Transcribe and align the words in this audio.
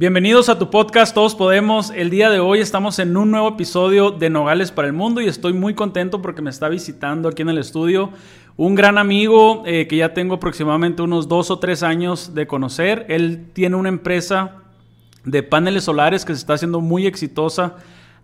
Bienvenidos 0.00 0.48
a 0.48 0.60
tu 0.60 0.70
podcast 0.70 1.12
Todos 1.12 1.34
Podemos. 1.34 1.90
El 1.90 2.08
día 2.08 2.30
de 2.30 2.38
hoy 2.38 2.60
estamos 2.60 3.00
en 3.00 3.16
un 3.16 3.32
nuevo 3.32 3.48
episodio 3.48 4.12
de 4.12 4.30
Nogales 4.30 4.70
para 4.70 4.86
el 4.86 4.94
Mundo 4.94 5.20
y 5.20 5.26
estoy 5.26 5.54
muy 5.54 5.74
contento 5.74 6.22
porque 6.22 6.40
me 6.40 6.50
está 6.50 6.68
visitando 6.68 7.28
aquí 7.28 7.42
en 7.42 7.48
el 7.48 7.58
estudio 7.58 8.10
un 8.56 8.76
gran 8.76 8.96
amigo 8.96 9.64
eh, 9.66 9.88
que 9.88 9.96
ya 9.96 10.14
tengo 10.14 10.36
aproximadamente 10.36 11.02
unos 11.02 11.26
dos 11.26 11.50
o 11.50 11.58
tres 11.58 11.82
años 11.82 12.32
de 12.32 12.46
conocer. 12.46 13.06
Él 13.08 13.48
tiene 13.52 13.74
una 13.74 13.88
empresa 13.88 14.58
de 15.24 15.42
paneles 15.42 15.82
solares 15.82 16.24
que 16.24 16.32
se 16.32 16.38
está 16.38 16.54
haciendo 16.54 16.80
muy 16.80 17.08
exitosa 17.08 17.74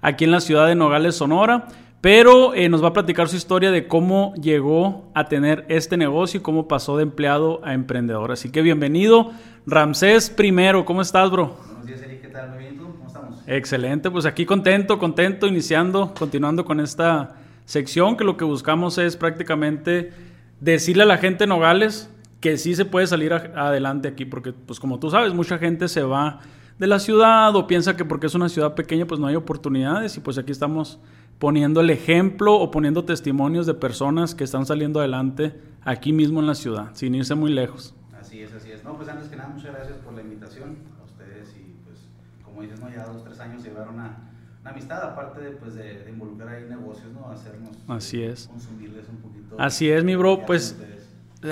aquí 0.01 0.23
en 0.23 0.31
la 0.31 0.41
ciudad 0.41 0.69
de 0.69 0.77
Nogales, 0.77 1.17
Sonora. 1.17 1.67
Pero 2.05 2.53
eh, 2.53 2.69
nos 2.69 2.85
va 2.85 2.89
a 2.89 2.93
platicar 2.93 3.31
su 3.31 3.37
historia 3.37 3.71
de 3.71 3.89
cómo 3.89 4.35
llegó 4.35 5.11
a 5.15 5.25
tener 5.25 5.65
este 5.71 5.97
negocio 5.97 6.39
y 6.39 6.43
cómo 6.43 6.69
pasó 6.69 6.99
de 6.99 7.03
empleado 7.03 7.63
a 7.65 7.73
emprendedor. 7.73 8.31
Así 8.31 8.51
que 8.51 8.61
bienvenido. 8.61 9.33
Ramsés 9.65 10.29
primero, 10.29 10.85
¿cómo 10.85 11.01
estás, 11.01 11.31
bro? 11.31 11.57
Buenos 11.67 11.87
días, 11.87 12.03
Eric, 12.03 12.21
¿qué 12.21 12.29
tal? 12.29 12.51
Muy 12.51 12.59
bien, 12.59 12.77
¿tú? 12.77 12.89
¿Cómo 12.93 13.07
estamos? 13.07 13.39
Excelente, 13.47 14.11
pues 14.11 14.27
aquí 14.27 14.45
contento, 14.45 14.99
contento, 14.99 15.47
iniciando, 15.47 16.13
continuando 16.13 16.67
con 16.67 16.79
esta 16.79 17.37
sección 17.65 18.19
que 18.19 18.25
lo 18.25 18.37
que 18.37 18.45
buscamos 18.45 18.99
es 18.99 19.17
prácticamente 19.17 20.13
decirle 20.61 21.05
a 21.05 21.07
la 21.07 21.17
gente 21.17 21.45
en 21.45 21.49
Nogales 21.49 22.11
que 22.41 22.59
sí 22.59 22.75
se 22.75 22.85
puede 22.85 23.07
salir 23.07 23.33
adelante 23.33 24.09
aquí, 24.09 24.27
porque 24.27 24.53
pues 24.53 24.79
como 24.79 24.99
tú 24.99 25.09
sabes, 25.09 25.33
mucha 25.33 25.57
gente 25.57 25.89
se 25.89 26.03
va 26.03 26.41
de 26.79 26.87
la 26.87 26.99
ciudad 26.99 27.57
o 27.57 27.67
piensa 27.67 27.97
que 27.97 28.05
porque 28.05 28.27
es 28.27 28.35
una 28.35 28.51
ciudad 28.51 28.75
pequeña 28.75 29.07
pues 29.07 29.19
no 29.19 29.27
hay 29.27 29.37
oportunidades 29.37 30.19
y 30.19 30.21
pues 30.21 30.37
aquí 30.37 30.53
estamos 30.53 30.99
poniendo 31.39 31.81
el 31.81 31.91
ejemplo 31.91 32.55
o 32.55 32.71
poniendo 32.71 33.05
testimonios 33.05 33.67
de 33.67 33.75
personas 33.75 34.35
que 34.35 34.45
están 34.45 34.67
saliendo 34.67 35.01
adelante 35.01 35.61
aquí 35.83 36.13
mismo 36.13 36.41
en 36.41 36.47
la 36.47 36.55
ciudad, 36.55 36.91
sin 36.95 37.15
irse 37.15 37.35
muy 37.35 37.53
lejos. 37.53 37.95
Así 38.19 38.41
es, 38.41 38.53
así 38.53 38.73
es. 38.73 38.83
No, 38.85 38.97
pues 38.97 39.09
antes 39.09 39.29
que 39.29 39.37
nada, 39.37 39.51
muchas 39.51 39.75
gracias 39.75 39.99
por 39.99 40.15
la 40.15 40.23
invitación 40.23 40.79
a 41.01 41.05
ustedes 41.05 41.55
y 41.57 41.75
pues 41.85 41.99
como 42.45 42.63
dices, 42.63 42.81
¿no? 42.81 42.91
ya 42.91 43.05
dos, 43.05 43.25
tres 43.25 43.39
años 43.41 43.63
llevaron 43.63 43.95
una, 43.95 44.31
una 44.61 44.71
amistad, 44.71 45.03
aparte 45.03 45.41
de, 45.41 45.51
pues, 45.53 45.75
de, 45.75 46.05
de, 46.05 46.11
involucrar 46.11 46.49
ahí 46.49 46.65
negocios, 46.69 47.13
¿no? 47.13 47.29
Hacernos 47.29 47.77
así 47.89 48.23
es. 48.23 48.49
consumirles 48.49 49.09
un 49.09 49.17
poquito. 49.19 49.57
Así 49.59 49.91
es, 49.91 50.05
mi 50.05 50.17
bro, 50.17 50.47
pues 50.47 50.77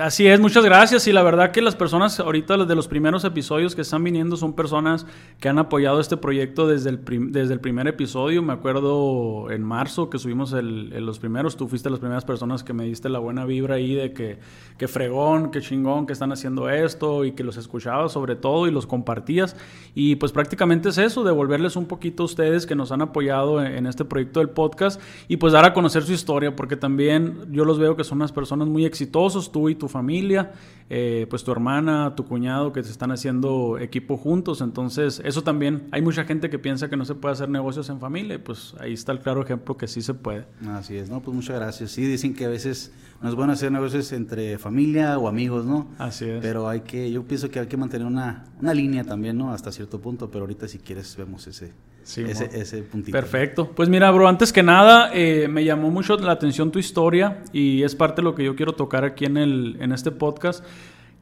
Así 0.00 0.26
es, 0.26 0.40
muchas 0.40 0.64
gracias. 0.64 1.06
Y 1.06 1.12
la 1.12 1.22
verdad 1.22 1.50
que 1.50 1.60
las 1.60 1.76
personas 1.76 2.18
ahorita 2.18 2.56
de 2.56 2.74
los 2.74 2.88
primeros 2.88 3.24
episodios 3.24 3.74
que 3.74 3.82
están 3.82 4.02
viniendo 4.02 4.38
son 4.38 4.54
personas 4.54 5.04
que 5.38 5.50
han 5.50 5.58
apoyado 5.58 6.00
este 6.00 6.16
proyecto 6.16 6.66
desde 6.66 6.88
el, 6.88 7.00
desde 7.30 7.52
el 7.52 7.60
primer 7.60 7.86
episodio. 7.86 8.42
Me 8.42 8.54
acuerdo 8.54 9.50
en 9.50 9.62
marzo 9.62 10.08
que 10.08 10.18
subimos 10.18 10.54
el, 10.54 10.88
los 11.04 11.18
primeros, 11.18 11.58
tú 11.58 11.68
fuiste 11.68 11.90
las 11.90 11.98
primeras 11.98 12.24
personas 12.24 12.64
que 12.64 12.72
me 12.72 12.84
diste 12.84 13.10
la 13.10 13.18
buena 13.18 13.44
vibra 13.44 13.74
ahí 13.74 13.94
de 13.94 14.14
que, 14.14 14.38
que 14.78 14.88
fregón, 14.88 15.50
que 15.50 15.60
chingón, 15.60 16.06
que 16.06 16.14
están 16.14 16.32
haciendo 16.32 16.70
esto 16.70 17.26
y 17.26 17.32
que 17.32 17.44
los 17.44 17.58
escuchabas 17.58 18.12
sobre 18.12 18.34
todo 18.34 18.66
y 18.66 18.70
los 18.70 18.86
compartías. 18.86 19.56
Y 19.94 20.16
pues 20.16 20.32
prácticamente 20.32 20.88
es 20.88 20.96
eso, 20.96 21.22
devolverles 21.22 21.76
un 21.76 21.84
poquito 21.84 22.22
a 22.22 22.26
ustedes 22.26 22.64
que 22.64 22.74
nos 22.74 22.92
han 22.92 23.02
apoyado 23.02 23.62
en, 23.62 23.74
en 23.74 23.86
este 23.86 24.06
proyecto 24.06 24.40
del 24.40 24.48
podcast 24.48 25.02
y 25.28 25.36
pues 25.36 25.52
dar 25.52 25.66
a 25.66 25.74
conocer 25.74 26.02
su 26.02 26.14
historia, 26.14 26.56
porque 26.56 26.76
también 26.76 27.40
yo 27.50 27.66
los 27.66 27.78
veo 27.78 27.94
que 27.94 28.04
son 28.04 28.16
unas 28.16 28.32
personas 28.32 28.68
muy 28.68 28.86
exitosos, 28.86 29.52
tú 29.52 29.68
y 29.68 29.81
tu 29.82 29.88
familia, 29.88 30.52
eh, 30.90 31.26
pues 31.28 31.42
tu 31.42 31.50
hermana, 31.50 32.14
tu 32.14 32.24
cuñado, 32.24 32.72
que 32.72 32.84
se 32.84 32.92
están 32.92 33.10
haciendo 33.10 33.78
equipo 33.80 34.16
juntos. 34.16 34.60
Entonces, 34.60 35.20
eso 35.24 35.42
también, 35.42 35.88
hay 35.90 36.02
mucha 36.02 36.22
gente 36.22 36.50
que 36.50 36.60
piensa 36.60 36.88
que 36.88 36.96
no 36.96 37.04
se 37.04 37.16
puede 37.16 37.32
hacer 37.32 37.48
negocios 37.48 37.88
en 37.90 37.98
familia, 37.98 38.36
y 38.36 38.38
pues 38.38 38.76
ahí 38.78 38.92
está 38.92 39.10
el 39.10 39.18
claro 39.18 39.42
ejemplo 39.42 39.76
que 39.76 39.88
sí 39.88 40.00
se 40.00 40.14
puede. 40.14 40.44
Así 40.68 40.96
es, 40.96 41.10
¿no? 41.10 41.20
Pues 41.20 41.34
muchas 41.34 41.56
gracias. 41.56 41.90
Sí, 41.90 42.04
dicen 42.04 42.32
que 42.32 42.44
a 42.44 42.48
veces 42.48 42.92
no 43.20 43.28
es 43.28 43.34
bueno 43.34 43.54
hacer 43.54 43.72
negocios 43.72 44.12
entre 44.12 44.56
familia 44.56 45.18
o 45.18 45.26
amigos, 45.26 45.66
¿no? 45.66 45.88
Así 45.98 46.26
es. 46.26 46.40
Pero 46.40 46.68
hay 46.68 46.82
que, 46.82 47.10
yo 47.10 47.24
pienso 47.24 47.50
que 47.50 47.58
hay 47.58 47.66
que 47.66 47.76
mantener 47.76 48.06
una, 48.06 48.44
una 48.60 48.72
línea 48.72 49.02
también, 49.02 49.36
¿no? 49.36 49.52
Hasta 49.52 49.72
cierto 49.72 50.00
punto, 50.00 50.30
pero 50.30 50.44
ahorita 50.44 50.68
si 50.68 50.78
quieres 50.78 51.16
vemos 51.16 51.48
ese, 51.48 51.72
Sí, 52.02 52.22
ese, 52.22 52.50
ese, 52.52 52.82
puntito. 52.82 53.16
Perfecto. 53.16 53.70
Pues 53.74 53.88
mira, 53.88 54.10
bro, 54.10 54.28
antes 54.28 54.52
que 54.52 54.62
nada, 54.62 55.10
eh, 55.14 55.48
me 55.48 55.64
llamó 55.64 55.90
mucho 55.90 56.16
la 56.16 56.32
atención 56.32 56.72
tu 56.72 56.78
historia 56.78 57.42
y 57.52 57.82
es 57.82 57.94
parte 57.94 58.22
de 58.22 58.24
lo 58.24 58.34
que 58.34 58.44
yo 58.44 58.56
quiero 58.56 58.72
tocar 58.72 59.04
aquí 59.04 59.24
en, 59.24 59.36
el, 59.36 59.76
en 59.80 59.92
este 59.92 60.10
podcast, 60.10 60.64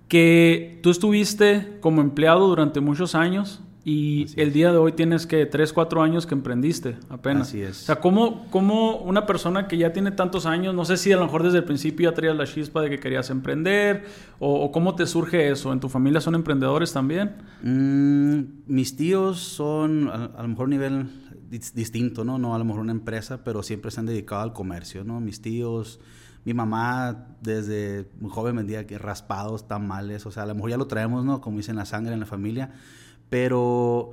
que 0.09 0.81
tú 0.83 0.91
estuviste 0.91 1.79
como 1.81 2.01
empleado 2.01 2.49
durante 2.49 2.81
muchos 2.81 3.15
años 3.15 3.63
y 3.85 4.25
Así 4.25 4.35
el 4.41 4.49
es. 4.49 4.55
día 4.55 4.73
de 4.73 4.79
hoy 4.79 4.93
tienes 4.93 5.27
que 5.27 5.47
3, 5.47 5.73
4 5.73 6.03
años 6.03 6.27
que 6.27 6.35
emprendiste 6.35 6.97
apenas. 7.09 7.49
Así 7.49 7.63
es. 7.63 7.83
O 7.83 7.87
sea, 7.87 7.97
¿cómo, 7.97 8.47
¿cómo, 8.51 8.97
una 8.97 9.27
persona 9.27 9.69
que 9.69 9.79
ya 9.79 9.93
tiene 9.93 10.11
tantos 10.11 10.45
años, 10.45 10.75
no 10.75 10.85
sé 10.85 10.97
si 10.97 11.13
a 11.13 11.17
lo 11.17 11.25
mejor 11.25 11.43
desde 11.43 11.59
el 11.59 11.65
principio 11.65 12.11
ya 12.11 12.15
traías 12.15 12.37
la 12.37 12.47
chispa 12.47 12.83
de 12.83 12.91
que 12.91 12.99
querías 12.99 13.31
emprender, 13.31 14.05
o, 14.39 14.65
o 14.65 14.73
cómo 14.73 14.95
te 14.95 15.07
surge 15.07 15.51
eso? 15.51 15.73
¿En 15.73 15.81
tu 15.81 15.89
familia 15.89 16.21
son 16.21 16.35
emprendedores 16.35 16.93
también? 16.93 17.37
Mm, 17.63 18.73
mis 18.73 18.97
tíos 18.97 19.41
son 19.41 20.09
a, 20.09 20.27
a 20.27 20.43
lo 20.43 20.49
mejor 20.49 20.69
nivel 20.69 21.07
distinto, 21.51 22.25
¿no? 22.25 22.39
No 22.39 22.55
a 22.55 22.59
lo 22.59 22.65
mejor 22.65 22.83
una 22.83 22.93
empresa, 22.93 23.43
pero 23.45 23.63
siempre 23.63 23.91
se 23.91 24.01
han 24.01 24.07
dedicado 24.07 24.43
al 24.43 24.53
comercio, 24.53 25.05
¿no? 25.05 25.21
Mis 25.21 25.41
tíos... 25.41 26.01
Mi 26.43 26.55
mamá 26.55 27.27
desde 27.43 28.09
muy 28.19 28.31
joven 28.31 28.57
vendía 28.57 28.83
raspados, 28.99 29.69
tamales, 29.69 30.25
o 30.25 30.31
sea, 30.31 30.45
a 30.45 30.47
lo 30.47 30.55
mejor 30.55 30.71
ya 30.71 30.79
lo 30.79 30.87
traemos, 30.87 31.23
¿no? 31.23 31.43
Como 31.43 31.59
dicen, 31.59 31.77
la 31.77 31.85
sangre 31.85 32.15
en 32.15 32.21
la 32.21 32.25
familia. 32.25 32.73
Pero 33.31 34.11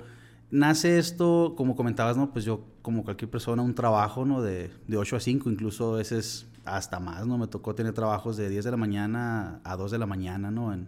nace 0.49 0.97
esto, 0.97 1.55
como 1.57 1.75
comentabas, 1.75 2.15
¿no? 2.15 2.31
Pues 2.31 2.45
yo, 2.45 2.61
como 2.81 3.03
cualquier 3.03 3.29
persona, 3.29 3.61
un 3.61 3.75
trabajo, 3.75 4.25
¿no? 4.25 4.41
De, 4.41 4.71
de 4.87 4.97
8 4.97 5.17
a 5.17 5.19
5, 5.19 5.49
incluso 5.49 5.95
a 5.95 5.97
veces 5.97 6.47
hasta 6.63 6.99
más, 6.99 7.25
¿no? 7.25 7.37
Me 7.37 7.47
tocó 7.47 7.75
tener 7.75 7.93
trabajos 7.93 8.37
de 8.37 8.49
10 8.49 8.65
de 8.65 8.71
la 8.71 8.77
mañana 8.77 9.59
a 9.63 9.75
2 9.75 9.91
de 9.91 9.97
la 9.97 10.05
mañana, 10.05 10.51
¿no? 10.51 10.73
En 10.73 10.87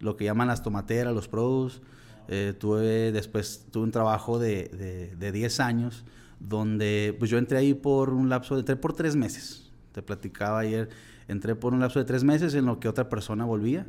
lo 0.00 0.16
que 0.16 0.24
llaman 0.24 0.48
las 0.48 0.62
tomateras, 0.62 1.14
los 1.14 1.28
produce. 1.28 1.80
Eh, 2.28 2.54
tuve, 2.58 3.10
después 3.12 3.66
tuve 3.70 3.84
un 3.84 3.90
trabajo 3.90 4.38
de, 4.38 4.68
de, 4.68 5.16
de, 5.16 5.32
10 5.32 5.60
años, 5.60 6.04
donde 6.38 7.16
pues 7.18 7.30
yo 7.30 7.38
entré 7.38 7.58
ahí 7.58 7.74
por 7.74 8.10
un 8.10 8.28
lapso, 8.28 8.54
de, 8.54 8.60
entré 8.60 8.76
por 8.76 8.92
3 8.92 9.16
meses. 9.16 9.70
Te 9.92 10.02
platicaba 10.02 10.60
ayer, 10.60 10.88
entré 11.28 11.54
por 11.54 11.72
un 11.72 11.80
lapso 11.80 11.98
de 11.98 12.04
3 12.04 12.24
meses 12.24 12.54
en 12.54 12.66
lo 12.66 12.78
que 12.80 12.88
otra 12.88 13.08
persona 13.08 13.44
volvía. 13.44 13.86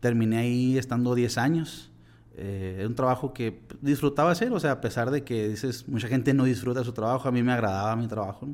Terminé 0.00 0.38
ahí 0.38 0.78
estando 0.78 1.14
10 1.14 1.38
años. 1.38 1.90
Eh, 2.36 2.78
es 2.80 2.86
un 2.86 2.94
trabajo 2.94 3.32
que 3.32 3.60
disfrutaba 3.80 4.30
hacer, 4.32 4.52
o 4.52 4.60
sea, 4.60 4.72
a 4.72 4.80
pesar 4.80 5.10
de 5.10 5.22
que 5.22 5.48
dices, 5.48 5.88
mucha 5.88 6.08
gente 6.08 6.34
no 6.34 6.44
disfruta 6.44 6.82
su 6.82 6.92
trabajo, 6.92 7.28
a 7.28 7.32
mí 7.32 7.42
me 7.42 7.52
agradaba 7.52 7.94
mi 7.96 8.08
trabajo. 8.08 8.48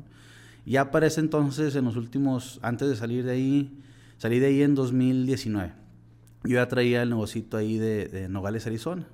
Ya 0.65 0.91
para 0.91 1.07
ese 1.07 1.19
entonces, 1.19 1.75
en 1.75 1.85
los 1.85 1.95
últimos, 1.95 2.59
antes 2.61 2.87
de 2.89 2.95
salir 2.95 3.25
de 3.25 3.31
ahí, 3.31 3.81
salí 4.17 4.39
de 4.39 4.47
ahí 4.47 4.61
en 4.61 4.75
2019. 4.75 5.73
Yo 6.43 6.55
ya 6.55 6.67
traía 6.67 7.01
el 7.01 7.09
negocito 7.09 7.57
ahí 7.57 7.77
de, 7.77 8.27
Nogales, 8.29 8.67
Arizona. 8.67 9.07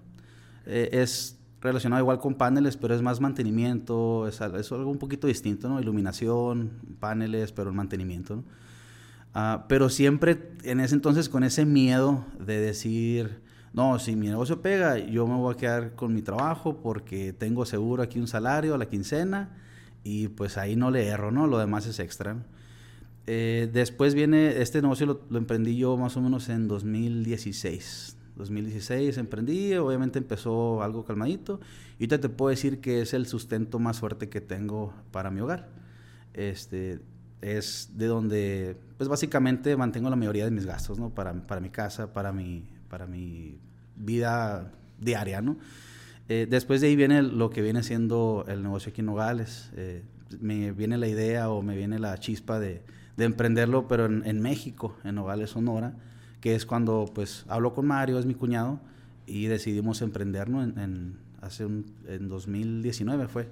Eh, 0.66 0.89
es 0.91 1.38
relacionado 1.61 2.01
igual 2.01 2.19
con 2.19 2.35
paneles, 2.35 2.78
pero 2.78 2.94
es 2.94 3.01
más 3.01 3.19
mantenimiento, 3.19 4.28
es, 4.28 4.41
algo 4.41 4.91
un 4.91 4.97
poquito 4.97 5.28
distinto, 5.28 5.69
¿no? 5.69 5.79
Iluminación, 5.79 6.72
paneles, 6.99 7.51
pero 7.51 7.69
el 7.69 7.75
mantenimiento. 7.75 8.44
Uh, 9.35 9.61
pero 9.67 9.89
siempre 9.89 10.51
en 10.63 10.79
ese 10.79 10.95
entonces 10.95 11.29
con 11.29 11.44
ese 11.44 11.66
miedo 11.66 12.25
de 12.39 12.59
decir, 12.59 13.41
no, 13.77 13.99
si 13.99 14.15
mi 14.15 14.25
negocio 14.27 14.59
pega, 14.59 14.97
yo 14.97 15.27
me 15.27 15.35
voy 15.35 15.53
a 15.53 15.55
quedar 15.55 15.93
con 15.93 16.11
mi 16.11 16.23
trabajo 16.23 16.81
porque 16.81 17.31
tengo 17.31 17.63
seguro 17.63 18.01
aquí 18.01 18.17
un 18.17 18.27
salario 18.27 18.73
a 18.73 18.77
la 18.79 18.88
quincena 18.88 19.55
y 20.03 20.29
pues 20.29 20.57
ahí 20.57 20.75
no 20.75 20.89
le 20.89 21.05
erro, 21.05 21.29
¿no? 21.29 21.45
Lo 21.45 21.59
demás 21.59 21.85
es 21.85 21.99
extra. 21.99 22.37
Eh, 23.27 23.69
después 23.71 24.16
viene, 24.16 24.63
este 24.63 24.81
negocio 24.81 25.05
lo, 25.05 25.21
lo, 25.29 25.37
emprendí 25.37 25.77
yo 25.77 25.95
más 25.95 26.17
o 26.17 26.21
menos 26.21 26.49
en 26.49 26.67
2016. 26.67 28.17
2016 28.35 29.16
emprendí, 29.19 29.75
obviamente 29.75 30.17
empezó 30.17 30.81
algo 30.81 31.05
calmadito 31.05 31.59
y 31.99 32.05
ahorita 32.05 32.19
te 32.19 32.29
puedo 32.29 32.49
decir 32.49 32.81
que 32.81 33.01
es 33.01 33.13
el 33.13 33.27
sustento 33.27 33.77
más 33.77 33.99
fuerte 33.99 34.27
que 34.27 34.41
tengo 34.41 34.91
para 35.11 35.29
mi 35.29 35.41
hogar. 35.41 35.69
Este, 36.33 36.99
es 37.41 37.91
de 37.93 38.07
donde, 38.07 38.75
pues 38.97 39.07
básicamente 39.07 39.77
mantengo 39.77 40.09
la 40.09 40.16
mayoría 40.16 40.45
de 40.45 40.51
mis 40.51 40.66
gastos, 40.66 40.97
¿no? 40.97 41.11
Para, 41.11 41.45
para 41.45 41.61
mi 41.61 41.69
casa, 41.69 42.11
para 42.11 42.33
mi, 42.33 42.63
para 42.89 43.05
mi 43.05 43.59
vida 43.97 44.72
diaria, 45.00 45.41
¿no? 45.41 45.58
Eh, 46.30 46.47
después 46.50 46.81
de 46.81 46.88
ahí 46.88 46.96
viene 46.96 47.22
lo 47.22 47.49
que 47.49 47.61
viene 47.61 47.84
siendo 47.84 48.46
el 48.47 48.64
negocio 48.64 48.91
aquí 48.91 49.02
en 49.02 49.08
Nogales. 49.08 49.72
Eh, 49.76 50.03
me 50.40 50.72
viene 50.72 50.97
la 50.97 51.08
idea 51.08 51.49
o 51.49 51.61
me 51.61 51.76
viene 51.76 51.99
la 51.99 52.17
chispa 52.17 52.59
de, 52.59 52.82
de 53.16 53.26
emprenderlo, 53.26 53.88
pero 53.88 54.05
en, 54.05 54.41
México, 54.41 54.96
en 55.03 55.16
Nogales, 55.16 55.52
Sonora, 55.52 55.94
que 56.41 56.55
es 56.55 56.66
cuando 56.66 57.09
pues 57.14 57.46
hablo 57.47 57.73
con 57.73 57.88
Mario, 57.88 58.20
es 58.20 58.26
mi 58.26 58.35
cuñado, 58.35 58.79
y 59.26 59.46
decidimos 59.46 60.02
emprender, 60.02 60.50
¿no? 60.50 60.64
En, 60.64 60.78
en 60.78 61.17
hace 61.41 61.66
un, 61.66 61.85
en 62.08 62.29
2019 62.29 63.28
fue, 63.28 63.50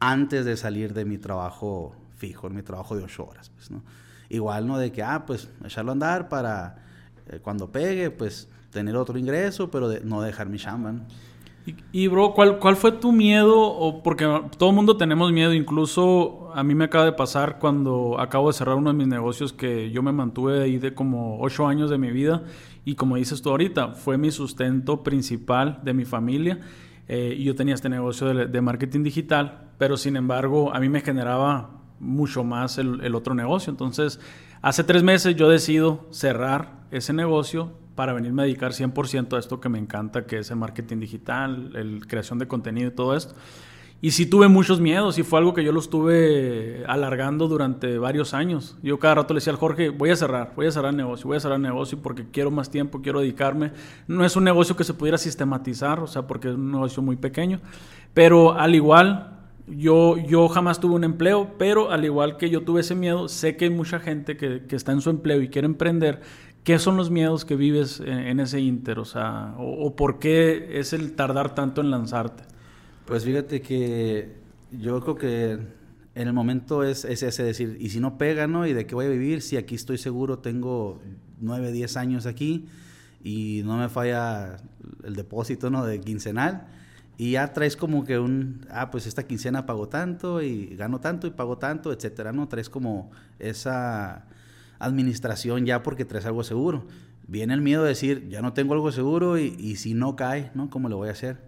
antes 0.00 0.44
de 0.44 0.56
salir 0.56 0.92
de 0.94 1.04
mi 1.04 1.18
trabajo 1.18 1.94
fijo, 2.16 2.46
en 2.46 2.54
mi 2.54 2.62
trabajo 2.62 2.96
de 2.96 3.04
ocho 3.04 3.26
horas, 3.26 3.50
pues, 3.50 3.70
¿no? 3.70 3.82
Igual, 4.28 4.66
¿no? 4.66 4.78
De 4.78 4.92
que, 4.92 5.02
ah, 5.02 5.24
pues, 5.26 5.48
echarlo 5.64 5.92
a 5.92 5.94
andar 5.94 6.28
para 6.28 6.78
eh, 7.26 7.40
cuando 7.42 7.70
pegue, 7.70 8.10
pues, 8.10 8.48
tener 8.74 8.96
otro 8.96 9.18
ingreso, 9.18 9.70
pero 9.70 9.88
de, 9.88 10.00
no 10.00 10.20
dejar 10.20 10.50
mi 10.50 10.58
chamba, 10.58 10.92
¿no? 10.92 11.00
Y, 11.66 11.76
y, 11.92 12.08
bro, 12.08 12.34
¿cuál, 12.34 12.58
¿cuál 12.58 12.76
fue 12.76 12.92
tu 12.92 13.10
miedo? 13.10 13.58
O 13.58 14.02
porque 14.02 14.26
todo 14.58 14.68
el 14.68 14.74
mundo 14.74 14.98
tenemos 14.98 15.32
miedo, 15.32 15.54
incluso 15.54 16.50
a 16.54 16.62
mí 16.62 16.74
me 16.74 16.84
acaba 16.84 17.06
de 17.06 17.12
pasar 17.12 17.58
cuando 17.58 18.20
acabo 18.20 18.48
de 18.48 18.52
cerrar 18.52 18.76
uno 18.76 18.90
de 18.92 18.98
mis 18.98 19.06
negocios 19.06 19.54
que 19.54 19.90
yo 19.90 20.02
me 20.02 20.12
mantuve 20.12 20.62
ahí 20.62 20.76
de 20.76 20.92
como 20.92 21.40
ocho 21.40 21.66
años 21.66 21.88
de 21.88 21.96
mi 21.96 22.10
vida 22.10 22.42
y 22.84 22.96
como 22.96 23.16
dices 23.16 23.40
tú 23.40 23.50
ahorita, 23.50 23.92
fue 23.92 24.18
mi 24.18 24.30
sustento 24.30 25.02
principal 25.02 25.80
de 25.82 25.94
mi 25.94 26.04
familia. 26.04 26.60
eh, 27.08 27.34
y 27.38 27.44
yo 27.44 27.54
tenía 27.54 27.74
este 27.74 27.88
negocio 27.88 28.32
de, 28.32 28.60
marketing 28.60 29.02
digital, 29.02 29.70
pero 29.76 29.96
sin 29.96 30.16
embargo 30.16 30.74
a 30.74 30.80
mí 30.80 30.88
me 30.88 31.00
generaba 31.00 31.70
mucho 32.00 32.44
más 32.44 32.78
el, 32.78 33.14
otro 33.14 33.34
negocio. 33.34 33.70
Entonces, 33.70 34.20
hace 34.62 34.84
tres 34.84 35.02
meses 35.02 35.36
yo 35.36 35.48
decido 35.48 36.06
cerrar 36.10 36.84
ese 36.90 37.12
negocio 37.12 37.72
para 37.94 38.12
venirme 38.12 38.42
a 38.42 38.44
dedicar 38.46 38.72
100% 38.72 39.36
a 39.36 39.38
esto 39.38 39.60
que 39.60 39.68
me 39.68 39.78
encanta, 39.78 40.26
que 40.26 40.38
es 40.38 40.50
el 40.50 40.56
marketing 40.56 40.98
digital, 40.98 41.70
la 41.72 42.06
creación 42.06 42.38
de 42.38 42.48
contenido 42.48 42.88
y 42.88 42.92
todo 42.92 43.16
esto. 43.16 43.34
Y 44.04 44.10
sí 44.10 44.26
tuve 44.26 44.48
muchos 44.48 44.80
miedos 44.80 45.18
y 45.18 45.22
fue 45.22 45.38
algo 45.38 45.54
que 45.54 45.64
yo 45.64 45.72
lo 45.72 45.80
estuve 45.80 46.84
alargando 46.86 47.48
durante 47.48 47.96
varios 47.96 48.34
años. 48.34 48.76
Yo 48.82 48.98
cada 48.98 49.14
rato 49.14 49.32
le 49.32 49.38
decía 49.38 49.52
al 49.54 49.58
Jorge, 49.58 49.88
voy 49.88 50.10
a 50.10 50.16
cerrar, 50.16 50.52
voy 50.54 50.66
a 50.66 50.70
cerrar 50.70 50.90
el 50.90 50.98
negocio, 50.98 51.26
voy 51.26 51.38
a 51.38 51.40
cerrar 51.40 51.56
el 51.56 51.62
negocio 51.62 51.98
porque 52.02 52.26
quiero 52.30 52.50
más 52.50 52.68
tiempo, 52.70 53.00
quiero 53.00 53.20
dedicarme. 53.20 53.72
No 54.06 54.22
es 54.26 54.36
un 54.36 54.44
negocio 54.44 54.76
que 54.76 54.84
se 54.84 54.92
pudiera 54.92 55.16
sistematizar, 55.16 56.00
o 56.00 56.06
sea, 56.06 56.26
porque 56.26 56.48
es 56.48 56.54
un 56.54 56.72
negocio 56.72 57.02
muy 57.02 57.16
pequeño. 57.16 57.60
Pero 58.12 58.52
al 58.52 58.74
igual, 58.74 59.38
yo, 59.68 60.18
yo 60.18 60.48
jamás 60.48 60.80
tuve 60.80 60.96
un 60.96 61.04
empleo, 61.04 61.54
pero 61.58 61.90
al 61.90 62.04
igual 62.04 62.36
que 62.36 62.50
yo 62.50 62.60
tuve 62.60 62.82
ese 62.82 62.94
miedo, 62.94 63.28
sé 63.28 63.56
que 63.56 63.64
hay 63.64 63.70
mucha 63.70 64.00
gente 64.00 64.36
que 64.36 64.76
está 64.76 64.92
en 64.92 65.00
su 65.00 65.08
empleo 65.08 65.40
y 65.40 65.48
quiere 65.48 65.64
emprender. 65.64 66.20
¿Qué 66.64 66.78
son 66.78 66.96
los 66.96 67.10
miedos 67.10 67.44
que 67.44 67.56
vives 67.56 68.00
en, 68.00 68.40
ese 68.40 68.58
inter? 68.58 68.98
O 68.98 69.04
sea, 69.04 69.54
o 69.58 69.94
por 69.94 70.18
qué 70.18 70.80
es 70.80 70.94
el 70.94 71.12
tardar 71.12 71.54
tanto 71.54 71.82
en 71.82 71.90
lanzarte? 71.90 72.42
Pues 73.04 73.24
fíjate 73.24 73.60
que 73.60 74.32
yo 74.72 74.98
creo 75.00 75.16
que 75.16 75.52
en 76.14 76.28
el 76.28 76.32
momento 76.32 76.82
es, 76.82 77.04
ese 77.04 77.42
decir, 77.42 77.76
y 77.78 77.90
si 77.90 78.00
no 78.00 78.16
pega, 78.16 78.46
¿no? 78.46 78.66
¿Y 78.66 78.72
de 78.72 78.86
qué 78.86 78.94
voy 78.94 79.06
a 79.06 79.10
vivir? 79.10 79.42
Si 79.42 79.58
aquí 79.58 79.74
estoy 79.74 79.98
seguro, 79.98 80.38
tengo 80.38 81.00
nueve, 81.38 81.70
diez 81.70 81.98
años 81.98 82.24
aquí 82.24 82.66
y 83.22 83.62
no 83.64 83.76
me 83.76 83.90
falla 83.90 84.56
el 85.02 85.16
depósito, 85.16 85.68
¿no? 85.68 85.84
De 85.84 86.00
quincenal. 86.00 86.68
Y 87.18 87.32
ya 87.32 87.52
traes 87.52 87.76
como 87.76 88.04
que 88.04 88.18
un, 88.18 88.66
ah, 88.70 88.90
pues 88.90 89.06
esta 89.06 89.24
quincena 89.24 89.66
pago 89.66 89.88
tanto 89.88 90.40
y 90.40 90.74
gano 90.76 90.98
tanto 91.00 91.26
y 91.26 91.30
pago 91.30 91.58
tanto, 91.58 91.92
etcétera, 91.92 92.32
¿no? 92.32 92.48
Traes 92.48 92.70
como 92.70 93.10
esa 93.38 94.24
administración 94.78 95.66
ya 95.66 95.82
porque 95.82 96.04
traes 96.04 96.26
algo 96.26 96.44
seguro. 96.44 96.86
Viene 97.26 97.54
el 97.54 97.60
miedo 97.60 97.82
de 97.82 97.88
decir, 97.90 98.28
ya 98.28 98.42
no 98.42 98.52
tengo 98.52 98.74
algo 98.74 98.92
seguro 98.92 99.38
y, 99.38 99.76
si 99.76 99.94
no 99.94 100.14
cae, 100.16 100.50
¿no? 100.54 100.68
¿Cómo 100.70 100.88
le 100.88 100.94
voy 100.94 101.08
a 101.08 101.12
hacer? 101.12 101.38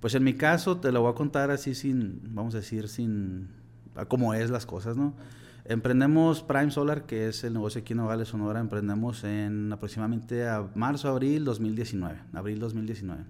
Pues 0.00 0.14
en 0.14 0.24
mi 0.24 0.34
caso 0.34 0.78
te 0.78 0.92
lo 0.92 1.00
voy 1.00 1.10
a 1.12 1.14
contar 1.14 1.50
así 1.50 1.74
sin, 1.74 2.20
vamos 2.34 2.54
a 2.54 2.58
decir, 2.58 2.88
sin, 2.88 3.48
como 4.08 4.34
es 4.34 4.50
las 4.50 4.66
cosas, 4.66 4.96
¿no? 4.96 5.14
Emprendemos 5.68 6.42
Prime 6.42 6.70
Solar, 6.70 7.06
que 7.06 7.28
es 7.28 7.42
el 7.42 7.54
negocio 7.54 7.80
aquí 7.80 7.92
en 7.92 7.96
Nogales, 7.96 8.28
Sonora, 8.28 8.60
emprendemos 8.60 9.24
en 9.24 9.72
aproximadamente 9.72 10.46
a 10.46 10.68
marzo, 10.76 11.08
abril 11.08 11.44
2019, 11.44 12.18
abril 12.34 12.60
2019. 12.60 13.24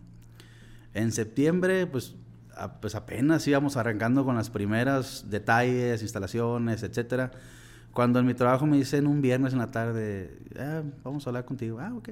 En 0.93 1.13
septiembre, 1.13 1.87
pues, 1.87 2.15
pues 2.83 2.95
apenas 2.95 3.47
íbamos 3.47 3.79
arrancando 3.79 4.25
con 4.25 4.37
las 4.37 4.51
primeras 4.51 5.31
detalles, 5.31 6.03
instalaciones, 6.03 6.83
etcétera. 6.83 7.33
Cuando 7.97 8.21
en 8.21 8.27
mi 8.27 8.35
trabajo 8.35 8.67
me 8.67 8.77
dicen 8.77 9.09
un 9.09 9.23
viernes 9.23 9.55
en 9.55 9.59
la 9.59 9.73
tarde, 9.73 10.39
ah, 10.57 10.83
vamos 11.03 11.27
a 11.27 11.31
hablar 11.31 11.47
contigo. 11.47 11.81
Ah, 11.81 11.93
ok 11.97 12.11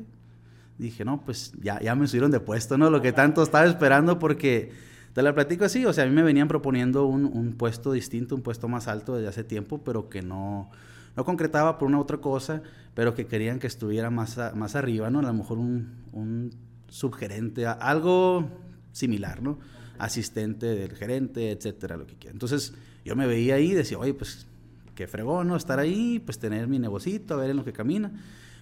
dije, 0.79 1.05
no, 1.05 1.21
pues 1.25 1.53
ya, 1.61 1.81
ya 1.81 1.95
me 1.95 2.07
subieron 2.07 2.31
de 2.31 2.41
puesto, 2.41 2.77
¿no? 2.77 2.91
Lo 2.91 3.01
que 3.01 3.13
tanto 3.13 3.43
estaba 3.43 3.65
esperando 3.67 4.19
porque 4.19 4.73
te 5.13 5.23
la 5.23 5.35
platico 5.35 5.65
así, 5.65 5.85
o 5.87 5.93
sea, 5.93 6.05
a 6.05 6.07
mí 6.07 6.13
me 6.13 6.23
venían 6.23 6.49
proponiendo 6.49 7.07
un, 7.07 7.25
un 7.25 7.53
puesto 7.53 7.93
distinto, 7.93 8.35
un 8.35 8.43
puesto 8.43 8.69
más 8.69 8.89
alto 8.89 9.15
desde 9.15 9.29
hace 9.29 9.45
tiempo, 9.45 9.83
pero 9.85 10.09
que 10.09 10.23
no, 10.23 10.71
no 11.17 11.25
concretaba 11.25 11.79
por 11.79 11.87
una 11.87 12.01
otra 12.01 12.19
cosa, 12.19 12.63
pero 12.95 13.15
que 13.15 13.27
querían 13.27 13.59
que 13.59 13.67
estuviera 13.67 14.11
más, 14.11 14.39
más 14.55 14.75
arriba, 14.75 15.11
¿no? 15.11 15.21
A 15.21 15.23
lo 15.23 15.33
mejor 15.33 15.59
un, 15.59 16.03
un 16.13 16.51
subgerente, 16.89 17.67
algo 17.67 18.49
similar, 18.93 19.43
¿no? 19.43 19.59
Asistente 19.99 20.67
del 20.67 20.95
gerente, 20.97 21.53
etcétera, 21.53 21.97
lo 21.97 22.07
que 22.07 22.17
quiera. 22.17 22.33
Entonces, 22.33 22.75
yo 23.05 23.15
me 23.15 23.29
veía 23.29 23.55
ahí 23.55 23.71
y 23.71 23.75
decía, 23.75 23.99
oye, 23.99 24.15
pues 24.15 24.49
qué 24.94 25.06
fregón, 25.06 25.49
¿no? 25.49 25.56
Estar 25.56 25.79
ahí, 25.79 26.20
pues 26.25 26.38
tener 26.38 26.69
mi 26.69 26.79
negocito, 26.79 27.35
a 27.35 27.37
ver 27.37 27.50
en 27.50 27.56
lo 27.56 27.64
que 27.64 27.73
camina. 27.73 28.12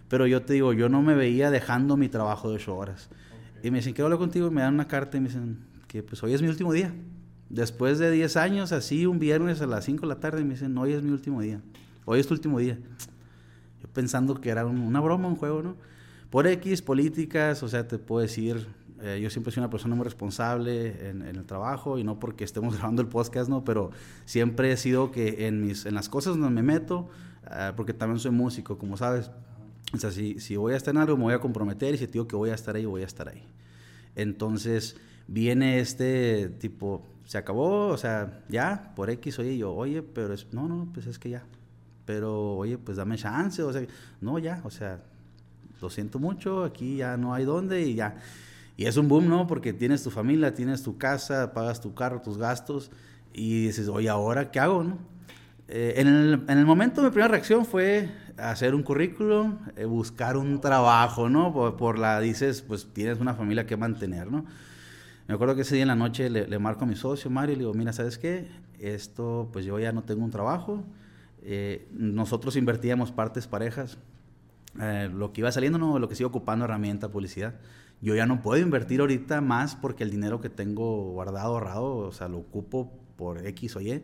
Pero 0.08 0.26
yo 0.26 0.43
te 0.43 0.55
digo, 0.55 0.73
yo 0.73 0.88
no 0.88 1.02
me 1.02 1.14
veía 1.14 1.50
dejando 1.50 1.96
mi 1.96 2.08
trabajo 2.08 2.49
de 2.50 2.56
ocho 2.56 2.76
horas. 2.76 3.08
Y 3.62 3.70
me 3.70 3.79
dicen, 3.79 3.94
¿qué 3.94 4.02
hablo 4.02 4.19
contigo? 4.19 4.49
Y 4.49 4.50
me 4.50 4.62
dan 4.62 4.75
una 4.75 4.88
carta 4.88 5.17
y 5.17 5.20
me 5.20 5.29
dicen 5.29 5.58
que 5.87 6.02
pues 6.02 6.23
hoy 6.23 6.34
es 6.34 6.43
mi 6.43 6.49
último 6.49 6.73
día. 6.73 6.93
Después 7.49 7.99
de 7.99 8.11
10 8.11 8.37
años, 8.37 8.73
así 8.73 9.06
un 9.06 9.19
viernes 9.19 9.61
a 9.61 9.67
las 9.67 9.84
5 9.84 10.02
de 10.02 10.06
la 10.06 10.20
tarde, 10.20 10.43
me 10.43 10.55
dicen, 10.55 10.76
hoy 10.79 10.93
es 10.93 11.02
mi 11.02 11.11
último 11.11 11.40
día. 11.40 11.61
Hoy 12.05 12.19
es 12.19 12.26
tu 12.26 12.34
último 12.34 12.58
día. 12.58 12.79
Yo 13.81 13.88
pensando 13.93 14.40
que 14.40 14.50
era 14.50 14.64
una 14.64 15.00
broma, 15.00 15.29
un 15.29 15.37
juego, 15.37 15.62
¿no? 15.62 15.76
Por 16.31 16.46
X, 16.46 16.81
políticas, 16.82 17.62
o 17.62 17.69
sea, 17.69 17.87
te 17.87 17.99
puedo 17.99 18.23
decir, 18.23 18.67
eh, 19.03 19.21
yo 19.21 19.31
siempre 19.31 19.53
soy 19.53 19.61
una 19.61 19.71
persona 19.71 19.97
muy 19.97 20.05
responsable 20.05 21.09
en, 21.09 21.23
el 21.23 21.45
trabajo 21.45 21.99
y 21.99 22.05
no 22.05 22.21
porque 22.21 22.45
estemos 22.45 22.75
grabando 22.79 23.03
el 23.03 23.09
podcast, 23.09 23.51
¿no? 23.51 23.65
Pero 23.65 23.91
siempre 24.25 24.71
he 24.71 24.77
sido 24.77 25.11
que 25.11 25.47
en, 25.47 25.61
mis, 25.61 25.87
en 25.87 25.95
las 25.95 26.09
cosas 26.09 26.37
donde 26.37 26.51
me 26.51 26.63
meto, 26.63 27.09
ah, 27.47 27.73
porque 27.77 27.93
también 27.93 28.21
soy 28.21 28.31
músico, 28.31 28.79
como 28.79 28.97
sabes, 28.97 29.31
o 29.93 29.99
sea, 29.99 30.13
si, 30.13 30.39
si 30.39 30.57
voy 30.57 30.75
a 30.75 30.77
estar 30.77 30.95
en 30.95 31.01
algo, 31.01 31.17
me 31.17 31.25
voy 31.25 31.35
a 31.35 31.41
comprometer 31.41 31.95
y 31.95 31.99
si 31.99 32.07
digo 32.07 32.29
que 32.29 32.37
voy 32.37 32.51
a 32.51 32.55
estar 32.55 32.77
ahí, 32.77 32.85
voy 32.85 33.03
a 33.03 33.07
estar 33.07 33.29
ahí. 33.29 33.43
Entonces, 34.15 34.97
viene 35.27 35.81
este 35.81 36.49
tipo, 36.49 37.05
se 37.25 37.39
acabó, 37.39 37.89
o 37.89 37.97
sea, 37.97 38.43
ya, 38.49 38.93
por 38.95 39.11
X, 39.11 39.39
oye, 39.39 39.59
yo, 39.59 39.75
oye, 39.75 40.03
pero 40.03 40.33
es, 40.33 40.47
no, 40.53 40.69
no, 40.69 40.89
pues 40.95 41.07
es 41.07 41.19
que 41.19 41.31
ya. 41.31 41.45
Pero, 42.05 42.57
oye, 42.57 42.79
pues 42.79 42.97
dame 42.97 43.17
chance, 43.17 43.63
o 43.63 43.73
sea, 43.73 43.83
no, 44.21 44.39
ya, 44.39 44.61
o 44.65 44.71
sea, 44.71 45.01
lo 45.81 45.91
siento 45.91 46.19
mucho, 46.19 46.65
aquí 46.65 46.97
ya 46.99 47.17
no 47.17 47.35
hay 47.35 47.45
dónde 47.45 47.83
y 47.83 47.95
ya. 47.95 48.17
Y 48.82 48.87
es 48.87 48.96
un 48.96 49.06
boom, 49.06 49.29
¿no? 49.29 49.46
Porque 49.46 49.73
tienes 49.73 50.02
tu 50.02 50.11
familia, 50.11 50.55
tienes 50.55 50.82
tu 50.82 50.99
casa, 50.99 51.52
pagas 51.52 51.81
tu 51.81 51.94
carro, 51.94 52.20
tus 52.20 52.37
gastos 52.37 52.90
y 53.32 53.67
dices, 53.67 53.87
oye, 53.87 54.08
¿ahora 54.08 54.50
qué 54.50 54.58
hago, 54.58 54.82
no? 54.82 54.99
Eh, 55.69 55.94
en, 55.99 56.08
el, 56.08 56.43
en, 56.49 56.58
el, 56.58 56.67
momento 56.67 57.00
mi 57.00 57.11
primera 57.11 57.29
reacción 57.29 57.64
fue 57.64 58.08
hacer 58.37 58.75
un 58.75 58.82
currículum, 58.82 59.58
eh, 59.76 59.84
buscar 59.84 60.37
un 60.37 60.61
trabajo, 60.61 61.29
¿no? 61.29 61.76
Por, 61.76 61.96
la, 61.96 62.19
dices, 62.19 62.61
pues 62.62 62.88
tienes 62.93 63.20
una 63.20 63.34
familia 63.34 63.67
que 63.67 63.76
mantener, 63.76 64.32
¿no? 64.32 64.46
Me 65.29 65.34
acuerdo 65.34 65.55
que 65.55 65.61
ese 65.61 65.76
día 65.76 65.82
en 65.82 65.88
la 65.88 65.94
noche 65.94 66.29
le, 66.29 66.58
marco 66.58 66.82
a 66.82 66.88
mi 66.88 66.96
socio, 66.96 67.31
Mario, 67.31 67.52
y 67.52 67.56
le 67.58 67.61
digo, 67.61 67.75
mira, 67.75 67.93
¿sabes 67.93 68.19
qué? 68.19 68.49
Esto, 68.81 69.49
pues 69.52 69.64
yo 69.64 69.79
ya 69.79 69.93
no 69.93 70.02
tengo 70.02 70.25
un 70.25 70.32
trabajo. 70.32 70.82
Eh, 71.44 71.87
nosotros 71.93 72.56
invertíamos 72.56 73.12
partes 73.12 73.46
parejas. 73.46 73.96
lo 74.75 75.32
que 75.32 75.43
iba 75.43 75.52
saliendo, 75.52 75.79
no, 75.79 76.00
lo 76.00 76.08
que 76.08 76.17
sigo 76.17 76.31
ocupando, 76.31 76.64
herramienta, 76.64 77.11
publicidad. 77.11 77.55
Yo 78.03 78.15
ya 78.15 78.27
no 78.27 78.43
puedo 78.43 78.61
invertir 78.61 79.01
ahorita 79.01 79.41
más 79.41 79.75
porque 79.77 80.05
el 80.05 80.11
dinero 80.11 80.43
que 80.43 80.51
tengo 80.51 81.13
guardado, 81.13 81.55
ahorrado, 81.55 81.97
o 81.97 82.13
sea, 82.13 82.29
lo 82.29 82.39
ocupo 82.39 82.93
por 83.17 83.47
X 83.47 83.77
o 83.77 83.81
Y 83.81 84.03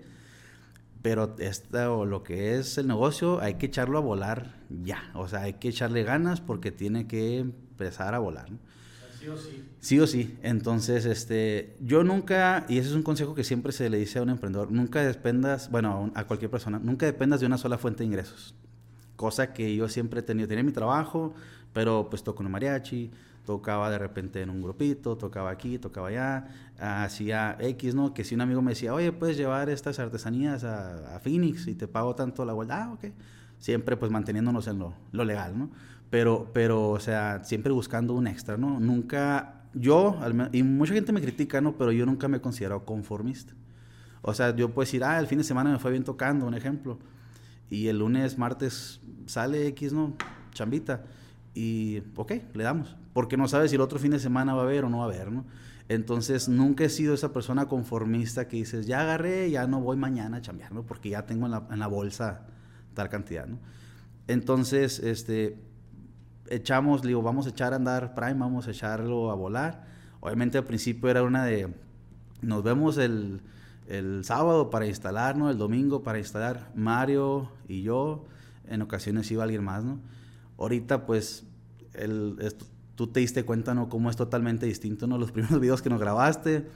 pero 1.02 1.36
esto, 1.38 2.04
lo 2.04 2.22
que 2.22 2.58
es 2.58 2.76
el 2.78 2.88
negocio, 2.88 3.40
hay 3.40 3.54
que 3.54 3.66
echarlo 3.66 3.98
a 3.98 4.00
volar 4.00 4.56
ya. 4.68 5.10
O 5.14 5.28
sea, 5.28 5.42
hay 5.42 5.54
que 5.54 5.68
echarle 5.68 6.02
ganas 6.02 6.40
porque 6.40 6.72
tiene 6.72 7.06
que 7.06 7.38
empezar 7.38 8.14
a 8.14 8.18
volar. 8.18 8.48
Sí 9.18 9.28
o 9.28 9.36
sí. 9.36 9.64
Sí 9.80 10.00
o 10.00 10.06
sí. 10.06 10.38
Entonces, 10.42 11.04
este, 11.04 11.76
yo 11.80 12.02
nunca, 12.02 12.66
y 12.68 12.78
ese 12.78 12.90
es 12.90 12.94
un 12.94 13.02
consejo 13.02 13.34
que 13.34 13.44
siempre 13.44 13.72
se 13.72 13.88
le 13.90 13.98
dice 13.98 14.18
a 14.18 14.22
un 14.22 14.30
emprendedor, 14.30 14.72
nunca 14.72 15.02
dependas, 15.02 15.70
bueno, 15.70 16.10
a 16.14 16.24
cualquier 16.24 16.50
persona, 16.50 16.78
nunca 16.78 17.06
dependas 17.06 17.40
de 17.40 17.46
una 17.46 17.58
sola 17.58 17.78
fuente 17.78 18.00
de 18.00 18.06
ingresos. 18.06 18.54
Cosa 19.16 19.52
que 19.52 19.74
yo 19.74 19.88
siempre 19.88 20.20
he 20.20 20.22
tenido. 20.22 20.48
Tenía 20.48 20.64
mi 20.64 20.72
trabajo, 20.72 21.34
pero 21.72 22.08
pues 22.10 22.22
toco 22.22 22.42
un 22.42 22.50
mariachi, 22.50 23.10
tocaba 23.48 23.88
de 23.88 23.96
repente 23.96 24.42
en 24.42 24.50
un 24.50 24.60
grupito, 24.60 25.16
tocaba 25.16 25.48
aquí, 25.48 25.78
tocaba 25.78 26.08
allá, 26.08 26.48
hacía 26.78 27.56
X, 27.58 27.94
¿no? 27.94 28.12
Que 28.12 28.22
si 28.22 28.34
un 28.34 28.42
amigo 28.42 28.60
me 28.60 28.72
decía, 28.72 28.92
oye, 28.92 29.10
puedes 29.10 29.38
llevar 29.38 29.70
estas 29.70 29.98
artesanías 29.98 30.64
a, 30.64 31.18
Phoenix 31.20 31.66
y 31.66 31.74
te 31.74 31.88
pago 31.88 32.14
tanto 32.14 32.44
la 32.44 32.52
vuelta, 32.52 32.84
ah, 32.84 32.92
ok. 32.92 33.06
Siempre 33.58 33.96
pues 33.96 34.12
manteniéndonos 34.12 34.66
en 34.68 34.78
lo, 34.78 34.92
lo, 35.12 35.24
legal, 35.24 35.58
¿no? 35.58 35.70
Pero, 36.10 36.50
pero, 36.52 36.90
o 36.90 37.00
sea, 37.00 37.42
siempre 37.42 37.72
buscando 37.72 38.12
un 38.12 38.26
extra, 38.26 38.58
¿no? 38.58 38.78
Nunca, 38.80 39.62
yo, 39.72 40.20
y 40.52 40.62
mucha 40.62 40.92
gente 40.92 41.12
me 41.12 41.22
critica, 41.22 41.62
¿no? 41.62 41.74
Pero 41.78 41.90
yo 41.90 42.04
nunca 42.04 42.28
me 42.28 42.36
he 42.36 42.40
considerado 42.42 42.84
conformista. 42.84 43.54
O 44.20 44.34
sea, 44.34 44.54
yo 44.54 44.68
puedo 44.74 44.84
decir, 44.84 45.02
ah, 45.04 45.18
el 45.18 45.26
fin 45.26 45.38
de 45.38 45.44
semana 45.44 45.72
me 45.72 45.78
fue 45.78 45.90
bien 45.90 46.04
tocando, 46.04 46.44
un 46.44 46.52
ejemplo. 46.52 46.98
Y 47.70 47.86
el 47.86 48.00
lunes, 48.00 48.36
martes 48.36 49.00
sale 49.24 49.68
X, 49.68 49.94
¿no? 49.94 50.12
Chambita 50.52 51.02
y, 51.54 52.02
ok, 52.16 52.32
le 52.54 52.64
damos. 52.64 52.96
Porque 53.12 53.36
no 53.36 53.48
sabes 53.48 53.70
si 53.70 53.76
el 53.76 53.82
otro 53.82 53.98
fin 53.98 54.12
de 54.12 54.18
semana 54.18 54.54
va 54.54 54.62
a 54.62 54.64
haber 54.64 54.84
o 54.84 54.88
no 54.88 54.98
va 54.98 55.04
a 55.04 55.06
haber, 55.08 55.32
¿no? 55.32 55.44
Entonces, 55.88 56.48
nunca 56.48 56.84
he 56.84 56.88
sido 56.90 57.14
esa 57.14 57.32
persona 57.32 57.66
conformista 57.66 58.46
que 58.46 58.58
dices, 58.58 58.86
ya 58.86 59.00
agarré, 59.00 59.50
ya 59.50 59.66
no 59.66 59.80
voy 59.80 59.96
mañana 59.96 60.36
a 60.36 60.40
chambear, 60.42 60.72
¿no? 60.72 60.82
Porque 60.82 61.10
ya 61.10 61.24
tengo 61.24 61.46
en 61.46 61.52
la, 61.52 61.66
en 61.70 61.78
la 61.78 61.86
bolsa 61.86 62.46
tal 62.94 63.08
cantidad, 63.08 63.46
¿no? 63.46 63.58
Entonces, 64.26 64.98
este, 64.98 65.58
echamos, 66.50 67.02
digo, 67.02 67.22
vamos 67.22 67.46
a 67.46 67.50
echar 67.50 67.72
a 67.72 67.76
andar 67.76 68.14
Prime, 68.14 68.34
vamos 68.34 68.68
a 68.68 68.70
echarlo 68.70 69.30
a 69.30 69.34
volar. 69.34 69.86
Obviamente 70.20 70.58
al 70.58 70.64
principio 70.64 71.08
era 71.08 71.22
una 71.22 71.44
de, 71.44 71.72
nos 72.42 72.62
vemos 72.62 72.98
el, 72.98 73.40
el 73.88 74.24
sábado 74.24 74.70
para 74.70 74.86
instalar, 74.86 75.36
¿no? 75.36 75.50
El 75.50 75.56
domingo 75.56 76.02
para 76.02 76.18
instalar 76.18 76.70
Mario 76.74 77.50
y 77.66 77.82
yo. 77.82 78.26
En 78.66 78.82
ocasiones 78.82 79.30
iba 79.30 79.44
alguien 79.44 79.64
más, 79.64 79.84
¿no? 79.84 79.98
Ahorita 80.58 81.06
pues 81.06 81.46
el, 81.94 82.36
tú 82.94 83.06
te 83.06 83.20
diste 83.20 83.44
cuenta, 83.44 83.74
¿no? 83.74 83.88
Cómo 83.88 84.10
es 84.10 84.16
totalmente 84.16 84.66
distinto, 84.66 85.06
¿no? 85.06 85.18
Los 85.18 85.30
primeros 85.32 85.60
videos 85.60 85.82
que 85.82 85.88
nos 85.88 86.00
grabaste, 86.00 86.66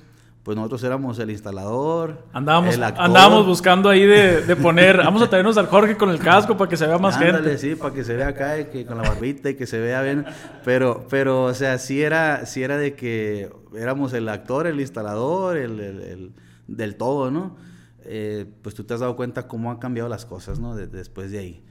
pues 0.45 0.57
nosotros 0.57 0.83
éramos 0.85 1.19
el 1.19 1.31
instalador. 1.31 2.27
Andábamos, 2.33 2.79
andábamos 2.79 3.47
buscando 3.47 3.89
ahí 3.89 4.07
de, 4.07 4.57
poner, 4.57 4.99
vamos 4.99 5.23
a 5.23 5.29
traernos 5.29 5.57
al 5.57 5.67
Jorge 5.67 5.97
con 5.97 6.11
el 6.11 6.19
casco 6.19 6.57
para 6.57 6.69
que 6.69 6.77
se 6.77 6.87
vea 6.87 6.99
más 6.99 7.19
gente. 7.19 7.59
Sí, 7.59 7.75
para 7.75 7.93
que 7.93 8.05
se 8.05 8.15
vea 8.15 8.29
acá, 8.29 8.71
que 8.71 8.87
con 8.87 8.99
la 8.99 9.03
barbita 9.09 9.51
y 9.51 9.57
que 9.57 9.67
se 9.67 9.81
vea 9.81 10.01
bien. 10.03 10.25
Pero, 10.65 11.07
pero 11.11 11.45
o 11.45 11.55
sea, 11.55 11.79
sí 11.79 12.03
era, 12.03 12.47
sí 12.47 12.62
era 12.62 12.77
de 12.77 12.95
que 12.95 13.51
éramos 13.77 14.12
el 14.12 14.29
actor, 14.29 14.67
el 14.67 14.81
instalador, 14.81 15.57
el, 15.57 16.33
del 16.69 16.97
todo, 16.97 17.31
¿no? 17.31 17.57
Eh, 18.05 18.47
pues 18.62 18.75
tú 18.75 18.85
te 18.85 18.95
has 18.95 19.01
dado 19.01 19.15
cuenta 19.17 19.47
cómo 19.47 19.71
han 19.71 19.79
cambiado 19.79 20.09
las 20.09 20.25
cosas, 20.25 20.59
¿no? 20.59 20.75
después 20.75 21.31
de 21.31 21.39
ahí. 21.39 21.65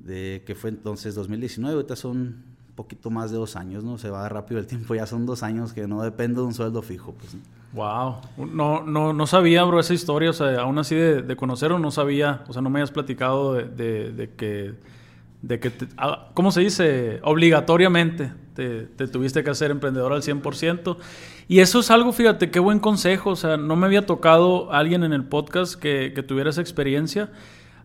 De 0.00 0.42
que 0.46 0.54
fue 0.54 0.70
entonces 0.70 1.14
2019, 1.14 1.74
ahorita 1.74 1.96
son 1.96 2.56
poquito 2.76 3.10
más 3.10 3.30
de 3.30 3.38
dos 3.38 3.56
años, 3.56 3.82
¿no? 3.82 3.98
Se 3.98 4.10
va 4.10 4.28
rápido 4.28 4.60
el 4.60 4.66
tiempo, 4.66 4.94
ya 4.94 5.06
son 5.06 5.26
dos 5.26 5.42
años 5.42 5.72
que 5.72 5.88
no 5.88 6.02
depende 6.02 6.40
de 6.40 6.46
un 6.46 6.54
sueldo 6.54 6.82
fijo, 6.82 7.12
pues. 7.12 7.36
Wow, 7.72 8.16
no, 8.52 8.84
no, 8.84 9.12
no 9.12 9.26
sabía, 9.26 9.64
bro, 9.64 9.80
esa 9.80 9.92
historia, 9.92 10.30
o 10.30 10.32
sea, 10.32 10.60
aún 10.60 10.78
así 10.78 10.94
de, 10.94 11.20
de 11.22 11.36
conocerlo 11.36 11.78
no 11.78 11.90
sabía, 11.90 12.44
o 12.48 12.52
sea, 12.52 12.62
no 12.62 12.70
me 12.70 12.78
hayas 12.78 12.90
platicado 12.90 13.54
de, 13.54 14.12
de, 14.12 14.30
que, 14.34 14.74
de 15.42 15.60
que 15.60 15.72
ah, 15.98 16.28
¿cómo 16.32 16.52
se 16.52 16.60
dice? 16.60 17.20
Obligatoriamente 17.22 18.32
te, 18.54 18.82
te, 18.82 19.08
tuviste 19.08 19.44
que 19.44 19.50
hacer 19.50 19.70
emprendedor 19.70 20.12
al 20.12 20.22
100%. 20.22 20.96
Y 21.48 21.58
eso 21.58 21.80
es 21.80 21.90
algo, 21.90 22.12
fíjate, 22.12 22.50
qué 22.50 22.60
buen 22.60 22.78
consejo, 22.78 23.30
o 23.30 23.36
sea, 23.36 23.56
no 23.58 23.76
me 23.76 23.86
había 23.86 24.06
tocado 24.06 24.72
alguien 24.72 25.04
en 25.04 25.12
el 25.12 25.24
podcast 25.24 25.74
que, 25.74 26.12
que 26.14 26.22
tuviera 26.22 26.50
esa 26.50 26.62
experiencia. 26.62 27.30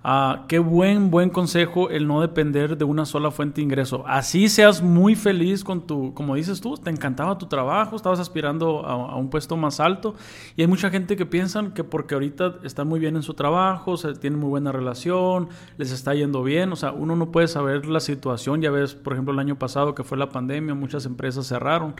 Ah, 0.03 0.45
qué 0.47 0.57
buen, 0.57 1.11
buen 1.11 1.29
consejo 1.29 1.91
el 1.91 2.07
no 2.07 2.21
depender 2.21 2.75
de 2.75 2.85
una 2.85 3.05
sola 3.05 3.29
fuente 3.29 3.57
de 3.57 3.65
ingreso. 3.65 4.03
Así 4.07 4.49
seas 4.49 4.81
muy 4.81 5.13
feliz 5.15 5.63
con 5.63 5.85
tu, 5.85 6.15
como 6.15 6.33
dices 6.33 6.59
tú, 6.59 6.75
te 6.75 6.89
encantaba 6.89 7.37
tu 7.37 7.45
trabajo, 7.45 7.95
estabas 7.95 8.19
aspirando 8.19 8.83
a, 8.83 9.15
un 9.15 9.29
puesto 9.29 9.57
más 9.57 9.79
alto. 9.79 10.15
Y 10.55 10.61
hay 10.63 10.67
mucha 10.67 10.89
gente 10.89 11.15
que 11.15 11.27
piensan 11.27 11.73
que 11.73 11.83
porque 11.83 12.15
ahorita 12.15 12.55
están 12.63 12.87
muy 12.87 12.99
bien 12.99 13.15
en 13.15 13.21
su 13.21 13.35
trabajo, 13.35 13.95
se 13.95 14.15
tienen 14.15 14.39
muy 14.39 14.49
buena 14.49 14.71
relación, 14.71 15.49
les 15.77 15.91
está 15.91 16.15
yendo 16.15 16.41
bien. 16.41 16.71
O 16.71 16.75
sea, 16.75 16.93
uno 16.93 17.15
no 17.15 17.31
puede 17.31 17.47
saber 17.47 17.85
la 17.85 17.99
situación. 17.99 18.59
Ya 18.59 18.71
ves, 18.71 18.95
por 18.95 19.13
ejemplo, 19.13 19.33
el 19.33 19.39
año 19.39 19.59
pasado 19.59 19.93
que 19.93 20.03
fue 20.03 20.17
la 20.17 20.29
pandemia, 20.29 20.73
muchas 20.73 21.05
empresas 21.05 21.45
cerraron. 21.45 21.93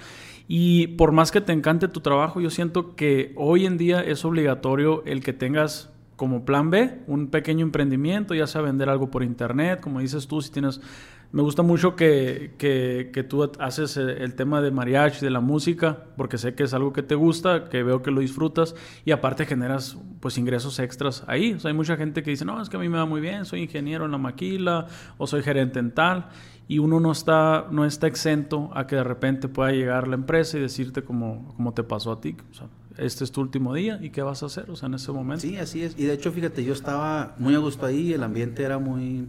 Y 0.48 0.88
por 0.88 1.12
más 1.12 1.32
que 1.32 1.40
te 1.40 1.54
encante 1.54 1.88
tu 1.88 2.00
trabajo, 2.00 2.42
yo 2.42 2.50
siento 2.50 2.96
que 2.96 3.32
hoy 3.38 3.68
en 3.68 3.78
día 3.78 4.02
es 4.02 4.26
obligatorio 4.26 5.04
el 5.06 5.22
que 5.22 5.34
tengas 5.34 5.92
como 6.16 6.46
plan 6.46 6.70
B, 6.70 7.00
un 7.08 7.28
pequeño 7.28 7.66
emprendimiento, 7.66 8.34
ya 8.34 8.48
sea 8.48 8.62
vender 8.62 8.90
algo 8.90 9.10
por 9.10 9.24
internet, 9.24 9.80
como 9.82 10.00
dices 10.00 10.28
tú, 10.28 10.42
si 10.42 10.52
tienes... 10.52 10.82
Me 11.32 11.42
gusta 11.42 11.64
mucho 11.64 11.96
que, 11.96 12.56
que, 12.58 13.24
tú 13.24 13.50
haces 13.58 13.96
el 13.96 14.36
tema 14.36 14.62
de 14.62 14.70
mariachi, 14.70 15.24
de 15.24 15.32
la 15.32 15.40
música, 15.40 16.08
porque 16.18 16.38
sé 16.38 16.56
que 16.56 16.64
es 16.64 16.74
algo 16.74 16.92
que 16.92 17.04
te 17.04 17.16
gusta, 17.16 17.70
que 17.70 17.84
veo 17.84 18.02
que 18.02 18.12
lo 18.12 18.20
disfrutas 18.20 18.76
y 19.06 19.12
aparte 19.12 19.46
generas 19.46 19.98
pues 20.20 20.38
ingresos 20.38 20.78
extras 20.80 21.24
ahí. 21.28 21.58
Hay 21.64 21.72
mucha 21.72 21.96
gente 21.96 22.22
que 22.22 22.32
dice, 22.32 22.44
no, 22.44 22.62
es 22.62 22.68
que 22.68 22.76
a 22.76 22.82
mí 22.82 22.90
me 22.90 22.98
va 22.98 23.06
muy 23.06 23.22
bien, 23.22 23.46
soy 23.46 23.62
ingeniero 23.62 24.04
en 24.04 24.12
la 24.12 24.18
maquila 24.18 24.88
o 25.18 25.26
soy 25.26 25.42
gerente 25.42 25.80
en 25.80 25.92
tal 25.92 26.28
y 26.68 26.80
uno 26.80 27.00
no 27.00 27.12
está, 27.12 27.68
no 27.72 27.86
está 27.86 28.08
exento 28.08 28.70
a 28.74 28.88
que 28.88 28.96
de 28.96 29.04
repente 29.04 29.48
pueda 29.48 29.72
llegar 29.72 30.08
la 30.08 30.16
empresa 30.16 30.58
y 30.58 30.62
decirte 30.62 31.04
como, 31.04 31.54
como 31.56 31.74
te 31.74 31.84
pasó 31.84 32.12
a 32.12 32.22
ti. 32.22 32.36
O 32.52 32.54
sea, 32.54 32.68
este 32.98 33.24
es 33.24 33.32
tu 33.32 33.42
último 33.42 33.74
día 33.74 34.00
y 34.02 34.10
qué 34.10 34.22
vas 34.22 34.44
a 34.44 34.48
hacer, 34.48 34.70
o 34.70 34.76
sea, 34.76 34.88
en 34.88 34.96
ese 34.96 35.12
momento. 35.12 35.42
Sí, 35.42 35.58
así 35.58 35.82
es. 35.82 35.98
Y 35.98 36.04
de 36.04 36.14
hecho, 36.14 36.32
fíjate, 36.32 36.64
yo 36.64 36.74
estaba 36.74 37.36
muy 37.38 37.56
a 37.56 37.60
gusto 37.60 37.86
ahí, 37.86 38.14
el 38.14 38.24
ambiente 38.24 38.64
era 38.64 38.80
muy, 38.80 39.28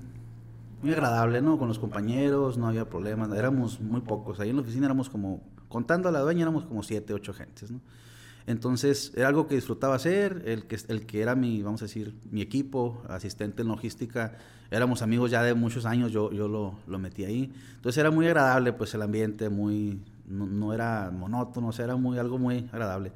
muy 0.82 0.92
agradable, 0.92 1.42
¿no? 1.42 1.58
Con 1.58 1.68
los 1.68 1.78
compañeros, 1.78 2.58
no 2.58 2.68
había 2.68 2.88
problemas, 2.88 3.30
éramos 3.32 3.80
muy 3.80 4.00
pocos. 4.00 4.40
Ahí 4.40 4.50
en 4.50 4.56
la 4.56 4.62
oficina 4.62 4.86
éramos 4.86 5.08
como, 5.08 5.42
contando 5.68 6.08
a 6.08 6.12
la 6.12 6.20
dueña, 6.20 6.42
éramos 6.42 6.64
como 6.64 6.82
siete, 6.82 7.14
ocho 7.14 7.32
gentes, 7.32 7.70
¿no? 7.70 7.80
Entonces, 8.44 9.12
era 9.14 9.28
algo 9.28 9.46
que 9.46 9.54
disfrutaba 9.54 9.94
hacer, 9.94 10.42
el 10.46 10.66
que, 10.66 10.76
el 10.88 11.06
que 11.06 11.22
era 11.22 11.36
mi, 11.36 11.62
vamos 11.62 11.80
a 11.82 11.84
decir, 11.84 12.16
mi 12.32 12.42
equipo, 12.42 13.00
asistente 13.08 13.62
en 13.62 13.68
logística, 13.68 14.36
éramos 14.72 15.00
amigos 15.00 15.30
ya 15.30 15.44
de 15.44 15.54
muchos 15.54 15.86
años, 15.86 16.10
yo, 16.10 16.32
yo 16.32 16.48
lo, 16.48 16.74
lo 16.88 16.98
metí 16.98 17.24
ahí. 17.24 17.52
Entonces, 17.76 17.98
era 17.98 18.10
muy 18.10 18.26
agradable, 18.26 18.72
pues, 18.72 18.92
el 18.94 19.02
ambiente, 19.02 19.48
muy, 19.48 20.00
no, 20.26 20.46
no 20.46 20.74
era 20.74 21.12
monótono, 21.12 21.68
o 21.68 21.72
sea, 21.72 21.84
era 21.84 21.94
muy, 21.94 22.18
algo 22.18 22.36
muy 22.36 22.68
agradable 22.72 23.12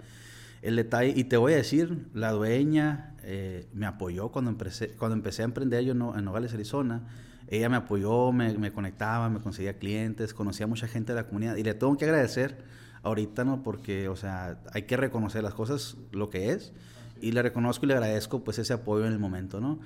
el 0.62 0.76
detalle, 0.76 1.12
y 1.14 1.24
te 1.24 1.36
voy 1.36 1.52
a 1.52 1.56
decir, 1.56 2.06
la 2.14 2.32
dueña 2.32 3.14
eh, 3.22 3.66
me 3.72 3.86
apoyó 3.86 4.28
cuando 4.28 4.50
empecé, 4.50 4.90
cuando 4.90 5.16
empecé 5.16 5.42
a 5.42 5.46
emprender 5.46 5.84
yo 5.84 5.92
en, 5.92 6.24
Nogales, 6.24 6.54
Arizona. 6.54 7.02
Ella 7.48 7.68
me 7.68 7.76
apoyó, 7.76 8.32
me, 8.32 8.72
conectaba, 8.72 9.28
me 9.28 9.40
conseguía 9.40 9.78
clientes, 9.78 10.34
conocía 10.34 10.66
mucha 10.66 10.88
gente 10.88 11.12
de 11.12 11.22
la 11.22 11.26
comunidad. 11.26 11.56
Y 11.56 11.64
le 11.64 11.74
tengo 11.74 11.96
que 11.96 12.04
agradecer 12.04 12.56
ahorita, 13.02 13.44
¿no? 13.44 13.62
Porque, 13.62 14.08
o 14.08 14.16
sea, 14.16 14.58
hay 14.72 14.82
que 14.82 14.96
reconocer 14.96 15.42
las 15.42 15.54
cosas, 15.54 15.96
lo 16.12 16.30
que 16.30 16.50
es. 16.52 16.72
Y 17.20 17.32
le 17.32 17.42
reconozco 17.42 17.84
y 17.84 17.88
le 17.88 17.94
agradezco, 17.94 18.44
pues, 18.44 18.58
ese 18.58 18.72
apoyo 18.72 19.06
en 19.06 19.12
el 19.12 19.18
momento, 19.18 19.60
¿no? 19.60 19.80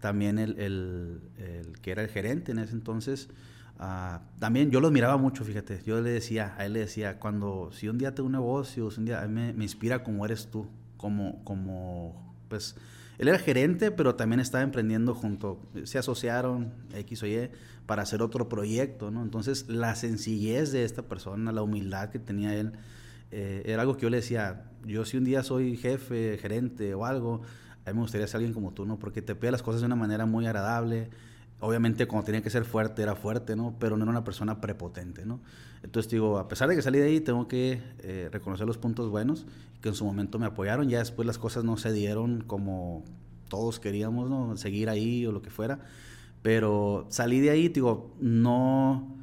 También 0.00 0.38
el, 0.38 0.58
el, 0.58 1.20
el 1.38 1.80
que 1.80 1.92
era 1.92 2.02
el 2.02 2.08
gerente 2.08 2.52
en 2.52 2.58
ese 2.58 2.72
entonces, 2.72 3.28
Ah, 3.78 4.22
también 4.38 4.70
yo 4.70 4.80
lo 4.80 4.90
miraba 4.90 5.16
mucho, 5.16 5.44
fíjate. 5.44 5.82
Yo 5.84 6.00
le 6.00 6.10
decía, 6.10 6.54
a 6.56 6.66
él 6.66 6.74
le 6.74 6.80
decía, 6.80 7.18
cuando, 7.18 7.70
si 7.72 7.88
un 7.88 7.98
día 7.98 8.14
tengo 8.14 8.26
un 8.26 8.32
negocio, 8.32 8.90
si 8.90 9.00
un 9.00 9.06
día, 9.06 9.22
a 9.22 9.26
mí 9.26 9.52
me, 9.52 9.64
inspira 9.64 10.02
como 10.02 10.24
eres 10.24 10.48
tú, 10.50 10.66
como, 10.96 11.42
como, 11.44 12.34
pues, 12.48 12.76
él 13.18 13.28
era 13.28 13.38
gerente, 13.38 13.90
pero 13.90 14.14
también 14.14 14.40
estaba 14.40 14.64
emprendiendo 14.64 15.14
junto, 15.14 15.60
se 15.84 15.98
asociaron 15.98 16.72
X 16.94 17.22
o 17.22 17.26
Y 17.26 17.50
para 17.86 18.02
hacer 18.02 18.22
otro 18.22 18.48
proyecto, 18.48 19.10
¿no? 19.10 19.22
Entonces, 19.22 19.68
la 19.68 19.94
sencillez 19.94 20.72
de 20.72 20.84
esta 20.84 21.02
persona, 21.02 21.52
la 21.52 21.62
humildad 21.62 22.10
que 22.10 22.18
tenía 22.18 22.54
él, 22.56 22.72
eh, 23.30 23.62
era 23.66 23.82
algo 23.82 23.96
que 23.96 24.02
yo 24.02 24.10
le 24.10 24.18
decía, 24.18 24.64
yo 24.84 25.04
si 25.04 25.16
un 25.16 25.24
día 25.24 25.42
soy 25.42 25.76
jefe, 25.76 26.38
gerente 26.38 26.94
o 26.94 27.04
algo, 27.04 27.42
a 27.84 27.90
mí 27.90 27.94
me 27.94 28.02
gustaría 28.02 28.26
ser 28.26 28.38
alguien 28.38 28.54
como 28.54 28.72
tú, 28.72 28.86
¿no? 28.86 28.98
Porque 28.98 29.22
te 29.22 29.34
pide 29.34 29.50
las 29.50 29.62
cosas 29.62 29.80
de 29.80 29.86
una 29.86 29.96
manera 29.96 30.26
muy 30.26 30.46
agradable, 30.46 31.10
obviamente 31.60 32.06
cuando 32.06 32.26
tenía 32.26 32.42
que 32.42 32.50
ser 32.50 32.64
fuerte 32.64 33.02
era 33.02 33.14
fuerte, 33.14 33.56
¿no? 33.56 33.74
Pero 33.78 33.96
no 33.96 34.04
era 34.04 34.10
una 34.10 34.24
persona 34.24 34.60
prepotente, 34.60 35.24
¿no? 35.24 35.40
Entonces 35.82 36.10
digo, 36.10 36.38
a 36.38 36.48
pesar 36.48 36.68
de 36.68 36.76
que 36.76 36.82
salí 36.82 36.98
de 36.98 37.06
ahí, 37.06 37.20
tengo 37.20 37.46
que 37.46 37.82
eh, 38.00 38.28
reconocer 38.32 38.66
los 38.66 38.78
puntos 38.78 39.10
buenos, 39.10 39.46
que 39.80 39.90
en 39.90 39.94
su 39.94 40.04
momento 40.04 40.38
me 40.38 40.46
apoyaron, 40.46 40.88
ya 40.88 40.98
después 40.98 41.26
las 41.26 41.38
cosas 41.38 41.64
no 41.64 41.76
se 41.76 41.92
dieron 41.92 42.42
como 42.42 43.04
todos 43.48 43.80
queríamos, 43.80 44.30
¿no? 44.30 44.56
Seguir 44.56 44.88
ahí 44.88 45.26
o 45.26 45.32
lo 45.32 45.42
que 45.42 45.50
fuera, 45.50 45.80
pero 46.42 47.06
salí 47.10 47.40
de 47.40 47.50
ahí, 47.50 47.68
digo, 47.68 48.14
no, 48.20 49.16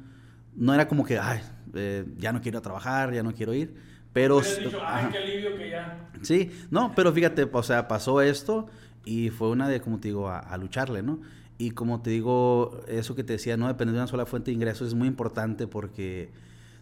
no 0.54 0.74
era 0.74 0.88
como 0.88 1.04
que, 1.04 1.18
ay, 1.18 1.40
eh, 1.74 2.04
ya 2.18 2.32
no 2.32 2.40
quiero 2.40 2.62
trabajar, 2.62 3.12
ya 3.12 3.22
no 3.22 3.34
quiero 3.34 3.54
ir, 3.54 3.74
pero... 4.12 4.40
Dicho, 4.40 4.80
ay, 4.84 5.08
qué 5.10 5.18
alivio 5.18 5.56
que 5.56 5.70
ya... 5.70 6.10
Sí, 6.22 6.50
no, 6.70 6.92
pero 6.94 7.12
fíjate, 7.12 7.48
o 7.52 7.62
sea, 7.62 7.88
pasó 7.88 8.20
esto 8.20 8.68
y 9.04 9.30
fue 9.30 9.50
una 9.50 9.68
de, 9.68 9.80
como 9.80 9.98
te 9.98 10.08
digo, 10.08 10.28
a 10.28 10.56
lucharle, 10.56 11.02
¿no? 11.02 11.20
Y 11.62 11.70
como 11.70 12.02
te 12.02 12.10
digo, 12.10 12.80
eso 12.88 13.14
que 13.14 13.22
te 13.22 13.34
decía, 13.34 13.56
no 13.56 13.68
depender 13.68 13.94
de 13.94 14.00
una 14.00 14.08
sola 14.08 14.26
fuente 14.26 14.50
de 14.50 14.56
ingresos 14.56 14.88
es 14.88 14.94
muy 14.94 15.06
importante 15.06 15.68
porque 15.68 16.32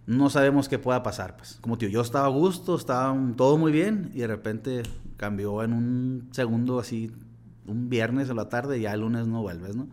no 0.06 0.30
sabemos 0.30 0.70
qué 0.70 0.78
pueda 0.78 1.02
pasar. 1.02 1.37
Pues. 1.37 1.58
Como 1.60 1.76
digo, 1.76 1.92
yo 1.92 2.00
estaba 2.00 2.25
a 2.25 2.30
gusto, 2.30 2.76
estaba 2.76 3.14
todo 3.37 3.58
muy 3.58 3.72
bien 3.72 4.10
y 4.14 4.20
de 4.20 4.26
repente 4.26 4.82
cambió 5.18 5.62
en 5.62 5.75
un 5.75 6.28
segundo 6.30 6.78
así, 6.78 7.12
un 7.66 7.90
viernes 7.90 8.30
a 8.30 8.34
la 8.34 8.49
tarde 8.49 8.78
y 8.78 8.82
ya 8.82 8.94
el 8.94 9.00
lunes 9.00 9.26
no 9.26 9.42
vuelves, 9.42 9.76
¿no? 9.76 9.87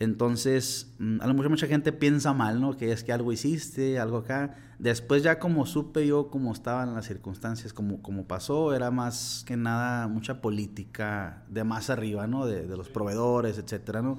Entonces, 0.00 0.92
mm, 0.98 1.20
a 1.20 1.26
lo 1.26 1.34
mejor 1.34 1.50
mucha 1.50 1.66
gente 1.66 1.92
piensa 1.92 2.32
mal, 2.32 2.60
¿no? 2.60 2.76
Que 2.76 2.92
es 2.92 3.04
que 3.04 3.12
algo 3.12 3.32
hiciste, 3.32 3.98
algo 3.98 4.18
acá. 4.18 4.56
Después 4.78 5.22
ya 5.22 5.38
como 5.38 5.66
supe 5.66 6.06
yo 6.06 6.28
cómo 6.30 6.52
estaban 6.52 6.94
las 6.94 7.06
circunstancias, 7.06 7.72
como, 7.72 8.02
como 8.02 8.26
pasó, 8.26 8.74
era 8.74 8.90
más 8.90 9.44
que 9.46 9.56
nada 9.56 10.08
mucha 10.08 10.40
política 10.40 11.44
de 11.48 11.62
más 11.64 11.90
arriba, 11.90 12.26
¿no? 12.26 12.46
De, 12.46 12.66
los 12.76 12.88
proveedores, 12.88 13.58
etcétera, 13.58 14.02
¿no? 14.02 14.18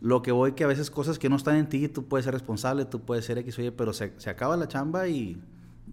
Lo 0.00 0.22
que 0.22 0.32
voy 0.32 0.52
que 0.52 0.64
a 0.64 0.66
veces 0.66 0.90
cosas 0.90 1.18
que 1.20 1.28
no 1.28 1.36
están 1.36 1.56
en 1.56 1.68
ti, 1.68 1.88
tú 1.88 2.08
puedes 2.08 2.24
ser 2.24 2.34
responsable, 2.34 2.84
tú 2.84 3.00
puedes 3.02 3.24
ser 3.24 3.38
X, 3.38 3.58
oye, 3.60 3.70
pero 3.70 3.92
se, 3.92 4.12
se 4.16 4.30
acaba 4.30 4.56
la 4.56 4.66
chamba 4.66 5.06
y 5.06 5.40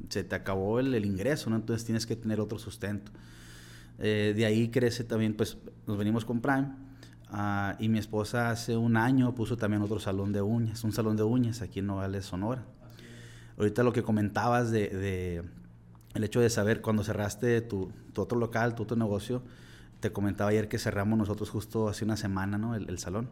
se 0.10 0.24
te 0.24 0.36
acabó 0.36 0.80
el, 0.80 1.06
ingreso, 1.06 1.52
¿no? 1.52 1.56
Entonces 1.56 1.86
tienes 1.86 2.08
que 2.08 2.16
tener 2.16 2.40
otro 2.40 2.58
sustento. 2.58 3.12
Eh, 4.00 4.34
de 4.36 4.46
ahí 4.46 4.70
crece 4.70 5.04
también, 5.04 5.36
pues 5.36 5.58
nos 5.86 5.98
venimos 5.98 6.26
con 6.26 6.42
Prime 6.42 6.89
Ah, 7.32 7.76
y 7.78 7.90
mi 7.90 8.00
esposa 8.00 8.50
hace 8.50 8.76
un 8.76 8.98
año 8.98 9.36
puso 9.36 9.56
también 9.56 9.84
otro 9.84 10.00
salón 10.00 10.34
de 10.34 10.42
uñas, 10.42 10.84
un 10.84 10.92
salón 10.92 11.16
de 11.16 11.24
uñas 11.24 11.62
aquí 11.62 11.80
en 11.80 11.88
Nogales, 11.88 12.26
Sonora. 12.26 12.64
Ahorita 13.58 13.84
lo 13.84 13.94
que 13.94 14.02
comentabas 14.02 14.72
de, 14.72 15.44
el 16.16 16.24
hecho 16.24 16.40
de 16.40 16.50
saber 16.50 16.82
cuando 16.82 17.04
cerraste 17.04 17.62
tu, 17.62 17.92
otro 18.16 18.40
local, 18.40 18.74
tu 18.74 18.84
otro 18.84 18.98
negocio, 18.98 19.44
te 20.00 20.12
comentaba 20.12 20.50
ayer 20.50 20.68
que 20.68 20.80
cerramos 20.80 21.20
nosotros 21.20 21.50
justo 21.50 21.88
hace 21.88 22.04
una 22.06 22.18
semana, 22.18 22.58
¿no? 22.58 22.74
El, 22.74 22.98
salón. 22.98 23.30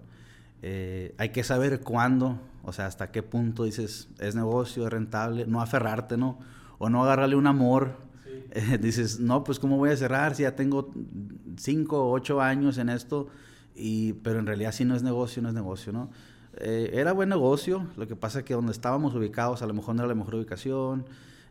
Eh, 0.62 1.16
hay 1.18 1.30
que 1.30 1.44
saber 1.44 1.80
cuándo, 1.80 2.40
o 2.64 2.74
sea, 2.74 2.86
hasta 2.86 3.12
qué 3.12 3.24
punto 3.24 3.64
dices, 3.64 4.10
es 4.20 4.36
negocio, 4.36 4.86
es 4.86 4.92
rentable, 4.92 5.48
no 5.48 5.62
aferrarte, 5.62 6.18
¿no? 6.18 6.38
O 6.78 6.90
no 6.90 7.04
agarrarle 7.04 7.36
un 7.36 7.48
amor. 7.48 7.96
dices, 8.80 9.20
no, 9.20 9.44
pues 9.44 9.60
¿cómo 9.60 9.78
voy 9.78 9.90
a 9.90 9.98
cerrar 9.98 10.36
si 10.36 10.44
ya 10.44 10.56
tengo 10.56 10.94
cinco 11.56 12.04
o 12.04 12.12
ocho 12.12 12.42
años 12.42 12.78
en 12.78 12.90
esto? 12.90 13.30
Y, 13.78 14.14
pero 14.14 14.40
en 14.40 14.48
realidad 14.48 14.72
si 14.72 14.86
no 14.86 14.96
es 14.96 15.04
negocio, 15.04 15.42
no 15.42 15.50
es 15.50 15.56
negocio, 15.56 15.94
¿no? 15.94 16.10
eh, 16.60 16.92
era 16.94 17.14
buen 17.14 17.30
negocio, 17.30 17.88
lo 17.98 18.08
que 18.08 18.16
pasa 18.16 18.40
es 18.40 18.46
que 18.46 18.54
donde 18.54 18.72
estábamos 18.72 19.14
ubicados 19.16 19.62
a 19.62 19.68
lo 19.68 19.74
mejor 19.74 19.96
no 19.96 20.02
era 20.02 20.08
la 20.10 20.16
mejor 20.16 20.36
ubicación, 20.36 21.06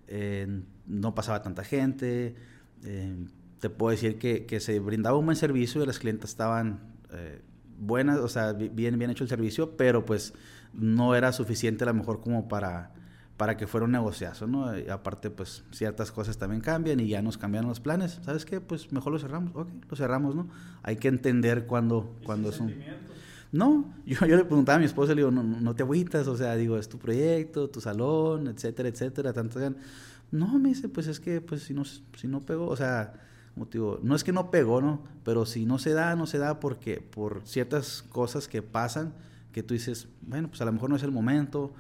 eh, 0.09 0.63
no 0.87 1.15
pasaba 1.15 1.43
tanta 1.43 1.65
gente, 1.65 2.35
eh, 2.85 3.15
te 3.61 3.71
puedo 3.71 3.91
decir 3.91 4.19
que, 4.19 4.47
que, 4.47 4.61
se 4.61 4.79
brindaba 4.81 5.17
un 5.17 5.27
buen 5.27 5.37
servicio 5.37 5.83
y 5.83 5.87
las 5.87 5.99
clientes 5.99 6.31
estaban 6.31 6.81
buenas, 7.79 8.19
o 8.19 8.29
sea, 8.29 8.53
bien, 8.53 8.99
bien 8.99 9.11
hecho 9.11 9.25
el 9.25 9.31
servicio, 9.31 9.77
pero 9.77 10.05
pues 10.05 10.35
no 10.73 11.15
era 11.15 11.33
suficiente 11.33 11.85
a 11.85 11.87
lo 11.87 11.95
mejor 11.95 12.21
como 12.21 12.49
para, 12.49 12.93
para 13.37 13.57
que 13.57 13.67
fuera 13.67 13.85
un 13.85 13.93
negociazo, 13.93 14.47
¿no? 14.47 14.79
Y 14.79 14.89
aparte, 14.89 15.31
pues 15.31 15.65
ciertas 15.71 16.11
cosas 16.11 16.39
también 16.39 16.63
cambian 16.63 17.01
y 17.01 17.09
ya 17.09 17.21
nos 17.21 17.37
cambiaron 17.37 17.69
los 17.69 17.81
planes. 17.81 18.19
¿Sabes 18.25 18.45
qué? 18.45 18.61
Pues 18.61 18.93
mejor 18.93 19.13
lo 19.13 19.19
cerramos. 19.19 19.53
Ok, 19.55 19.69
lo 19.89 19.97
cerramos, 19.97 20.35
¿no? 20.35 20.49
Hay 20.83 20.97
que 20.97 21.09
entender 21.09 21.67
cuándo, 21.67 22.17
cuando 22.25 22.49
es 22.49 22.61
un... 22.61 22.75
No, 23.53 23.95
yo, 24.07 24.27
yo, 24.27 24.37
le 24.37 24.45
preguntaba 24.45 24.77
a 24.77 24.79
mi 24.79 24.87
esposa, 24.87 25.15
le 25.15 25.21
digo, 25.21 25.31
no, 25.31 25.43
no 25.43 25.75
te 25.75 25.83
agüitas, 25.83 26.27
o 26.27 26.37
sea, 26.37 26.57
digo, 26.57 26.79
es 26.79 26.89
tu 26.89 26.99
proyecto, 26.99 27.69
tu 27.69 27.81
salón, 27.81 28.49
etcétera, 28.49 28.89
etcétera, 28.89 29.33
tanto 29.33 29.61
No, 30.31 30.59
me 30.59 30.71
dice, 30.71 30.89
pues 30.89 31.07
es 31.07 31.21
que, 31.21 31.41
pues 31.41 31.63
si 31.63 31.75
no, 31.75 31.85
si 31.85 32.27
no 32.27 32.41
pegó, 32.41 32.67
o 32.67 32.77
sea, 32.77 33.15
digo, 33.71 34.01
no 34.03 34.17
es 34.17 34.25
que 34.25 34.33
no 34.33 34.51
pegó, 34.51 34.81
¿no? 34.81 35.05
Pero 35.25 35.47
si 35.47 35.65
no 35.65 35.79
se 35.79 35.93
da, 35.93 36.17
no 36.17 36.27
se 36.27 36.39
da 36.39 36.59
porque 36.59 37.01
por 37.01 37.43
ciertas 37.47 38.03
cosas 38.03 38.49
que 38.49 38.63
pasan, 38.63 39.15
que 39.53 39.63
tú 39.63 39.75
dices, 39.75 40.09
bueno, 40.23 40.49
pues 40.49 40.61
a 40.61 40.65
lo 40.65 40.73
mejor 40.73 40.91
no 40.91 40.97
es 40.97 41.03
el 41.03 41.13
momento, 41.13 41.73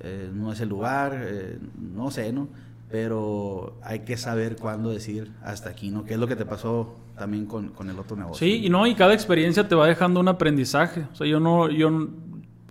eh, 0.00 0.30
no 0.32 0.52
es 0.52 0.60
el 0.60 0.68
lugar, 0.68 1.18
eh, 1.24 1.58
no 1.78 2.10
sé, 2.10 2.32
¿no? 2.32 2.48
Pero 2.90 3.76
hay 3.82 4.00
que 4.00 4.16
saber 4.16 4.56
cuándo 4.56 4.90
decir 4.90 5.32
hasta 5.42 5.70
aquí, 5.70 5.90
¿no? 5.90 6.04
¿Qué 6.04 6.14
es 6.14 6.20
lo 6.20 6.26
que 6.26 6.36
te 6.36 6.44
pasó 6.44 6.96
también 7.16 7.46
con, 7.46 7.70
con 7.70 7.90
el 7.90 7.98
otro 7.98 8.16
negocio? 8.16 8.46
Sí, 8.46 8.66
y 8.66 8.70
no, 8.70 8.86
y 8.86 8.94
cada 8.94 9.14
experiencia 9.14 9.66
te 9.66 9.74
va 9.74 9.86
dejando 9.86 10.20
un 10.20 10.28
aprendizaje. 10.28 11.06
O 11.12 11.16
sea, 11.16 11.26
yo 11.26 11.40
no, 11.40 11.70
yo, 11.70 12.08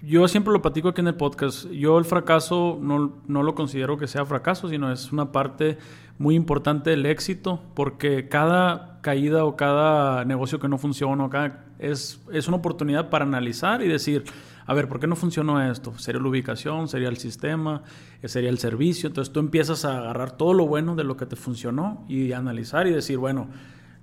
yo 0.01 0.27
siempre 0.27 0.53
lo 0.53 0.61
platico 0.61 0.89
aquí 0.89 1.01
en 1.01 1.07
el 1.07 1.15
podcast. 1.15 1.69
Yo 1.71 1.97
el 1.97 2.05
fracaso 2.05 2.77
no, 2.81 3.17
no 3.27 3.43
lo 3.43 3.55
considero 3.55 3.97
que 3.97 4.07
sea 4.07 4.25
fracaso, 4.25 4.69
sino 4.69 4.91
es 4.91 5.11
una 5.11 5.31
parte 5.31 5.77
muy 6.17 6.35
importante 6.35 6.91
del 6.91 7.05
éxito, 7.05 7.61
porque 7.73 8.29
cada 8.29 8.99
caída 9.01 9.45
o 9.45 9.55
cada 9.55 10.25
negocio 10.25 10.59
que 10.59 10.67
no 10.67 10.77
funciona, 10.77 11.29
cada, 11.29 11.65
es, 11.91 12.21
es 12.31 12.47
una 12.47 12.57
oportunidad 12.57 13.09
para 13.09 13.25
analizar 13.25 13.81
y 13.81 13.87
decir, 13.87 14.23
a 14.65 14.73
ver, 14.73 14.87
¿por 14.87 14.99
qué 14.99 15.07
no 15.07 15.15
funcionó 15.15 15.61
esto? 15.61 15.97
¿Sería 15.97 16.21
la 16.21 16.29
ubicación? 16.29 16.87
¿Sería 16.87 17.09
el 17.09 17.17
sistema? 17.17 17.83
¿Sería 18.23 18.49
el 18.49 18.59
servicio? 18.59 19.07
Entonces 19.07 19.33
tú 19.33 19.39
empiezas 19.39 19.83
a 19.85 19.97
agarrar 19.97 20.37
todo 20.37 20.53
lo 20.53 20.65
bueno 20.65 20.95
de 20.95 21.03
lo 21.03 21.17
que 21.17 21.25
te 21.25 21.35
funcionó 21.35 22.05
y 22.07 22.31
analizar 22.31 22.87
y 22.87 22.91
decir, 22.91 23.17
bueno, 23.17 23.49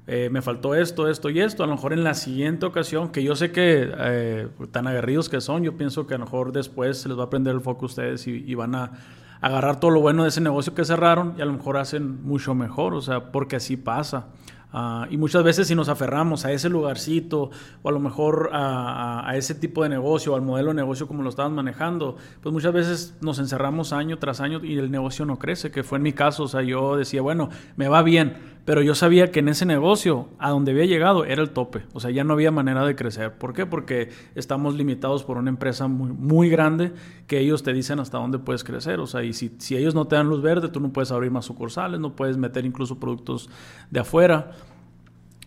eh, 0.06 0.28
me 0.28 0.42
faltó 0.42 0.74
esto, 0.74 1.08
esto 1.08 1.30
y 1.30 1.40
esto. 1.40 1.62
A 1.62 1.66
lo 1.66 1.74
mejor 1.74 1.92
en 1.92 2.04
la 2.04 2.14
siguiente 2.14 2.66
ocasión, 2.66 3.10
que 3.10 3.22
yo 3.22 3.36
sé 3.36 3.52
que 3.52 3.90
eh, 3.96 4.48
tan 4.70 4.86
aguerridos 4.86 5.28
que 5.28 5.40
son, 5.40 5.62
yo 5.62 5.76
pienso 5.76 6.06
que 6.06 6.14
a 6.14 6.18
lo 6.18 6.24
mejor 6.24 6.52
después 6.52 6.98
se 6.98 7.08
les 7.08 7.18
va 7.18 7.24
a 7.24 7.30
prender 7.30 7.54
el 7.54 7.60
foco 7.60 7.84
a 7.84 7.86
ustedes 7.86 8.26
y, 8.26 8.54
van 8.54 8.74
a 8.74 8.92
agarrar 9.40 9.80
todo 9.80 9.90
lo 9.90 10.00
bueno 10.00 10.24
de 10.24 10.28
ese 10.28 10.40
negocio 10.40 10.74
que 10.74 10.84
cerraron 10.84 11.34
y 11.38 11.40
a 11.40 11.44
lo 11.46 11.52
mejor 11.52 11.78
hacen 11.78 12.22
mucho 12.22 12.54
mejor, 12.54 12.92
o 12.94 13.00
sea, 13.00 13.32
porque 13.32 13.56
así 13.56 13.76
pasa. 13.76 14.26
Ah, 14.72 15.08
y 15.10 15.16
muchas 15.16 15.42
veces 15.42 15.66
si 15.66 15.74
nos 15.74 15.88
aferramos 15.88 16.44
a 16.44 16.52
ese 16.52 16.68
lugarcito 16.68 17.50
o 17.82 17.88
a 17.88 17.92
lo 17.92 17.98
mejor 17.98 18.50
a, 18.52 19.32
ese 19.34 19.54
tipo 19.54 19.82
de 19.82 19.88
negocio, 19.88 20.36
al 20.36 20.42
modelo 20.42 20.68
de 20.68 20.74
negocio 20.74 21.08
como 21.08 21.22
lo 21.22 21.30
estabas 21.30 21.50
manejando, 21.50 22.16
pues 22.40 22.52
muchas 22.52 22.72
veces 22.72 23.16
nos 23.20 23.38
encerramos 23.40 23.92
año 23.92 24.18
tras 24.18 24.40
año 24.40 24.60
y 24.62 24.78
el 24.78 24.90
negocio 24.90 25.24
no 25.24 25.38
crece, 25.38 25.70
que 25.72 25.82
fue 25.82 25.98
en 25.98 26.02
mi 26.02 26.12
caso, 26.12 26.44
o 26.44 26.48
sea, 26.48 26.62
yo 26.62 26.96
decía, 26.96 27.20
bueno, 27.20 27.48
me 27.76 27.88
va 27.88 28.02
bien, 28.02 28.59
pero 28.70 28.82
yo 28.82 28.94
sabía 28.94 29.32
que 29.32 29.40
en 29.40 29.48
ese 29.48 29.66
negocio, 29.66 30.28
a 30.38 30.50
donde 30.50 30.70
había 30.70 30.84
llegado, 30.84 31.24
era 31.24 31.42
el 31.42 31.50
tope, 31.50 31.82
o 31.92 31.98
sea, 31.98 32.12
ya 32.12 32.22
no 32.22 32.34
había 32.34 32.52
manera 32.52 32.86
de 32.86 32.94
crecer. 32.94 33.36
¿Por 33.36 33.52
qué? 33.52 33.66
Porque 33.66 34.10
estamos 34.36 34.76
limitados 34.76 35.24
por 35.24 35.38
una 35.38 35.50
empresa 35.50 35.88
muy, 35.88 36.12
muy 36.12 36.48
grande 36.48 36.92
que 37.26 37.40
ellos 37.40 37.64
te 37.64 37.72
dicen 37.72 37.98
hasta 37.98 38.18
dónde 38.18 38.38
puedes 38.38 38.62
crecer, 38.62 39.00
o 39.00 39.08
sea, 39.08 39.24
y 39.24 39.32
si, 39.32 39.56
si 39.58 39.76
ellos 39.76 39.96
no 39.96 40.06
te 40.06 40.14
dan 40.14 40.28
luz 40.28 40.40
verde, 40.40 40.68
tú 40.68 40.78
no 40.78 40.92
puedes 40.92 41.10
abrir 41.10 41.32
más 41.32 41.46
sucursales, 41.46 41.98
no 41.98 42.14
puedes 42.14 42.36
meter 42.36 42.64
incluso 42.64 43.00
productos 43.00 43.50
de 43.90 43.98
afuera. 43.98 44.52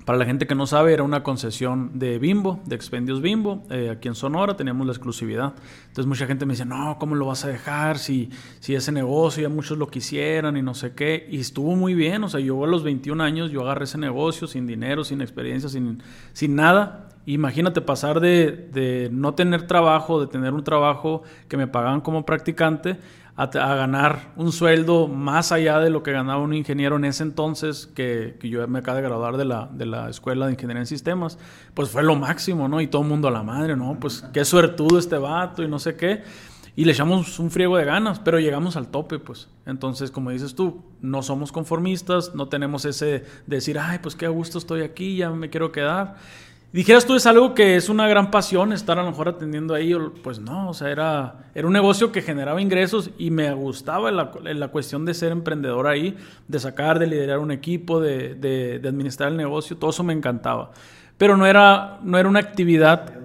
Para 0.05 0.17
la 0.17 0.25
gente 0.25 0.47
que 0.47 0.55
no 0.55 0.67
sabe, 0.67 0.93
era 0.93 1.03
una 1.03 1.23
concesión 1.23 1.97
de 1.97 2.19
Bimbo, 2.19 2.59
de 2.65 2.75
Expendios 2.75 3.21
Bimbo. 3.21 3.63
Eh, 3.69 3.89
aquí 3.89 4.09
en 4.09 4.15
Sonora 4.15 4.57
teníamos 4.57 4.85
la 4.85 4.91
exclusividad. 4.91 5.53
Entonces 5.87 6.05
mucha 6.05 6.25
gente 6.27 6.45
me 6.45 6.53
dice, 6.53 6.65
no, 6.65 6.97
¿cómo 6.99 7.15
lo 7.15 7.27
vas 7.27 7.45
a 7.45 7.47
dejar? 7.47 7.97
Si, 7.97 8.29
si 8.59 8.75
ese 8.75 8.91
negocio 8.91 9.43
ya 9.43 9.49
muchos 9.49 9.77
lo 9.77 9.87
quisieran 9.87 10.57
y 10.57 10.61
no 10.61 10.73
sé 10.73 10.93
qué. 10.93 11.25
Y 11.29 11.39
estuvo 11.39 11.75
muy 11.77 11.93
bien. 11.93 12.23
O 12.25 12.29
sea, 12.29 12.41
yo 12.41 12.61
a 12.63 12.67
los 12.67 12.83
21 12.83 13.23
años, 13.23 13.51
yo 13.51 13.61
agarré 13.61 13.85
ese 13.85 13.97
negocio 13.97 14.45
sin 14.45 14.67
dinero, 14.67 15.05
sin 15.05 15.21
experiencia, 15.21 15.69
sin, 15.69 16.03
sin 16.33 16.55
nada. 16.55 17.09
Imagínate 17.25 17.79
pasar 17.79 18.19
de, 18.19 18.51
de 18.73 19.07
no 19.09 19.35
tener 19.35 19.67
trabajo, 19.67 20.19
de 20.19 20.27
tener 20.27 20.53
un 20.53 20.65
trabajo 20.65 21.23
que 21.47 21.55
me 21.55 21.67
pagaban 21.67 22.01
como 22.01 22.25
practicante, 22.25 22.97
a, 23.35 23.47
ganar 23.47 24.31
un 24.35 24.51
sueldo 24.51 25.07
más 25.07 25.51
allá 25.51 25.79
de 25.79 25.89
lo 25.89 26.03
que 26.03 26.11
ganaba 26.11 26.41
un 26.41 26.53
ingeniero 26.53 26.97
en 26.97 27.05
ese 27.05 27.23
entonces, 27.23 27.87
que, 27.87 28.37
yo 28.43 28.67
me 28.67 28.79
acabo 28.79 28.97
de 28.97 29.03
graduar 29.03 29.37
de 29.37 29.45
la, 29.45 29.69
de 29.71 29.85
la 29.85 30.09
Escuela 30.09 30.45
de 30.45 30.53
Ingeniería 30.53 30.81
en 30.81 30.87
Sistemas, 30.87 31.39
pues 31.73 31.89
fue 31.89 32.03
lo 32.03 32.15
máximo, 32.15 32.67
¿no? 32.67 32.79
Y 32.79 32.87
todo 32.87 33.01
el 33.01 33.07
mundo 33.07 33.27
a 33.27 33.31
la 33.31 33.43
madre, 33.43 33.75
¿no? 33.75 33.97
Pues 33.99 34.23
qué 34.33 34.45
suertudo 34.45 34.99
este 34.99 35.17
vato 35.17 35.63
y 35.63 35.67
no 35.67 35.79
sé 35.79 35.95
qué. 35.95 36.23
Y 36.75 36.85
le 36.85 36.91
echamos 36.91 37.37
un 37.37 37.51
friego 37.51 37.77
de 37.77 37.85
ganas, 37.85 38.19
pero 38.19 38.39
llegamos 38.39 38.75
al 38.75 38.87
tope, 38.87 39.19
pues. 39.19 39.47
Entonces, 39.65 40.09
como 40.09 40.31
dices 40.31 40.55
tú, 40.55 40.83
no 41.01 41.21
somos 41.21 41.51
conformistas, 41.51 42.33
no 42.33 42.47
tenemos 42.49 42.85
ese 42.85 43.25
decir, 43.45 43.77
ay, 43.77 43.99
pues 44.01 44.15
qué 44.15 44.27
gusto 44.27 44.57
estoy 44.57 44.81
aquí, 44.81 45.17
ya 45.17 45.29
me 45.29 45.51
quiero 45.51 45.71
quedar. 45.71 46.15
Dijeras 46.73 47.05
tú, 47.05 47.13
es 47.13 47.27
algo 47.27 47.53
que 47.53 47.75
es 47.75 47.87
una 47.87 48.07
gran 48.07 48.31
pasión 48.31 48.73
estar 48.73 48.97
a 48.97 49.03
lo 49.03 49.11
mejor 49.11 49.29
atendiendo 49.29 49.75
ahí. 49.75 49.93
Pues 50.23 50.39
no, 50.39 50.69
o 50.69 50.73
sea, 50.73 50.89
era, 50.89 51.45
era 51.53 51.67
un 51.67 51.73
negocio 51.73 52.11
que 52.11 52.23
generaba 52.23 52.59
ingresos 52.59 53.11
y 53.19 53.29
me 53.29 53.53
gustaba 53.53 54.11
la, 54.11 54.31
la 54.41 54.67
cuestión 54.69 55.05
de 55.05 55.13
ser 55.13 55.31
emprendedor 55.31 55.85
ahí, 55.85 56.17
de 56.47 56.59
sacar, 56.59 56.97
de 56.97 57.05
liderar 57.05 57.37
un 57.37 57.51
equipo, 57.51 58.01
de, 58.01 58.33
de, 58.33 58.79
de, 58.79 58.89
administrar 58.89 59.29
el 59.29 59.37
negocio, 59.37 59.77
todo 59.77 59.91
eso 59.91 60.03
me 60.03 60.13
encantaba. 60.13 60.71
Pero 61.19 61.37
no 61.37 61.45
era, 61.45 61.99
no 62.01 62.17
era 62.17 62.27
una 62.27 62.39
actividad 62.39 63.22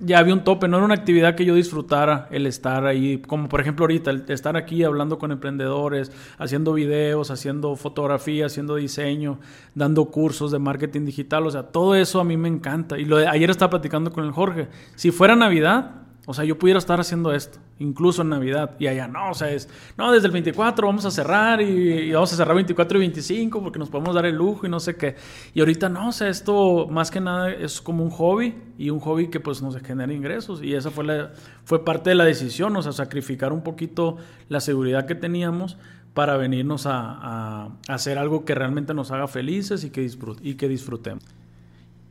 ya 0.00 0.18
había 0.18 0.34
un 0.34 0.44
tope, 0.44 0.68
no 0.68 0.76
era 0.76 0.86
una 0.86 0.94
actividad 0.94 1.34
que 1.34 1.44
yo 1.44 1.54
disfrutara 1.54 2.28
el 2.30 2.46
estar 2.46 2.86
ahí, 2.86 3.18
como 3.18 3.48
por 3.48 3.60
ejemplo 3.60 3.84
ahorita, 3.84 4.10
el 4.10 4.24
estar 4.28 4.56
aquí 4.56 4.84
hablando 4.84 5.18
con 5.18 5.32
emprendedores, 5.32 6.12
haciendo 6.38 6.72
videos, 6.72 7.30
haciendo 7.30 7.76
fotografía, 7.76 8.46
haciendo 8.46 8.76
diseño, 8.76 9.38
dando 9.74 10.06
cursos 10.06 10.52
de 10.52 10.58
marketing 10.58 11.04
digital, 11.04 11.46
o 11.46 11.50
sea, 11.50 11.64
todo 11.64 11.94
eso 11.94 12.20
a 12.20 12.24
mí 12.24 12.36
me 12.36 12.48
encanta. 12.48 12.98
Y 12.98 13.04
lo 13.04 13.18
de, 13.18 13.26
ayer 13.28 13.50
estaba 13.50 13.70
platicando 13.70 14.12
con 14.12 14.24
el 14.24 14.32
Jorge, 14.32 14.68
si 14.94 15.10
fuera 15.10 15.36
Navidad, 15.36 16.07
o 16.30 16.34
sea, 16.34 16.44
yo 16.44 16.58
pudiera 16.58 16.76
estar 16.76 17.00
haciendo 17.00 17.32
esto, 17.32 17.58
incluso 17.78 18.20
en 18.20 18.28
Navidad. 18.28 18.76
Y 18.78 18.86
allá 18.86 19.08
no, 19.08 19.30
o 19.30 19.34
sea, 19.34 19.50
es, 19.50 19.66
no, 19.96 20.12
desde 20.12 20.26
el 20.26 20.32
24 20.34 20.86
vamos 20.86 21.06
a 21.06 21.10
cerrar 21.10 21.62
y, 21.62 22.12
vamos 22.12 22.30
a 22.34 22.36
cerrar 22.36 22.54
24 22.54 22.98
y 22.98 23.00
25 23.00 23.62
porque 23.62 23.78
nos 23.78 23.88
podemos 23.88 24.14
dar 24.14 24.26
el 24.26 24.34
lujo 24.34 24.66
y 24.66 24.68
no 24.68 24.78
sé 24.78 24.94
qué. 24.94 25.16
Y 25.54 25.60
ahorita 25.60 25.88
no, 25.88 26.10
o 26.10 26.12
sea, 26.12 26.28
esto 26.28 26.86
más 26.90 27.10
que 27.10 27.22
nada 27.22 27.50
es 27.50 27.80
como 27.80 28.04
un 28.04 28.10
hobby 28.10 28.54
y 28.76 28.90
un 28.90 29.00
hobby 29.00 29.28
que 29.28 29.40
pues 29.40 29.62
nos 29.62 29.74
genera 29.78 30.12
ingresos. 30.12 30.62
Y 30.62 30.74
esa 30.74 30.90
fue, 30.90 31.30
fue 31.64 31.82
parte 31.82 32.10
de 32.10 32.16
la 32.16 32.26
decisión, 32.26 32.76
o 32.76 32.82
sea, 32.82 32.92
sacrificar 32.92 33.50
un 33.50 33.62
poquito 33.62 34.18
la 34.50 34.60
seguridad 34.60 35.06
que 35.06 35.14
teníamos 35.14 35.78
para 36.12 36.36
venirnos 36.36 36.84
a, 36.84 37.70
hacer 37.88 38.18
algo 38.18 38.44
que 38.44 38.54
realmente 38.54 38.92
nos 38.92 39.12
haga 39.12 39.28
felices 39.28 39.82
y 39.82 39.88
que, 39.88 40.06
y 40.42 40.56
que 40.56 40.68
disfrutemos. 40.68 41.24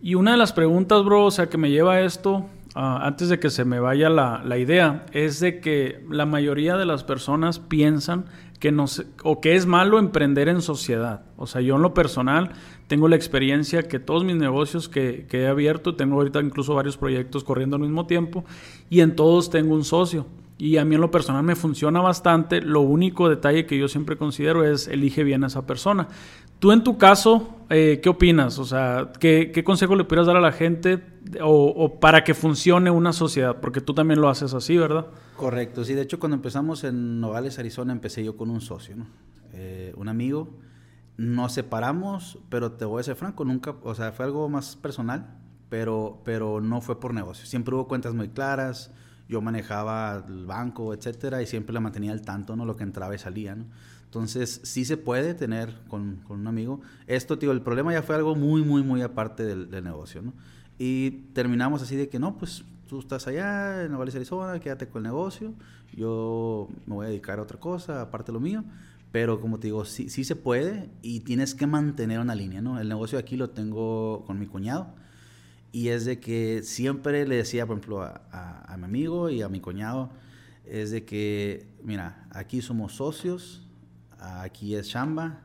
Y 0.01 0.15
una 0.15 0.31
de 0.31 0.37
las 0.37 0.53
preguntas, 0.53 1.05
bro, 1.05 1.25
o 1.25 1.31
sea, 1.31 1.49
que 1.49 1.59
me 1.59 1.69
lleva 1.69 1.93
a 1.93 2.01
esto 2.01 2.47
Ah, 2.79 3.07
antes 3.07 3.29
de 3.29 3.39
que 3.39 3.49
se 3.49 3.65
me 3.65 3.79
vaya 3.79 4.07
la, 4.07 4.43
la, 4.45 4.59
idea, 4.59 5.07
es 5.11 5.39
de 5.39 5.59
que 5.61 6.05
la 6.11 6.27
mayoría 6.27 6.77
de 6.77 6.85
las 6.85 7.03
personas 7.03 7.57
piensan 7.57 8.25
que 8.59 8.71
no 8.71 8.85
o 9.23 9.41
que 9.41 9.55
es 9.55 9.65
malo 9.65 9.97
emprender 9.97 10.47
en 10.47 10.61
sociedad. 10.61 11.23
O 11.37 11.47
sea, 11.47 11.61
yo 11.61 11.77
en 11.77 11.81
lo 11.81 11.95
personal 11.95 12.51
tengo 12.85 13.07
la 13.07 13.15
experiencia 13.15 13.87
que 13.87 13.97
todos 13.97 14.23
mis 14.23 14.35
negocios 14.35 14.89
que, 14.89 15.25
que 15.27 15.41
he 15.41 15.47
abierto, 15.47 15.95
tengo 15.95 16.17
ahorita 16.17 16.39
incluso 16.39 16.75
varios 16.75 16.97
proyectos 16.97 17.43
corriendo 17.43 17.77
al 17.77 17.81
mismo 17.81 18.05
tiempo, 18.05 18.45
y 18.91 18.99
en 18.99 19.15
todos 19.15 19.49
tengo 19.49 19.73
un 19.73 19.83
socio. 19.83 20.27
Y 20.59 20.77
a 20.77 20.85
mí 20.85 20.95
en 20.95 21.01
lo 21.01 21.11
personal 21.11 21.43
me 21.43 21.55
funciona 21.55 22.01
bastante. 22.01 22.61
Lo 22.61 22.81
único 22.81 23.29
detalle 23.29 23.65
que 23.65 23.77
yo 23.77 23.87
siempre 23.87 24.17
considero 24.17 24.63
es 24.63 24.87
elige 24.87 25.23
bien 25.23 25.43
a 25.43 25.47
esa 25.47 25.67
persona. 25.67 26.07
Tú 26.59 26.71
en 26.71 26.83
tu 26.83 26.97
caso, 26.97 27.57
eh, 27.69 27.99
¿qué 28.01 28.09
opinas? 28.09 28.57
O 28.57 28.65
sea, 28.65 29.11
¿qué, 29.19 29.51
¿qué, 29.53 29.63
consejo 29.63 29.95
le 29.95 30.03
pudieras 30.05 30.25
dar 30.25 30.37
a 30.37 30.41
la 30.41 30.51
gente 30.51 31.03
o, 31.39 31.99
para 31.99 32.23
que 32.23 32.33
funcione 32.33 32.89
una 32.89 33.13
sociedad? 33.13 33.57
Porque 33.61 33.81
tú 33.81 33.93
también 33.93 34.19
lo 34.19 34.29
haces 34.29 34.55
así, 34.55 34.75
¿verdad? 34.77 35.05
Correcto, 35.35 35.83
sí. 35.83 35.93
De 35.93 36.01
hecho, 36.01 36.19
cuando 36.19 36.35
empezamos 36.35 36.83
en 36.83 37.21
Nogales, 37.21 37.59
Arizona, 37.59 37.93
empecé 37.93 38.23
yo 38.23 38.35
con 38.35 38.49
un 38.49 38.61
socio. 38.61 38.95
Eh, 39.53 39.93
un 39.95 40.09
amigo. 40.09 40.49
Nos 41.17 41.53
separamos, 41.53 42.39
pero 42.49 42.71
te 42.71 42.85
voy 42.85 43.01
a 43.01 43.03
ser 43.03 43.15
franco, 43.15 43.43
nunca, 43.45 43.75
o 43.83 43.95
sea, 43.95 44.11
fue 44.11 44.25
algo 44.25 44.49
más 44.49 44.75
personal, 44.75 45.35
pero, 45.67 46.21
pero 46.23 46.61
no 46.61 46.81
fue 46.81 46.99
por 46.99 47.13
negocio. 47.13 47.45
Siempre 47.45 47.73
hubo 47.73 47.87
cuentas 47.87 48.13
muy 48.13 48.29
claras, 48.29 48.91
yo 49.27 49.41
manejaba 49.41 50.23
el 50.27 50.45
banco, 50.45 50.93
etcétera, 50.93 51.41
y 51.41 51.47
siempre 51.47 51.73
la 51.73 51.79
mantenía 51.79 52.11
al 52.11 52.21
tanto, 52.21 52.55
¿no? 52.55 52.65
Lo 52.65 52.75
que 52.75 52.83
entraba 52.83 53.13
y 53.15 53.17
salía, 53.17 53.55
¿no? 53.55 53.65
Entonces, 54.05 54.61
sí 54.63 54.85
se 54.85 54.95
puede 54.95 55.33
tener 55.33 55.81
con, 55.89 56.21
un 56.29 56.47
amigo. 56.47 56.79
Esto, 57.07 57.37
tío, 57.37 57.51
el 57.51 57.61
problema 57.61 57.91
ya 57.91 58.01
fue 58.01 58.15
algo 58.15 58.35
muy, 58.35 58.63
muy, 58.63 58.81
muy 58.83 59.01
aparte 59.01 59.43
del, 59.43 59.69
del, 59.69 59.83
negocio, 59.83 60.21
¿no? 60.21 60.33
Y 60.79 61.11
terminamos 61.33 61.81
así 61.81 61.95
de 61.95 62.07
que, 62.07 62.19
no, 62.19 62.37
pues 62.37 62.63
tú 62.87 62.99
estás 62.99 63.27
allá 63.27 63.83
en 63.83 63.91
Nogales, 63.91 64.15
Arizona, 64.15 64.59
quédate 64.59 64.87
con 64.87 65.05
el 65.05 65.11
negocio, 65.11 65.53
yo 65.93 66.69
me 66.85 66.95
voy 66.95 67.05
a 67.07 67.09
dedicar 67.09 67.39
a 67.39 67.41
otra 67.41 67.59
cosa, 67.59 68.01
aparte 68.01 68.31
de 68.31 68.33
lo 68.33 68.39
mío, 68.39 68.63
pero 69.11 69.41
como 69.41 69.59
te 69.59 69.67
digo, 69.67 69.83
sí, 69.83 70.09
sí 70.09 70.23
se 70.23 70.35
puede 70.35 70.89
y 71.01 71.21
tienes 71.21 71.53
que 71.53 71.67
mantener 71.67 72.19
una 72.19 72.35
línea, 72.35 72.61
¿no? 72.61 72.79
El 72.79 72.87
negocio 72.87 73.19
aquí 73.19 73.35
lo 73.35 73.49
tengo 73.49 74.23
con 74.25 74.39
mi 74.39 74.47
cuñado 74.47 74.93
y 75.71 75.89
es 75.89 76.05
de 76.05 76.19
que 76.19 76.63
siempre 76.63 77.27
le 77.27 77.37
decía, 77.37 77.65
por 77.65 77.77
ejemplo, 77.77 78.01
a, 78.01 78.65
a 78.67 78.77
mi 78.77 78.85
amigo 78.85 79.29
y 79.29 79.41
a 79.41 79.49
mi 79.49 79.59
cuñado, 79.59 80.11
es 80.65 80.91
de 80.91 81.05
que, 81.05 81.67
mira, 81.83 82.27
aquí 82.31 82.61
somos 82.61 82.93
socios, 82.93 83.67
aquí 84.19 84.75
es 84.75 84.89
chamba, 84.89 85.41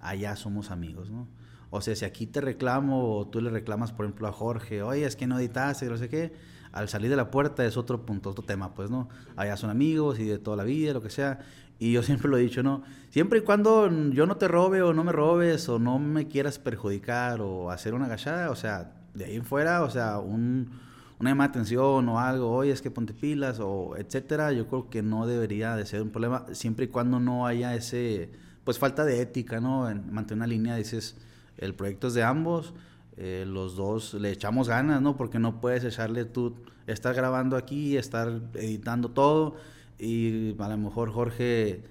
allá 0.00 0.36
somos 0.36 0.70
amigos, 0.70 1.10
¿no? 1.10 1.28
O 1.70 1.80
sea, 1.80 1.96
si 1.96 2.04
aquí 2.04 2.26
te 2.26 2.40
reclamo 2.40 3.16
o 3.16 3.26
tú 3.26 3.40
le 3.40 3.50
reclamas, 3.50 3.92
por 3.92 4.04
ejemplo, 4.04 4.28
a 4.28 4.32
Jorge, 4.32 4.82
oye, 4.82 5.06
es 5.06 5.16
que 5.16 5.26
no 5.26 5.38
editaste, 5.38 5.86
no 5.86 5.96
sé 5.96 6.08
qué, 6.08 6.34
al 6.70 6.88
salir 6.88 7.10
de 7.10 7.16
la 7.16 7.30
puerta 7.30 7.64
es 7.64 7.76
otro 7.76 8.04
punto, 8.04 8.30
otro 8.30 8.44
tema, 8.44 8.74
pues, 8.74 8.90
¿no? 8.90 9.08
Allá 9.36 9.56
son 9.56 9.70
amigos 9.70 10.18
y 10.18 10.24
de 10.24 10.38
toda 10.38 10.56
la 10.56 10.64
vida, 10.64 10.92
lo 10.92 11.00
que 11.00 11.10
sea. 11.10 11.40
Y 11.78 11.92
yo 11.92 12.02
siempre 12.02 12.28
lo 12.28 12.36
he 12.36 12.40
dicho, 12.40 12.62
¿no? 12.62 12.82
Siempre 13.10 13.38
y 13.38 13.42
cuando 13.42 13.90
yo 14.10 14.26
no 14.26 14.36
te 14.36 14.48
robe 14.48 14.82
o 14.82 14.92
no 14.92 15.02
me 15.04 15.12
robes 15.12 15.68
o 15.68 15.78
no 15.78 15.98
me 15.98 16.28
quieras 16.28 16.58
perjudicar 16.58 17.40
o 17.40 17.70
hacer 17.70 17.94
una 17.94 18.06
agachada, 18.06 18.50
o 18.50 18.56
sea, 18.56 18.92
de 19.14 19.24
ahí 19.26 19.36
en 19.36 19.44
fuera, 19.44 19.82
o 19.82 19.90
sea, 19.90 20.18
un, 20.18 20.70
una 21.18 21.30
llamada 21.30 21.48
de 21.48 21.50
atención 21.52 22.08
o 22.08 22.18
algo, 22.18 22.50
oye, 22.50 22.72
es 22.72 22.82
que 22.82 22.90
ponte 22.90 23.14
pilas 23.14 23.58
o 23.60 23.96
etcétera, 23.96 24.52
yo 24.52 24.66
creo 24.66 24.90
que 24.90 25.02
no 25.02 25.26
debería 25.26 25.76
de 25.76 25.86
ser 25.86 26.02
un 26.02 26.10
problema, 26.10 26.46
siempre 26.52 26.86
y 26.86 26.88
cuando 26.88 27.20
no 27.20 27.46
haya 27.46 27.74
ese, 27.74 28.30
pues 28.64 28.78
falta 28.78 29.04
de 29.04 29.20
ética, 29.20 29.60
¿no? 29.60 29.88
En 29.88 30.12
mantener 30.12 30.38
una 30.38 30.46
línea, 30.46 30.76
dices, 30.76 31.16
el 31.58 31.74
proyecto 31.74 32.08
es 32.08 32.14
de 32.14 32.22
ambos, 32.22 32.74
eh, 33.16 33.44
los 33.46 33.76
dos 33.76 34.14
le 34.14 34.30
echamos 34.30 34.68
ganas, 34.68 35.02
¿no? 35.02 35.16
Porque 35.16 35.38
no 35.38 35.60
puedes 35.60 35.84
echarle 35.84 36.24
tú, 36.24 36.56
estar 36.86 37.14
grabando 37.14 37.56
aquí, 37.56 37.96
estar 37.96 38.40
editando 38.54 39.10
todo 39.10 39.56
y 39.98 40.56
a 40.58 40.68
lo 40.68 40.78
mejor 40.78 41.12
Jorge, 41.12 41.84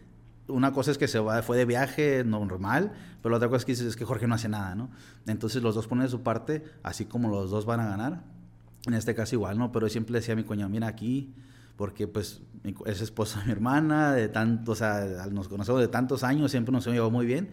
una 0.52 0.72
cosa 0.74 0.92
es 0.92 0.98
que 0.98 1.08
se 1.08 1.20
va, 1.20 1.42
fue 1.42 1.58
de 1.58 1.66
viaje 1.66 2.24
normal, 2.24 2.92
pero 3.22 3.32
la 3.32 3.38
otra 3.38 3.50
cosa 3.50 3.58
es 3.60 3.66
que 3.66 3.72
es 3.72 3.96
que 3.96 4.06
Jorge 4.06 4.28
no 4.28 4.36
hace 4.36 4.50
nada, 4.50 4.76
¿no? 4.76 4.90
Entonces 5.28 5.64
los 5.64 5.76
dos 5.76 5.88
ponen 5.88 6.06
de 6.06 6.12
su 6.12 6.22
parte, 6.22 6.64
así 6.84 7.06
como 7.06 7.30
los 7.30 7.50
dos 7.50 7.66
van 7.66 7.80
a 7.80 7.88
ganar. 7.88 8.24
En 8.86 8.94
este 8.94 9.14
caso 9.14 9.36
igual, 9.36 9.58
¿no? 9.58 9.72
Pero 9.72 9.90
siempre 9.90 10.14
decía 10.16 10.34
a 10.34 10.38
mi 10.38 10.44
cuñado, 10.44 10.70
mira 10.70 10.88
aquí, 10.88 11.34
porque 11.76 12.08
pues 12.08 12.42
es 12.86 13.02
esposa 13.02 13.40
de 13.40 13.46
mi 13.48 13.52
hermana, 13.52 14.14
de 14.14 14.30
tanto, 14.30 14.74
o 14.74 14.76
sea, 14.76 15.28
nos 15.32 15.48
conocemos 15.48 15.82
de 15.82 15.88
tantos 15.88 16.24
años, 16.24 16.52
siempre 16.52 16.72
nos 16.72 16.86
hemos 16.86 16.96
llevado 16.96 17.12
muy 17.12 17.26
bien. 17.26 17.50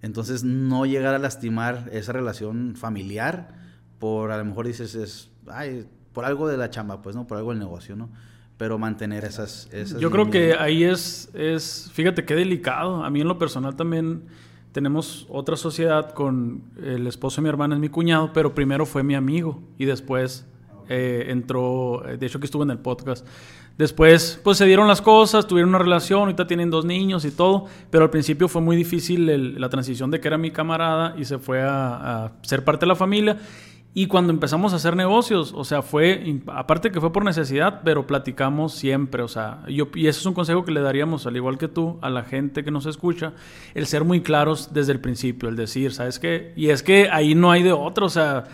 Entonces, 0.00 0.44
no 0.44 0.86
llegar 0.86 1.14
a 1.14 1.18
lastimar 1.18 1.88
esa 1.92 2.12
relación 2.12 2.76
familiar 2.76 3.56
por, 3.98 4.30
a 4.30 4.38
lo 4.38 4.44
mejor 4.44 4.66
dices, 4.66 4.94
es, 4.94 5.30
ay, 5.48 5.88
por 6.12 6.24
algo 6.24 6.48
de 6.48 6.56
la 6.56 6.70
chamba, 6.70 7.02
pues, 7.02 7.16
¿no? 7.16 7.26
Por 7.26 7.38
algo 7.38 7.50
del 7.50 7.58
negocio, 7.58 7.96
¿no? 7.96 8.10
Pero 8.58 8.78
mantener 8.78 9.24
esas... 9.24 9.68
esas 9.72 10.00
Yo 10.00 10.10
creo 10.10 10.30
que 10.30 10.54
ahí 10.58 10.84
es, 10.84 11.30
es, 11.32 11.90
fíjate 11.92 12.24
qué 12.24 12.34
delicado. 12.34 13.04
A 13.04 13.10
mí 13.10 13.20
en 13.20 13.28
lo 13.28 13.38
personal 13.38 13.76
también 13.76 14.24
tenemos 14.72 15.26
otra 15.30 15.56
sociedad 15.56 16.12
con 16.12 16.62
el 16.82 17.06
esposo 17.06 17.36
de 17.36 17.44
mi 17.44 17.48
hermana, 17.48 17.76
es 17.76 17.80
mi 17.80 17.88
cuñado, 17.88 18.32
pero 18.32 18.54
primero 18.54 18.84
fue 18.84 19.02
mi 19.02 19.14
amigo 19.14 19.62
y 19.78 19.86
después 19.86 20.46
eh, 20.88 21.26
entró, 21.28 22.02
de 22.18 22.26
hecho 22.26 22.40
que 22.40 22.46
estuvo 22.46 22.62
en 22.62 22.70
el 22.70 22.78
podcast. 22.78 23.26
Después, 23.78 24.40
pues 24.42 24.58
se 24.58 24.66
dieron 24.66 24.88
las 24.88 25.00
cosas, 25.00 25.46
tuvieron 25.46 25.68
una 25.68 25.78
relación, 25.78 26.22
ahorita 26.22 26.48
tienen 26.48 26.68
dos 26.68 26.84
niños 26.84 27.24
y 27.24 27.30
todo, 27.30 27.66
pero 27.90 28.04
al 28.04 28.10
principio 28.10 28.48
fue 28.48 28.60
muy 28.60 28.74
difícil 28.74 29.60
la 29.60 29.68
transición 29.68 30.10
de 30.10 30.20
que 30.20 30.26
era 30.26 30.36
mi 30.36 30.50
camarada 30.50 31.14
y 31.16 31.24
se 31.24 31.38
fue 31.38 31.62
a, 31.62 32.32
ser 32.42 32.64
parte 32.64 32.86
de 32.86 32.88
la 32.88 32.96
familia. 32.96 33.38
Y 33.94 34.06
cuando 34.06 34.32
empezamos 34.32 34.72
a 34.72 34.76
hacer 34.76 34.94
negocios, 34.94 35.52
o 35.56 35.64
sea, 35.64 35.82
fue, 35.82 36.40
aparte 36.46 36.92
que 36.92 37.00
fue 37.00 37.12
por 37.12 37.24
necesidad, 37.24 37.80
pero 37.84 38.06
platicamos 38.06 38.74
siempre, 38.74 39.22
o 39.22 39.28
sea, 39.28 39.64
yo, 39.66 39.88
y 39.94 40.06
ese 40.06 40.20
es 40.20 40.26
un 40.26 40.34
consejo 40.34 40.64
que 40.64 40.72
le 40.72 40.80
daríamos, 40.80 41.26
al 41.26 41.36
igual 41.36 41.58
que 41.58 41.68
tú, 41.68 41.98
a 42.02 42.10
la 42.10 42.22
gente 42.22 42.62
que 42.62 42.70
nos 42.70 42.86
escucha, 42.86 43.32
el 43.74 43.86
ser 43.86 44.04
muy 44.04 44.20
claros 44.20 44.72
desde 44.72 44.92
el 44.92 45.00
principio, 45.00 45.48
el 45.48 45.56
decir, 45.56 45.92
¿sabes 45.92 46.18
qué? 46.18 46.52
Y 46.54 46.68
es 46.68 46.82
que 46.82 47.08
ahí 47.10 47.34
no 47.34 47.50
hay 47.50 47.62
de 47.62 47.72
otro, 47.72 48.06
o 48.06 48.10
sea, 48.10 48.44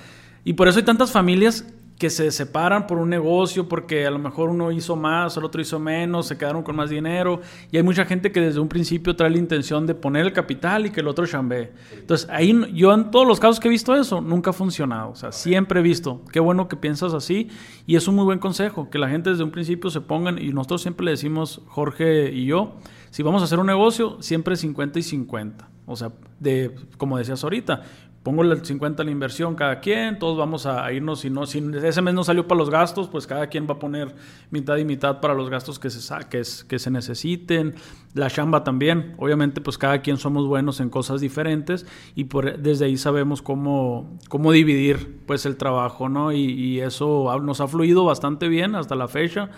y 0.45 0.53
por 0.55 0.69
eso 0.69 0.79
hay 0.79 0.85
tantas 0.85 1.11
familias 1.11 1.67
que 1.99 2.11
se 2.11 2.31
separan 2.33 2.87
por 2.87 2.99
un 2.99 3.09
negocio 3.09 3.69
porque 3.69 4.07
a 4.07 4.11
lo 4.11 4.19
mejor 4.19 4.51
uno 4.51 4.73
hizo 4.73 4.97
más, 4.97 5.37
el 5.37 5.45
otro 5.45 5.61
hizo 5.61 5.79
menos, 5.79 6.27
se 6.27 6.37
quedaron 6.37 6.63
con 6.63 6.75
más 6.75 6.91
dinero 6.91 7.41
y 7.71 7.77
hay 7.77 7.83
mucha 7.83 8.05
gente 8.05 8.33
que 8.33 8.41
desde 8.41 8.61
un 8.61 8.69
principio 8.69 9.15
trae 9.15 9.31
la 9.31 9.39
intención 9.39 9.87
de 9.87 9.95
poner 9.95 10.27
el 10.27 10.33
capital 10.33 10.87
y 10.87 10.91
que 10.91 11.01
el 11.01 11.09
otro 11.09 11.27
chambee. 11.27 11.73
Entonces, 11.93 12.29
ahí 12.31 12.53
yo 12.75 12.93
en 12.93 13.11
todos 13.11 13.27
los 13.27 13.39
casos 13.39 13.61
que 13.61 13.69
he 13.69 13.71
visto 13.71 13.95
eso, 13.95 14.21
nunca 14.21 14.51
ha 14.51 14.53
funcionado, 14.53 15.11
o 15.11 15.15
sea, 15.15 15.31
siempre 15.31 15.81
he 15.81 15.83
visto, 15.83 16.23
qué 16.33 16.41
bueno 16.41 16.69
que 16.69 16.77
piensas 16.77 17.15
así 17.15 17.49
y 17.87 17.97
es 17.97 18.09
un 18.09 18.17
muy 18.17 18.25
buen 18.25 18.39
consejo, 18.39 18.91
que 18.91 18.99
la 18.99 19.09
gente 19.09 19.31
desde 19.31 19.45
un 19.45 19.51
principio 19.51 19.91
se 19.91 20.01
pongan 20.01 20.39
y 20.41 20.49
nosotros 20.49 20.83
siempre 20.83 21.05
le 21.05 21.13
decimos, 21.13 21.63
Jorge 21.69 22.33
y 22.33 22.47
yo, 22.47 22.75
si 23.11 23.23
vamos 23.23 23.43
a 23.43 23.45
hacer 23.45 23.61
un 23.61 23.67
negocio, 23.67 24.21
siempre 24.21 24.57
50 24.57 24.99
y 24.99 25.03
50. 25.03 25.69
O 25.87 25.97
sea, 25.97 26.11
de, 26.41 26.75
como 26.97 27.19
decías 27.19 27.45
ahorita, 27.45 27.83
pongo 28.25 28.43
el 28.43 28.65
50 28.65 29.05
la 29.05 29.11
inversión 29.11 29.55
cada 29.55 29.81
quien, 29.81 30.19
todos 30.19 30.37
vamos 30.39 30.65
a 30.65 30.91
irnos, 30.93 31.21
si, 31.21 31.31
no, 31.31 31.45
si 31.45 31.63
ese 31.83 32.01
mes 32.01 32.15
no 32.15 32.25
salió 32.25 32.49
para 32.49 32.59
los 32.59 32.71
gastos, 32.71 33.07
pues 33.07 33.27
cada 33.27 33.49
quien 33.49 33.69
va 33.69 33.75
a 33.75 33.79
poner 33.79 34.15
mitad 34.51 34.79
y 34.79 34.85
mitad 34.85 35.21
para 35.21 35.35
los 35.35 35.51
gastos 35.51 35.79
que 35.79 35.91
se, 35.91 36.01
que, 36.31 36.43
que 36.67 36.79
se 36.79 36.91
necesiten, 36.91 37.75
la 38.15 38.31
chamba 38.31 38.65
también, 38.65 39.15
obviamente 39.19 39.61
pues 39.61 39.77
cada 39.77 40.01
quien 40.01 40.17
somos 40.17 40.47
buenos 40.47 40.81
en 40.81 40.89
cosas 40.89 41.21
diferentes 41.21 41.87
y 42.15 42.25
por, 42.25 42.59
desde 42.59 42.87
ahí 42.87 42.97
sabemos 42.97 43.43
cómo, 43.43 44.19
cómo 44.31 44.53
dividir 44.53 45.21
pues 45.27 45.45
el 45.45 45.57
trabajo, 45.57 46.09
¿no? 46.09 46.33
Y, 46.33 46.45
y 46.45 46.81
eso 46.81 47.39
nos 47.43 47.61
ha 47.61 47.69
fluido 47.69 48.07
bastante 48.07 48.49
bien 48.49 48.75
hasta 48.75 48.95
la 48.95 49.07
fecha. 49.07 49.51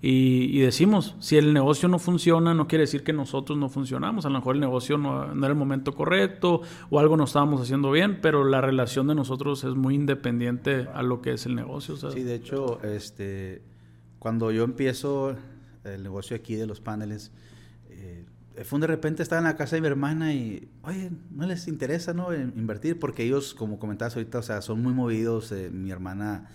Y, 0.00 0.60
decimos, 0.60 1.16
si 1.18 1.38
el 1.38 1.52
negocio 1.52 1.88
no 1.88 1.98
funciona, 1.98 2.54
no 2.54 2.68
quiere 2.68 2.82
decir 2.82 3.02
que 3.02 3.12
nosotros 3.12 3.58
no 3.58 3.68
funcionamos. 3.68 4.24
A 4.26 4.28
lo 4.28 4.38
mejor 4.38 4.54
el 4.54 4.60
negocio 4.60 4.96
no, 4.96 5.32
era 5.32 5.48
el 5.48 5.56
momento 5.56 5.92
correcto 5.92 6.62
o 6.88 7.00
algo 7.00 7.16
no 7.16 7.24
estábamos 7.24 7.60
haciendo 7.60 7.90
bien, 7.90 8.20
pero 8.20 8.44
la 8.44 8.60
relación 8.60 9.08
de 9.08 9.16
nosotros 9.16 9.64
es 9.64 9.74
muy 9.74 9.96
independiente 9.96 10.86
a 10.94 11.02
lo 11.02 11.20
que 11.20 11.32
es 11.32 11.46
el 11.46 11.56
negocio. 11.56 11.96
Sí, 11.96 12.22
de 12.22 12.36
hecho, 12.36 12.80
este, 12.84 13.62
cuando 14.20 14.52
yo 14.52 14.62
empiezo 14.62 15.34
el 15.82 16.02
negocio 16.04 16.36
aquí 16.36 16.54
de 16.54 16.68
los 16.68 16.80
paneles, 16.80 17.32
eh, 17.90 18.24
fue 18.64 18.78
de 18.78 18.86
repente 18.86 19.24
estaba 19.24 19.40
en 19.40 19.46
la 19.46 19.56
casa 19.56 19.74
de 19.74 19.82
mi 19.82 19.88
hermana 19.88 20.32
y, 20.32 20.68
oye, 20.82 21.10
¿no 21.32 21.44
les 21.44 21.66
interesa 21.66 22.14
no 22.14 22.32
invertir? 22.32 23.00
Porque 23.00 23.24
ellos, 23.24 23.52
como 23.52 23.80
comentabas 23.80 24.14
ahorita, 24.14 24.38
o 24.38 24.42
sea, 24.42 24.62
son 24.62 24.80
muy 24.80 24.92
movidos. 24.92 25.50
Eh, 25.50 25.70
mi 25.72 25.90
hermana 25.90 26.48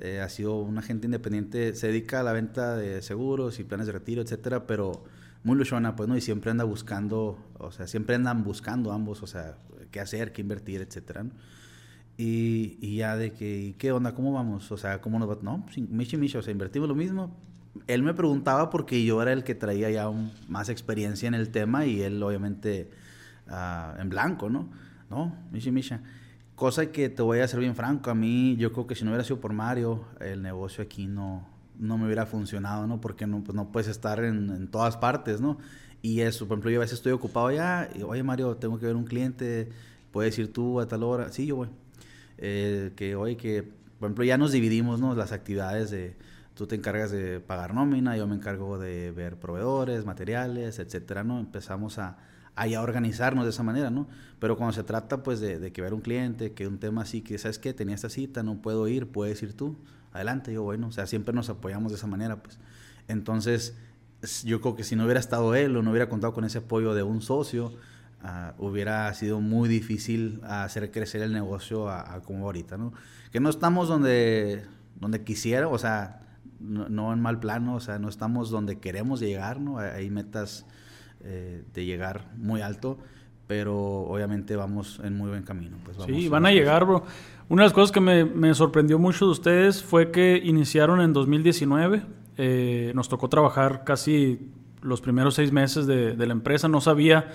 eh, 0.00 0.20
ha 0.20 0.28
sido 0.28 0.56
un 0.60 0.78
agente 0.78 1.06
independiente, 1.06 1.74
se 1.74 1.88
dedica 1.88 2.20
a 2.20 2.22
la 2.22 2.32
venta 2.32 2.76
de 2.76 3.02
seguros 3.02 3.60
y 3.60 3.64
planes 3.64 3.86
de 3.86 3.92
retiro, 3.92 4.22
etcétera, 4.22 4.66
pero 4.66 5.04
muy 5.44 5.56
luchona, 5.56 5.96
pues, 5.96 6.08
¿no? 6.08 6.16
Y 6.16 6.20
siempre 6.20 6.50
anda 6.50 6.64
buscando, 6.64 7.38
o 7.58 7.70
sea, 7.70 7.86
siempre 7.86 8.14
andan 8.16 8.44
buscando 8.44 8.92
ambos, 8.92 9.22
o 9.22 9.26
sea, 9.26 9.56
qué 9.90 10.00
hacer, 10.00 10.32
qué 10.32 10.42
invertir, 10.42 10.80
etcétera, 10.82 11.24
Y, 12.16 12.78
y, 12.80 12.96
ya 12.96 13.16
de 13.16 13.32
que, 13.32 13.74
¿qué 13.78 13.92
onda? 13.92 14.14
¿Cómo 14.14 14.32
vamos? 14.32 14.70
O 14.72 14.76
sea, 14.76 15.00
¿cómo 15.00 15.18
nos 15.18 15.28
va? 15.28 15.38
No, 15.42 15.64
pues, 15.64 15.78
Michi 15.78 16.16
Michi, 16.16 16.36
o 16.38 16.42
sea, 16.42 16.52
invertimos 16.52 16.88
lo 16.88 16.94
mismo. 16.94 17.36
Él 17.86 18.02
me 18.02 18.14
preguntaba 18.14 18.68
porque 18.70 19.04
yo 19.04 19.22
era 19.22 19.32
el 19.32 19.44
que 19.44 19.54
traía 19.54 19.90
ya 19.90 20.10
más 20.48 20.68
experiencia 20.68 21.28
en 21.28 21.34
el 21.34 21.50
tema 21.50 21.86
y 21.86 22.02
él, 22.02 22.22
obviamente, 22.22 22.90
uh, 23.48 24.00
en 24.00 24.08
blanco, 24.10 24.50
¿no? 24.50 24.68
No, 25.08 25.34
Michi 25.52 25.70
Micha. 25.70 26.00
Cosa 26.60 26.92
que 26.92 27.08
te 27.08 27.22
voy 27.22 27.38
a 27.38 27.48
ser 27.48 27.58
bien 27.60 27.74
franco, 27.74 28.10
a 28.10 28.14
mí 28.14 28.54
yo 28.58 28.70
creo 28.74 28.86
que 28.86 28.94
si 28.94 29.02
no 29.02 29.12
hubiera 29.12 29.24
sido 29.24 29.40
por 29.40 29.54
Mario, 29.54 30.04
el 30.20 30.42
negocio 30.42 30.84
aquí 30.84 31.06
no, 31.06 31.48
no 31.78 31.96
me 31.96 32.04
hubiera 32.04 32.26
funcionado, 32.26 32.86
¿no? 32.86 33.00
Porque 33.00 33.26
no, 33.26 33.42
pues 33.42 33.56
no 33.56 33.72
puedes 33.72 33.88
estar 33.88 34.22
en, 34.22 34.50
en 34.50 34.68
todas 34.68 34.98
partes, 34.98 35.40
¿no? 35.40 35.56
Y 36.02 36.20
eso, 36.20 36.46
por 36.46 36.56
ejemplo, 36.56 36.70
yo 36.70 36.80
a 36.80 36.82
veces 36.82 36.98
estoy 36.98 37.12
ocupado 37.12 37.50
ya, 37.50 37.88
y 37.94 38.02
oye 38.02 38.22
Mario, 38.22 38.56
tengo 38.58 38.78
que 38.78 38.84
ver 38.84 38.94
un 38.94 39.06
cliente, 39.06 39.70
puedes 40.12 40.38
ir 40.38 40.52
tú 40.52 40.80
a 40.80 40.86
tal 40.86 41.02
hora, 41.02 41.32
sí, 41.32 41.46
yo 41.46 41.56
voy. 41.56 41.68
Eh, 42.36 42.92
que 42.94 43.16
oye, 43.16 43.38
que, 43.38 43.62
por 43.98 44.08
ejemplo, 44.08 44.24
ya 44.24 44.36
nos 44.36 44.52
dividimos, 44.52 45.00
¿no? 45.00 45.14
Las 45.14 45.32
actividades 45.32 45.90
de, 45.90 46.14
tú 46.52 46.66
te 46.66 46.74
encargas 46.74 47.10
de 47.10 47.40
pagar 47.40 47.72
nómina, 47.72 48.18
yo 48.18 48.26
me 48.26 48.36
encargo 48.36 48.78
de 48.78 49.12
ver 49.12 49.36
proveedores, 49.36 50.04
materiales, 50.04 50.78
etcétera, 50.78 51.24
¿no? 51.24 51.40
Empezamos 51.40 51.98
a, 51.98 52.18
a 52.60 52.82
organizarnos 52.82 53.44
de 53.44 53.50
esa 53.50 53.62
manera, 53.62 53.90
¿no? 53.90 54.06
Pero 54.38 54.56
cuando 54.56 54.74
se 54.74 54.82
trata, 54.82 55.22
pues, 55.22 55.40
de, 55.40 55.72
que 55.72 55.82
ver 55.82 55.94
un 55.94 56.00
cliente, 56.00 56.52
que 56.52 56.66
un 56.66 56.78
tema 56.78 57.02
así, 57.02 57.22
que, 57.22 57.38
¿sabes 57.38 57.58
qué? 57.58 57.72
Tenía 57.72 57.94
esta 57.94 58.10
cita, 58.10 58.42
no 58.42 58.60
puedo 58.60 58.86
ir, 58.86 59.06
puedes 59.06 59.42
ir 59.42 59.54
tú. 59.54 59.76
Adelante, 60.12 60.52
yo, 60.52 60.62
bueno, 60.62 60.88
o 60.88 60.92
sea, 60.92 61.06
siempre 61.06 61.34
nos 61.34 61.48
apoyamos 61.48 61.92
de 61.92 61.96
esa 61.96 62.06
manera, 62.06 62.42
pues. 62.42 62.58
Entonces, 63.08 63.76
yo 64.44 64.60
creo 64.60 64.76
que 64.76 64.84
si 64.84 64.96
no 64.96 65.04
hubiera 65.04 65.20
estado 65.20 65.54
él 65.54 65.76
o 65.76 65.82
no 65.82 65.90
hubiera 65.90 66.08
contado 66.08 66.34
con 66.34 66.44
ese 66.44 66.58
apoyo 66.58 66.94
de 66.94 67.02
un 67.02 67.22
socio, 67.22 67.72
uh, 68.22 68.64
hubiera 68.64 69.12
sido 69.14 69.40
muy 69.40 69.68
difícil 69.68 70.40
hacer 70.44 70.90
crecer 70.90 71.22
el 71.22 71.32
negocio 71.32 71.88
a, 71.88 72.20
como 72.22 72.44
ahorita, 72.44 72.76
¿no? 72.76 72.92
Que 73.32 73.40
no 73.40 73.48
estamos 73.48 73.88
donde, 73.88 74.64
donde 75.00 75.24
quisiera, 75.24 75.68
o 75.68 75.78
sea, 75.78 76.20
no, 76.58 76.88
no, 76.88 77.12
en 77.12 77.20
mal 77.20 77.40
plano, 77.40 77.76
o 77.76 77.80
sea, 77.80 77.98
no 77.98 78.08
estamos 78.08 78.50
donde 78.50 78.78
queremos 78.78 79.20
llegar, 79.20 79.60
¿no? 79.60 79.78
Hay 79.78 80.10
metas 80.10 80.66
eh, 81.22 81.62
de 81.74 81.84
llegar 81.84 82.30
muy 82.36 82.60
alto, 82.60 82.98
pero 83.46 83.76
obviamente 83.76 84.56
vamos 84.56 85.00
en 85.04 85.16
muy 85.16 85.28
buen 85.28 85.42
camino. 85.42 85.76
Pues 85.84 85.96
sí, 86.06 86.28
van 86.28 86.46
a 86.46 86.50
llegar, 86.50 86.84
bro. 86.84 87.04
Una 87.48 87.62
de 87.62 87.66
las 87.66 87.72
cosas 87.72 87.90
que 87.90 88.00
me, 88.00 88.24
me, 88.24 88.54
sorprendió 88.54 88.98
mucho 88.98 89.26
de 89.26 89.32
ustedes 89.32 89.82
fue 89.82 90.10
que 90.10 90.40
iniciaron 90.42 91.00
en 91.00 91.12
2019. 91.12 92.02
Eh, 92.36 92.92
nos 92.94 93.08
tocó 93.08 93.28
trabajar 93.28 93.82
casi 93.84 94.50
los 94.82 95.00
primeros 95.00 95.34
seis 95.34 95.52
meses 95.52 95.86
de, 95.86 96.14
de, 96.14 96.26
la 96.26 96.32
empresa. 96.32 96.68
No 96.68 96.80
sabía 96.80 97.28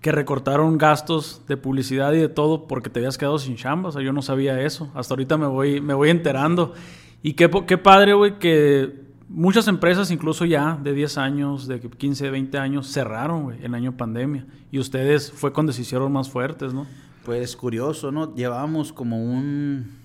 que 0.00 0.12
recortaron 0.12 0.76
gastos 0.76 1.42
de 1.48 1.56
publicidad 1.56 2.12
y 2.12 2.18
de 2.18 2.28
todo 2.28 2.66
porque 2.66 2.90
te 2.90 3.00
habías 3.00 3.16
quedado 3.16 3.38
sin 3.38 3.56
chamba. 3.56 3.90
O 3.90 3.92
sea, 3.92 4.02
yo 4.02 4.12
no 4.12 4.22
sabía 4.22 4.60
eso. 4.60 4.90
Hasta 4.94 5.14
ahorita 5.14 5.38
me 5.38 5.46
voy, 5.46 5.80
me 5.80 5.94
voy 5.94 6.10
enterando. 6.10 6.74
Y 7.22 7.34
qué, 7.34 7.50
qué 7.66 7.78
padre, 7.78 8.14
güey, 8.14 8.38
que 8.38 9.07
Muchas 9.30 9.68
empresas, 9.68 10.10
incluso 10.10 10.46
ya 10.46 10.78
de 10.82 10.94
10 10.94 11.18
años, 11.18 11.68
de 11.68 11.80
15, 11.80 12.30
20 12.30 12.56
años, 12.56 12.90
cerraron 12.90 13.42
güey, 13.42 13.62
en 13.62 13.74
año 13.74 13.94
pandemia. 13.94 14.46
Y 14.72 14.78
ustedes 14.78 15.30
fue 15.30 15.52
cuando 15.52 15.70
se 15.72 15.82
hicieron 15.82 16.10
más 16.10 16.30
fuertes, 16.30 16.72
¿no? 16.72 16.86
Pues 17.26 17.54
curioso, 17.54 18.10
¿no? 18.10 18.34
Llevábamos 18.34 18.90
como 18.94 19.22
un. 19.22 19.98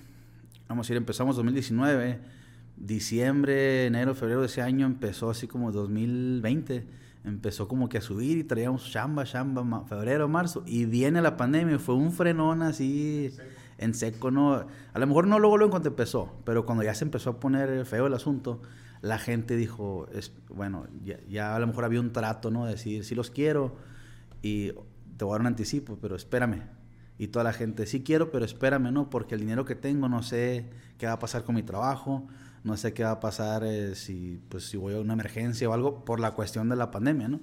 Vamos 0.67 0.85
a 0.85 0.87
decir, 0.87 0.97
empezamos 0.97 1.37
2019. 1.37 2.19
Diciembre, 2.75 3.85
enero, 3.85 4.13
febrero 4.13 4.41
de 4.41 4.47
ese 4.47 4.61
año 4.61 4.85
empezó 4.85 5.29
así 5.29 5.47
como 5.47 5.71
2020. 5.71 6.85
Empezó 7.23 7.69
como 7.69 7.87
que 7.87 7.99
a 7.99 8.01
subir 8.01 8.39
y 8.39 8.43
traíamos 8.43 8.91
chamba, 8.91 9.23
chamba, 9.23 9.85
febrero, 9.85 10.27
marzo. 10.27 10.63
Y 10.65 10.83
viene 10.83 11.21
la 11.21 11.37
pandemia, 11.37 11.79
fue 11.79 11.95
un 11.95 12.11
frenón 12.11 12.61
así 12.61 13.31
en 13.77 13.93
seco, 13.93 14.31
¿no? 14.31 14.65
A 14.93 14.99
lo 14.99 15.07
mejor 15.07 15.27
no 15.27 15.39
luego, 15.39 15.57
luego 15.57 15.71
cuando 15.71 15.87
empezó, 15.87 16.29
pero 16.43 16.65
cuando 16.65 16.83
ya 16.83 16.93
se 16.93 17.05
empezó 17.05 17.29
a 17.29 17.39
poner 17.39 17.85
feo 17.85 18.07
el 18.07 18.13
asunto 18.15 18.59
la 19.03 19.19
gente 19.19 19.57
dijo, 19.57 20.07
es, 20.13 20.31
bueno, 20.47 20.87
ya, 21.27 21.53
a 21.53 21.59
lo 21.59 21.67
mejor 21.67 21.83
había 21.83 21.99
un 21.99 22.13
trato, 22.13 22.49
¿no? 22.49 22.63
De 22.65 22.71
decir, 22.71 23.03
sí 23.03 23.15
los 23.15 23.29
quiero 23.29 23.75
y 24.41 24.71
te 25.17 25.25
voy 25.25 25.31
a 25.31 25.33
dar 25.33 25.41
un 25.41 25.47
anticipo, 25.47 25.97
pero 26.01 26.15
espérame. 26.15 26.61
Y 27.17 27.27
toda 27.27 27.43
la 27.43 27.51
gente, 27.51 27.85
sí 27.85 28.01
quiero, 28.01 28.31
pero 28.31 28.45
espérame, 28.45 28.93
¿no? 28.93 29.09
Porque 29.09 29.35
el 29.35 29.41
dinero 29.41 29.65
que 29.65 29.75
tengo 29.75 30.07
no 30.07 30.23
sé 30.23 30.69
qué 30.97 31.05
va 31.05 31.11
a 31.11 31.19
pasar 31.19 31.43
con 31.43 31.55
mi 31.55 31.63
trabajo, 31.63 32.29
no 32.63 32.77
sé 32.77 32.93
qué 32.93 33.03
va 33.03 33.11
a 33.11 33.19
pasar 33.19 33.65
eh, 33.65 33.93
si, 33.95 34.41
pues, 34.47 34.69
si 34.69 34.77
voy 34.77 34.95
a 34.95 35.01
una 35.01 35.13
emergencia 35.13 35.69
o 35.69 35.73
algo 35.73 36.05
por 36.05 36.21
la 36.21 36.31
cuestión 36.31 36.69
de 36.69 36.77
la 36.77 36.89
pandemia, 36.89 37.27
¿no? 37.27 37.41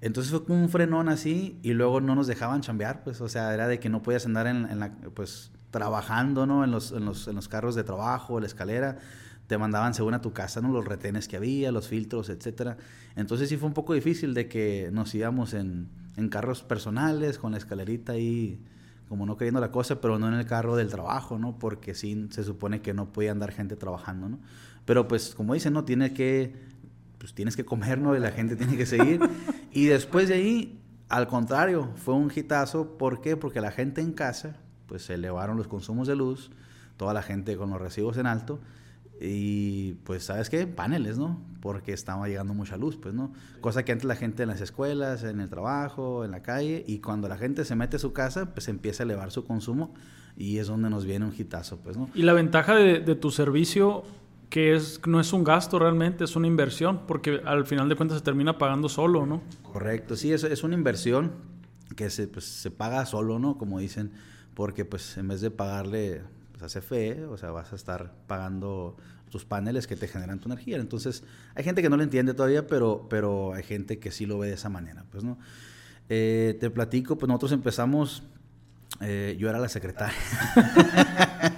Entonces 0.00 0.32
fue 0.32 0.44
como 0.44 0.60
un 0.60 0.68
frenón 0.68 1.08
así 1.08 1.60
y 1.62 1.72
luego 1.72 2.00
no 2.00 2.16
nos 2.16 2.26
dejaban 2.26 2.62
chambear, 2.62 3.04
pues, 3.04 3.20
o 3.20 3.28
sea, 3.28 3.54
era 3.54 3.68
de 3.68 3.78
que 3.78 3.88
no 3.88 4.02
podías 4.02 4.26
andar 4.26 4.48
en, 4.48 4.80
la, 4.80 4.92
pues, 5.14 5.52
trabajando, 5.70 6.46
¿no? 6.46 6.64
En 6.64 6.72
los, 6.72 6.90
en 6.90 7.04
los, 7.04 7.28
en 7.28 7.36
los 7.36 7.46
carros 7.46 7.76
de 7.76 7.84
trabajo, 7.84 8.40
la 8.40 8.46
escalera 8.46 8.98
te 9.46 9.58
mandaban 9.58 9.94
según 9.94 10.14
a 10.14 10.20
tu 10.20 10.32
casa, 10.32 10.60
¿no? 10.60 10.70
Los 10.70 10.84
retenes 10.84 11.28
que 11.28 11.36
había, 11.36 11.70
los 11.72 11.88
filtros, 11.88 12.28
etcétera. 12.28 12.76
Entonces 13.14 13.48
sí 13.48 13.56
fue 13.56 13.68
un 13.68 13.74
poco 13.74 13.94
difícil 13.94 14.34
de 14.34 14.48
que 14.48 14.90
nos 14.92 15.14
íbamos 15.14 15.54
en, 15.54 15.88
en 16.16 16.28
carros 16.28 16.62
personales, 16.62 17.38
con 17.38 17.52
la 17.52 17.58
escalerita 17.58 18.12
ahí, 18.12 18.60
como 19.08 19.26
no 19.26 19.36
queriendo 19.36 19.60
la 19.60 19.70
cosa, 19.70 20.00
pero 20.00 20.18
no 20.18 20.28
en 20.28 20.34
el 20.34 20.46
carro 20.46 20.76
del 20.76 20.88
trabajo, 20.88 21.38
¿no? 21.38 21.58
Porque 21.58 21.94
sí 21.94 22.26
se 22.30 22.42
supone 22.42 22.82
que 22.82 22.92
no 22.92 23.12
podía 23.12 23.30
andar 23.30 23.52
gente 23.52 23.76
trabajando, 23.76 24.28
¿no? 24.28 24.38
Pero 24.84 25.06
pues, 25.08 25.34
como 25.34 25.54
dicen, 25.54 25.72
¿no? 25.72 25.84
Tiene 25.84 26.12
que, 26.12 26.54
pues 27.18 27.34
tienes 27.34 27.56
que 27.56 27.64
comer, 27.64 27.98
¿no? 27.98 28.16
Y 28.16 28.20
la 28.20 28.30
gente 28.32 28.56
tiene 28.56 28.76
que 28.76 28.86
seguir. 28.86 29.20
y 29.72 29.86
después 29.86 30.28
de 30.28 30.34
ahí, 30.34 30.80
al 31.08 31.28
contrario, 31.28 31.90
fue 31.96 32.14
un 32.14 32.32
hitazo. 32.34 32.96
¿Por 32.98 33.20
qué? 33.20 33.36
Porque 33.36 33.60
la 33.60 33.70
gente 33.70 34.00
en 34.00 34.12
casa, 34.12 34.56
pues 34.86 35.04
se 35.04 35.14
elevaron 35.14 35.56
los 35.56 35.68
consumos 35.68 36.08
de 36.08 36.16
luz, 36.16 36.50
toda 36.96 37.14
la 37.14 37.22
gente 37.22 37.56
con 37.56 37.70
los 37.70 37.80
recibos 37.80 38.16
en 38.16 38.26
alto, 38.26 38.58
y 39.20 39.94
pues, 40.04 40.24
¿sabes 40.24 40.50
qué? 40.50 40.66
Paneles, 40.66 41.18
¿no? 41.18 41.40
Porque 41.60 41.92
estaba 41.92 42.28
llegando 42.28 42.54
mucha 42.54 42.76
luz, 42.76 42.96
pues, 42.96 43.14
¿no? 43.14 43.32
Cosa 43.60 43.84
que 43.84 43.92
antes 43.92 44.04
la 44.04 44.16
gente 44.16 44.42
en 44.42 44.50
las 44.50 44.60
escuelas, 44.60 45.24
en 45.24 45.40
el 45.40 45.48
trabajo, 45.48 46.24
en 46.24 46.30
la 46.30 46.42
calle, 46.42 46.84
y 46.86 46.98
cuando 46.98 47.28
la 47.28 47.38
gente 47.38 47.64
se 47.64 47.74
mete 47.74 47.96
a 47.96 47.98
su 47.98 48.12
casa, 48.12 48.52
pues 48.52 48.68
empieza 48.68 49.02
a 49.02 49.04
elevar 49.04 49.30
su 49.30 49.44
consumo 49.44 49.94
y 50.36 50.58
es 50.58 50.66
donde 50.66 50.90
nos 50.90 51.06
viene 51.06 51.24
un 51.24 51.34
hitazo, 51.36 51.78
pues, 51.78 51.96
¿no? 51.96 52.10
Y 52.14 52.22
la 52.22 52.34
ventaja 52.34 52.74
de, 52.74 53.14
tu 53.14 53.30
servicio, 53.30 54.04
que 54.50 54.74
es, 54.74 55.00
no 55.06 55.18
es 55.18 55.32
un 55.32 55.44
gasto 55.44 55.78
realmente, 55.78 56.24
es 56.24 56.36
una 56.36 56.46
inversión, 56.46 57.06
porque 57.06 57.40
al 57.44 57.64
final 57.64 57.88
de 57.88 57.96
cuentas 57.96 58.18
se 58.18 58.24
termina 58.24 58.58
pagando 58.58 58.90
solo, 58.90 59.24
¿no? 59.24 59.40
Correcto, 59.62 60.14
sí, 60.14 60.32
es, 60.32 60.44
es 60.44 60.62
una 60.62 60.74
inversión 60.74 61.32
que 61.96 62.10
se, 62.10 62.28
pues, 62.28 62.44
se 62.44 62.70
paga 62.70 63.06
solo, 63.06 63.38
¿no? 63.38 63.56
Como 63.56 63.78
dicen, 63.78 64.12
porque 64.56 64.86
pues 64.86 65.18
en 65.18 65.28
vez 65.28 65.42
de 65.42 65.50
pagarle 65.50 66.22
pues 66.56 66.64
hace 66.64 66.80
fe, 66.80 67.24
o 67.26 67.36
sea, 67.36 67.50
vas 67.50 67.70
a 67.72 67.76
estar 67.76 68.14
pagando 68.26 68.96
tus 69.30 69.44
paneles 69.44 69.86
que 69.86 69.94
te 69.94 70.08
generan 70.08 70.38
tu 70.38 70.48
energía. 70.48 70.78
Entonces, 70.78 71.22
hay 71.54 71.64
gente 71.64 71.82
que 71.82 71.90
no 71.90 71.98
lo 71.98 72.02
entiende 72.02 72.32
todavía, 72.32 72.66
pero, 72.66 73.06
pero 73.10 73.52
hay 73.52 73.62
gente 73.62 73.98
que 73.98 74.10
sí 74.10 74.24
lo 74.24 74.38
ve 74.38 74.48
de 74.48 74.54
esa 74.54 74.70
manera, 74.70 75.04
pues, 75.10 75.22
¿no? 75.22 75.38
Eh, 76.08 76.56
te 76.58 76.70
platico, 76.70 77.18
pues 77.18 77.28
nosotros 77.28 77.52
empezamos, 77.52 78.22
eh, 79.02 79.36
yo 79.38 79.50
era 79.50 79.58
la 79.58 79.68
secretaria. 79.68 80.16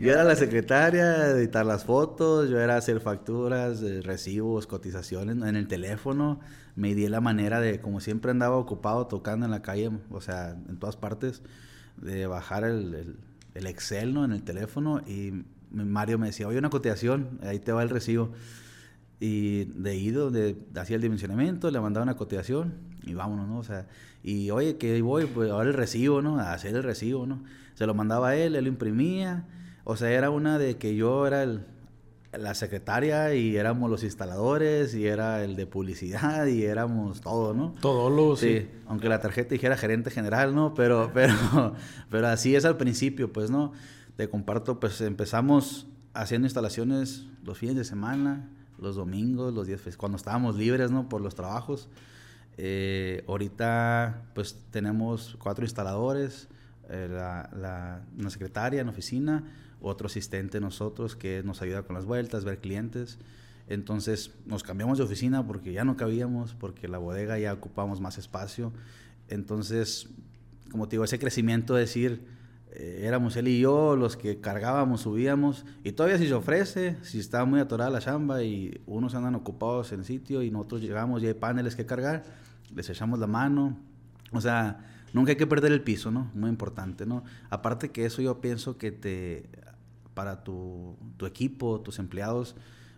yo 0.00 0.10
era 0.10 0.24
la 0.24 0.34
secretaria 0.34 1.28
editar 1.28 1.64
las 1.64 1.84
fotos, 1.84 2.50
yo 2.50 2.58
era 2.58 2.76
hacer 2.76 3.00
facturas, 3.00 3.82
recibos, 4.02 4.66
cotizaciones 4.66 5.36
en 5.36 5.54
el 5.54 5.68
teléfono. 5.68 6.40
Me 6.74 6.96
di 6.96 7.06
la 7.08 7.20
manera 7.20 7.60
de, 7.60 7.80
como 7.80 8.00
siempre 8.00 8.32
andaba 8.32 8.56
ocupado 8.56 9.06
tocando 9.06 9.44
en 9.44 9.52
la 9.52 9.62
calle, 9.62 9.92
o 10.10 10.20
sea, 10.20 10.56
en 10.68 10.78
todas 10.78 10.96
partes, 10.96 11.42
de 11.98 12.26
bajar 12.26 12.64
el 12.64 13.16
Excel, 13.54 14.14
¿no? 14.14 14.24
En 14.24 14.32
el 14.32 14.42
teléfono 14.42 15.00
y 15.06 15.44
Mario 15.70 16.18
me 16.18 16.26
decía, 16.28 16.48
oye, 16.48 16.58
una 16.58 16.70
cotización, 16.70 17.38
ahí 17.42 17.58
te 17.58 17.72
va 17.72 17.82
el 17.82 17.88
recibo. 17.88 18.32
Y 19.20 19.64
de 19.64 19.96
ido, 19.96 20.30
de, 20.30 20.56
hacía 20.76 20.96
el 20.96 21.02
dimensionamiento, 21.02 21.70
le 21.70 21.80
mandaba 21.80 22.04
una 22.04 22.16
cotización 22.16 22.74
y 23.02 23.14
vámonos, 23.14 23.48
¿no? 23.48 23.58
O 23.58 23.64
sea, 23.64 23.86
y 24.22 24.50
oye, 24.50 24.76
que 24.76 25.00
voy, 25.02 25.26
pues 25.26 25.50
ahora 25.50 25.68
el 25.68 25.76
recibo, 25.76 26.22
¿no? 26.22 26.38
A 26.38 26.52
hacer 26.52 26.74
el 26.74 26.82
recibo, 26.82 27.26
¿no? 27.26 27.42
Se 27.74 27.86
lo 27.86 27.94
mandaba 27.94 28.30
a 28.30 28.36
él, 28.36 28.56
él 28.56 28.64
lo 28.64 28.68
imprimía. 28.68 29.46
O 29.84 29.96
sea, 29.96 30.10
era 30.10 30.30
una 30.30 30.58
de 30.58 30.76
que 30.76 30.96
yo 30.96 31.26
era 31.26 31.42
el, 31.42 31.64
la 32.32 32.54
secretaria 32.54 33.34
y 33.34 33.56
éramos 33.56 33.90
los 33.90 34.04
instaladores 34.04 34.94
y 34.94 35.06
era 35.06 35.42
el 35.42 35.56
de 35.56 35.66
publicidad 35.66 36.46
y 36.46 36.64
éramos 36.64 37.20
todo, 37.20 37.54
¿no? 37.54 37.74
Todo 37.80 38.08
lo, 38.08 38.36
sí. 38.36 38.68
Aunque 38.86 39.08
la 39.08 39.20
tarjeta 39.20 39.50
dijera 39.50 39.76
gerente 39.76 40.10
general, 40.10 40.54
¿no? 40.54 40.74
Pero, 40.74 41.10
pero, 41.14 41.74
pero 42.08 42.28
así 42.28 42.54
es 42.54 42.64
al 42.64 42.76
principio, 42.76 43.32
pues, 43.32 43.50
¿no? 43.50 43.72
Te 44.16 44.28
comparto, 44.28 44.78
pues 44.78 45.00
empezamos 45.00 45.88
haciendo 46.14 46.46
instalaciones 46.46 47.26
los 47.44 47.58
fines 47.58 47.76
de 47.76 47.84
semana, 47.84 48.48
los 48.78 48.96
domingos, 48.96 49.52
los 49.52 49.66
días, 49.66 49.80
pues, 49.82 49.96
cuando 49.96 50.16
estábamos 50.16 50.56
libres, 50.56 50.90
¿no? 50.90 51.08
Por 51.08 51.20
los 51.20 51.34
trabajos. 51.34 51.88
Eh, 52.58 53.24
ahorita, 53.26 54.22
pues, 54.34 54.56
tenemos 54.70 55.36
cuatro 55.40 55.64
instaladores, 55.64 56.48
eh, 56.90 57.08
la, 57.10 57.50
la, 57.56 58.02
una 58.18 58.30
secretaria 58.30 58.80
en 58.80 58.88
oficina, 58.88 59.44
otro 59.80 60.06
asistente 60.06 60.60
nosotros 60.60 61.16
que 61.16 61.42
nos 61.42 61.62
ayuda 61.62 61.82
con 61.82 61.94
las 61.94 62.04
vueltas, 62.04 62.44
ver 62.44 62.58
clientes. 62.58 63.18
Entonces 63.68 64.32
nos 64.46 64.62
cambiamos 64.62 64.98
de 64.98 65.04
oficina 65.04 65.46
porque 65.46 65.72
ya 65.72 65.84
no 65.84 65.96
cabíamos, 65.96 66.54
porque 66.54 66.88
la 66.88 66.98
bodega 66.98 67.38
ya 67.38 67.52
ocupamos 67.52 68.00
más 68.00 68.18
espacio. 68.18 68.72
Entonces, 69.28 70.08
como 70.70 70.88
te 70.88 70.96
digo, 70.96 71.04
ese 71.04 71.18
crecimiento 71.18 71.74
de 71.74 71.80
decir, 71.82 72.26
eh, 72.72 73.02
éramos 73.04 73.36
él 73.36 73.48
y 73.48 73.60
yo 73.60 73.96
los 73.96 74.16
que 74.16 74.40
cargábamos, 74.40 75.02
subíamos, 75.02 75.64
y 75.82 75.92
todavía 75.92 76.18
si 76.18 76.28
se 76.28 76.34
ofrece, 76.34 76.96
si 77.02 77.18
está 77.18 77.44
muy 77.44 77.60
atorada 77.60 77.90
la 77.90 78.00
chamba 78.00 78.42
y 78.42 78.80
unos 78.86 79.14
andan 79.14 79.34
ocupados 79.34 79.92
en 79.92 80.00
el 80.00 80.04
sitio 80.04 80.42
y 80.42 80.50
nosotros 80.50 80.80
llegamos 80.80 81.22
y 81.22 81.26
hay 81.26 81.34
paneles 81.34 81.74
que 81.74 81.86
cargar, 81.86 82.24
les 82.74 82.88
echamos 82.88 83.18
la 83.18 83.26
mano. 83.26 83.76
O 84.32 84.40
sea, 84.40 84.84
nunca 85.12 85.30
hay 85.30 85.36
que 85.36 85.46
perder 85.46 85.72
el 85.72 85.82
piso, 85.82 86.10
¿no? 86.10 86.30
Muy 86.34 86.50
importante, 86.50 87.06
¿no? 87.06 87.24
Aparte 87.50 87.90
que 87.90 88.04
eso 88.04 88.22
yo 88.22 88.40
pienso 88.40 88.78
que 88.78 88.92
te 88.92 89.48
para 90.20 90.44
tu, 90.44 90.98
equipo, 91.24 91.80
tus 91.80 91.98
empleados, 91.98 92.54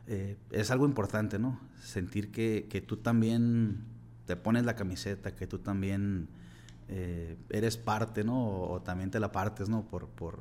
eh, 0.09 0.37
es 0.51 0.73
algo 0.73 0.87
importante, 0.87 1.39
¿no? 1.39 1.61
Sentir 1.81 2.33
que, 2.33 2.67
que, 2.69 2.81
tú 2.81 2.97
también 2.97 3.85
te 4.27 4.35
pones 4.35 4.65
la 4.65 4.75
camiseta, 4.75 5.37
que 5.37 5.47
tú 5.47 5.61
también 5.61 6.27
eh, 6.89 7.37
eres 7.49 7.77
parte, 7.77 8.25
¿no? 8.25 8.45
O, 8.45 8.83
también 8.83 9.13
te 9.13 9.21
la 9.21 9.31
partes, 9.31 9.69
¿no? 9.69 9.83
Por, 9.83 10.09
por, 10.09 10.41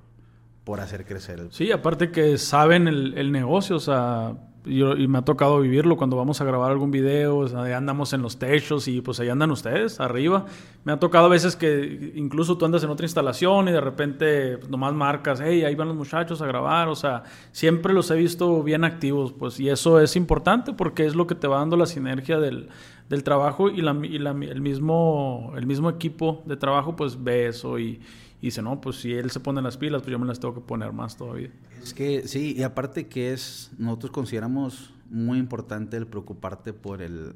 por 0.64 0.80
hacer 0.80 1.06
crecer 1.06 1.40
el... 1.40 1.52
Sí, 1.52 1.72
aparte 1.72 2.10
que 2.10 2.40
saben 2.40 2.88
el 2.88 3.32
negocio, 3.32 3.76
o 3.76 3.80
sea, 3.80 4.36
y 4.66 5.08
me 5.08 5.18
ha 5.18 5.22
tocado 5.24 5.60
vivirlo 5.60 5.98
cuando 5.98 6.18
vamos 6.18 6.40
a 6.40 6.46
grabar 6.46 6.72
algún 6.72 6.92
video, 6.92 7.40
o 7.40 7.58
andamos 7.58 8.14
en 8.14 8.22
los 8.22 8.38
techos 8.38 8.88
y 8.88 9.02
pues 9.02 9.20
ahí 9.20 9.30
andan 9.30 9.50
ustedes 9.50 10.00
arriba. 10.00 10.46
Me 10.84 10.92
ha 10.92 11.00
tocado 11.00 11.26
a 11.26 11.30
veces 11.30 11.56
que 11.56 12.14
incluso 12.16 12.58
tú 12.58 12.66
andas 12.66 12.84
en 12.84 12.90
otra 12.92 13.06
instalación 13.06 13.70
y 13.70 13.72
de 13.72 13.82
repente 13.82 14.58
pues, 14.58 14.70
nomás 14.70 14.94
marcas, 14.94 15.42
hey, 15.44 15.64
ahí 15.64 15.74
van 15.74 15.88
los 15.88 15.98
muchachos 15.98 16.42
a 16.42 16.46
grabar, 16.46 16.90
o 16.90 16.96
sea, 16.96 17.24
siempre 17.52 17.94
los 17.94 18.12
he 18.12 18.16
visto 18.16 18.62
bien 18.62 18.84
activos, 18.84 19.34
pues 19.34 19.60
y 19.60 19.70
eso 19.70 20.00
es 20.00 20.16
importante 20.16 20.74
porque 20.74 21.06
es 21.06 21.16
lo 21.16 21.26
que 21.26 21.36
te 21.36 21.48
va 21.48 21.58
dando 21.58 21.76
la 21.76 21.88
sinergia 21.88 22.40
del, 22.40 22.70
del 23.10 23.24
trabajo 23.24 23.70
y, 23.70 23.82
la, 23.82 23.98
y 24.04 24.20
la, 24.20 24.32
el, 24.32 24.62
mismo, 24.62 25.54
el 25.58 25.66
mismo 25.66 25.90
equipo 25.90 26.44
de 26.46 26.56
trabajo 26.56 26.96
pues 26.96 27.24
ve 27.24 27.48
eso 27.48 27.80
y, 27.80 28.00
y 28.42 28.48
dice, 28.48 28.64
no, 28.64 28.82
pues 28.82 28.98
si 28.98 29.14
él 29.14 29.30
se 29.30 29.40
pone 29.40 29.62
las 29.62 29.78
pilas, 29.78 30.02
pues 30.02 30.12
yo 30.12 30.18
me 30.18 30.26
las 30.26 30.40
tengo 30.40 30.56
que 30.56 30.62
poner 30.62 30.92
más 30.94 31.16
todavía. 31.16 31.52
Es 31.82 31.94
que 31.94 32.28
sí, 32.28 32.56
y 32.58 32.64
aparte 32.64 33.08
que 33.08 33.34
es, 33.34 33.72
nosotros 33.78 34.12
consideramos 34.12 34.94
muy 35.12 35.38
importante 35.38 35.96
el 35.96 36.08
preocuparte 36.08 36.74
por 36.74 37.04
el, 37.04 37.36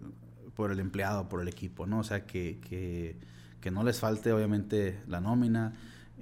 por 0.56 0.72
el 0.72 0.80
empleado, 0.80 1.30
por 1.30 1.42
el 1.42 1.48
equipo, 1.48 1.86
¿no? 1.86 2.00
O 2.00 2.04
sea, 2.04 2.26
que, 2.26 2.60
que, 2.68 3.18
que 3.62 3.70
no 3.70 3.84
les 3.84 4.00
falte 4.00 4.32
obviamente 4.34 5.00
la 5.08 5.22
nómina, 5.22 5.74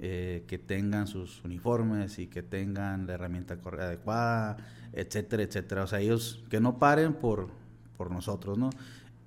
eh, 0.02 0.44
que 0.46 0.58
tengan 0.58 1.06
sus 1.06 1.42
uniformes 1.44 2.18
y 2.18 2.26
que 2.26 2.42
tengan 2.42 3.06
la 3.06 3.14
herramienta 3.14 3.54
adecuada, 3.54 4.58
etcétera, 4.92 5.44
etcétera. 5.44 5.84
O 5.84 5.86
sea, 5.86 6.00
ellos 6.00 6.44
que 6.50 6.60
no 6.60 6.78
paren 6.78 7.14
por, 7.14 7.48
por 7.96 8.10
nosotros, 8.10 8.58
¿no? 8.58 8.68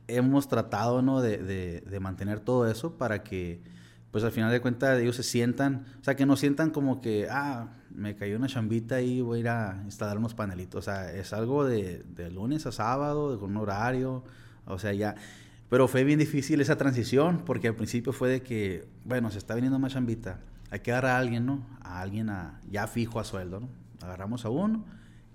Hemos 0.08 0.48
tratado, 0.48 1.02
¿no? 1.02 1.20
De, 1.22 1.38
de, 1.38 1.82
de 1.82 2.00
mantener 2.00 2.42
todo 2.42 2.70
eso 2.70 2.96
para 2.96 3.24
que 3.24 3.60
pues 4.12 4.24
al 4.24 4.32
final 4.32 4.52
de 4.52 4.62
cuentas 4.62 5.00
ellos 5.00 5.16
se 5.16 5.24
sientan, 5.24 5.86
o 6.00 6.04
sea, 6.04 6.16
que 6.16 6.26
no 6.26 6.36
sientan 6.36 6.72
como 6.72 7.02
que, 7.02 7.28
ah, 7.30 7.70
me 7.90 8.16
cayó 8.16 8.38
una 8.38 8.48
chambita 8.48 9.02
y 9.02 9.22
voy 9.22 9.40
a 9.40 9.42
ir 9.42 9.50
a 9.50 9.82
instalar 9.86 10.18
unos 10.18 10.34
panelitos, 10.34 10.80
o 10.88 10.92
sea, 10.92 11.12
es 11.14 11.34
algo 11.34 11.66
de, 11.66 12.04
de 12.16 12.32
lunes 12.32 12.66
a 12.66 12.72
sábado, 12.72 13.32
de 13.32 13.40
con 13.40 13.52
un 13.52 13.58
horario, 13.58 14.24
o 14.66 14.80
sea, 14.80 14.94
ya, 14.94 15.16
pero 15.70 15.88
fue 15.88 16.04
bien 16.04 16.20
difícil 16.20 16.62
esa 16.62 16.78
transición, 16.78 17.44
porque 17.46 17.68
al 17.68 17.76
principio 17.76 18.14
fue 18.14 18.30
de 18.30 18.42
que, 18.42 18.88
bueno, 19.04 19.30
se 19.32 19.38
está 19.38 19.54
viniendo 19.56 19.80
más 19.80 19.94
chambita, 19.94 20.40
hay 20.70 20.80
que 20.80 20.92
agarrar 20.92 21.12
a 21.12 21.18
alguien, 21.20 21.46
¿no? 21.46 21.66
A 21.82 22.02
alguien 22.02 22.32
ya 22.70 22.88
fijo 22.88 23.20
a 23.20 23.24
sueldo, 23.24 23.62
¿no? 23.62 23.70
Agarramos 24.02 24.46
a 24.46 24.50
uno 24.50 24.86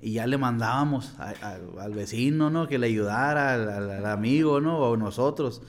y 0.00 0.14
ya 0.14 0.26
le 0.26 0.36
mandábamos 0.36 1.14
al 1.18 1.92
vecino, 1.94 2.50
¿no? 2.50 2.66
Que 2.66 2.78
le 2.78 2.88
ayudara, 2.88 3.54
al 3.54 4.06
amigo, 4.06 4.60
¿no? 4.60 4.78
O 4.78 4.96
nosotros. 4.96 5.62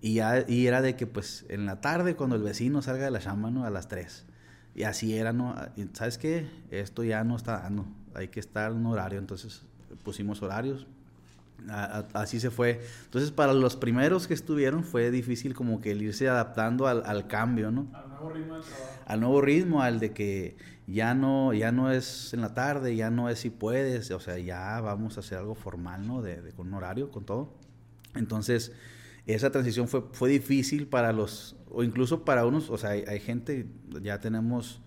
Y, 0.00 0.14
ya, 0.14 0.44
y 0.46 0.66
era 0.66 0.80
de 0.80 0.96
que, 0.96 1.06
pues, 1.06 1.44
en 1.48 1.66
la 1.66 1.80
tarde, 1.80 2.14
cuando 2.14 2.36
el 2.36 2.42
vecino 2.42 2.82
salga 2.82 3.04
de 3.04 3.10
la 3.10 3.18
chamba, 3.18 3.50
¿no? 3.50 3.64
A 3.64 3.70
las 3.70 3.88
3. 3.88 4.26
Y 4.74 4.84
así 4.84 5.16
era, 5.16 5.32
¿no? 5.32 5.56
¿Sabes 5.92 6.18
qué? 6.18 6.48
Esto 6.70 7.02
ya 7.02 7.24
no 7.24 7.36
está 7.36 7.60
dando. 7.60 7.84
Hay 8.14 8.28
que 8.28 8.38
estar 8.38 8.70
en 8.70 8.78
un 8.78 8.86
horario. 8.86 9.18
Entonces, 9.18 9.62
pusimos 10.04 10.40
horarios. 10.40 10.86
así 12.14 12.38
se 12.38 12.50
fue. 12.50 12.80
Entonces, 13.06 13.32
para 13.32 13.52
los 13.54 13.74
primeros 13.74 14.28
que 14.28 14.34
estuvieron, 14.34 14.84
fue 14.84 15.10
difícil 15.10 15.52
como 15.54 15.80
que 15.80 15.90
el 15.90 16.02
irse 16.02 16.28
adaptando 16.28 16.86
al, 16.86 17.02
al 17.04 17.26
cambio, 17.26 17.72
¿no? 17.72 17.88
Al 17.92 18.08
nuevo 18.08 18.30
ritmo 18.30 18.54
de 18.56 18.62
trabajo. 18.62 19.02
Al 19.06 19.20
nuevo 19.20 19.40
ritmo, 19.40 19.82
al 19.82 19.98
de 19.98 20.12
que 20.12 20.56
ya 20.86 21.12
no, 21.14 21.52
ya 21.54 21.72
no 21.72 21.90
es 21.90 22.32
en 22.32 22.42
la 22.42 22.54
tarde, 22.54 22.94
ya 22.94 23.10
no 23.10 23.28
es 23.28 23.40
si 23.40 23.50
puedes. 23.50 24.12
O 24.12 24.20
sea, 24.20 24.38
ya 24.38 24.80
vamos 24.80 25.16
a 25.16 25.20
hacer 25.20 25.38
algo 25.38 25.56
formal, 25.56 26.06
¿no? 26.06 26.22
De, 26.22 26.40
de 26.40 26.52
con 26.52 26.68
un 26.68 26.74
horario, 26.74 27.10
con 27.10 27.24
todo. 27.24 27.52
Entonces 28.14 28.72
esa 29.34 29.50
transición 29.50 29.88
fue, 29.88 30.02
fue 30.12 30.30
difícil 30.30 30.86
para 30.86 31.12
los, 31.12 31.56
o 31.70 31.82
incluso 31.82 32.24
para 32.24 32.46
unos, 32.46 32.70
o 32.70 32.78
sea, 32.78 32.90
hay, 32.90 33.20
gente, 33.20 33.66
ya 34.02 34.20
tenemos 34.20 34.80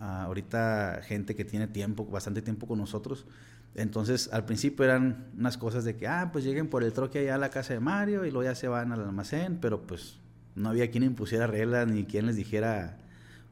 uh, 0.00 0.26
ahorita 0.26 1.00
gente 1.04 1.34
que 1.34 1.44
tiene 1.44 1.66
tiempo, 1.66 2.04
bastante 2.04 2.42
tiempo 2.42 2.66
con 2.66 2.78
nosotros. 2.78 3.26
Entonces, 3.74 4.30
al 4.32 4.44
principio 4.44 4.84
eran 4.84 5.26
unas 5.36 5.58
cosas 5.58 5.84
de 5.84 5.96
que, 5.96 6.06
ah, 6.06 6.30
pues 6.32 6.44
lleguen 6.44 6.68
por 6.68 6.84
el 6.84 6.92
troque 6.92 7.20
allá 7.20 7.36
a 7.36 7.38
la 7.38 7.50
casa 7.50 7.74
de 7.74 7.80
Mario 7.80 8.24
y 8.24 8.30
luego 8.30 8.44
ya 8.44 8.54
se 8.54 8.68
van 8.68 8.92
al 8.92 9.00
almacén, 9.00 9.58
pero 9.60 9.86
pues 9.86 10.20
no 10.54 10.68
había 10.68 10.90
quien 10.90 11.02
impusiera 11.02 11.46
reglas 11.46 11.88
ni 11.88 12.04
quien 12.04 12.26
les 12.26 12.36
dijera 12.36 12.98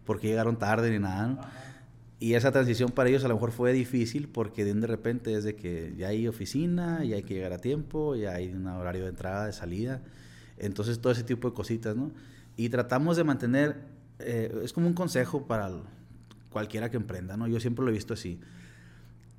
por 0.05 0.21
qué 0.21 0.29
llegaron 0.29 0.59
tarde 0.59 0.91
ni 0.91 0.99
nada. 0.99 1.27
¿no? 1.27 1.41
Y 2.23 2.35
esa 2.35 2.53
transición 2.53 2.93
para 2.93 3.09
ellos 3.09 3.25
a 3.25 3.29
lo 3.29 3.35
mejor 3.35 3.51
fue 3.51 3.73
difícil 3.73 4.29
porque 4.29 4.65
de 4.65 4.87
repente 4.87 5.35
es 5.35 5.43
de 5.43 5.57
que 5.57 5.93
ya 5.97 6.07
hay 6.07 6.29
oficina, 6.29 7.03
ya 7.03 7.17
hay 7.17 7.25
que 7.25 7.35
llegar 7.35 7.53
a 7.53 7.59
tiempo, 7.59 8.15
ya 8.15 8.35
hay 8.35 8.53
un 8.53 8.65
horario 8.69 9.03
de 9.03 9.09
entrada, 9.09 9.47
de 9.47 9.53
salida. 9.53 10.01
Entonces, 10.59 11.01
todo 11.01 11.13
ese 11.13 11.25
tipo 11.25 11.49
de 11.49 11.55
cositas, 11.55 11.97
¿no? 11.97 12.13
Y 12.57 12.69
tratamos 12.69 13.17
de 13.17 13.25
mantener, 13.25 13.83
eh, 14.19 14.61
es 14.63 14.73
como 14.73 14.87
un 14.87 14.95
consejo 14.95 15.47
para 15.47 15.71
cualquiera 16.51 16.91
que 16.91 16.97
emprenda, 16.97 17.37
¿no? 17.37 17.49
Yo 17.49 17.61
siempre 17.61 17.85
lo 17.85 17.91
he 17.91 17.95
visto 17.95 18.15
así. 18.15 18.41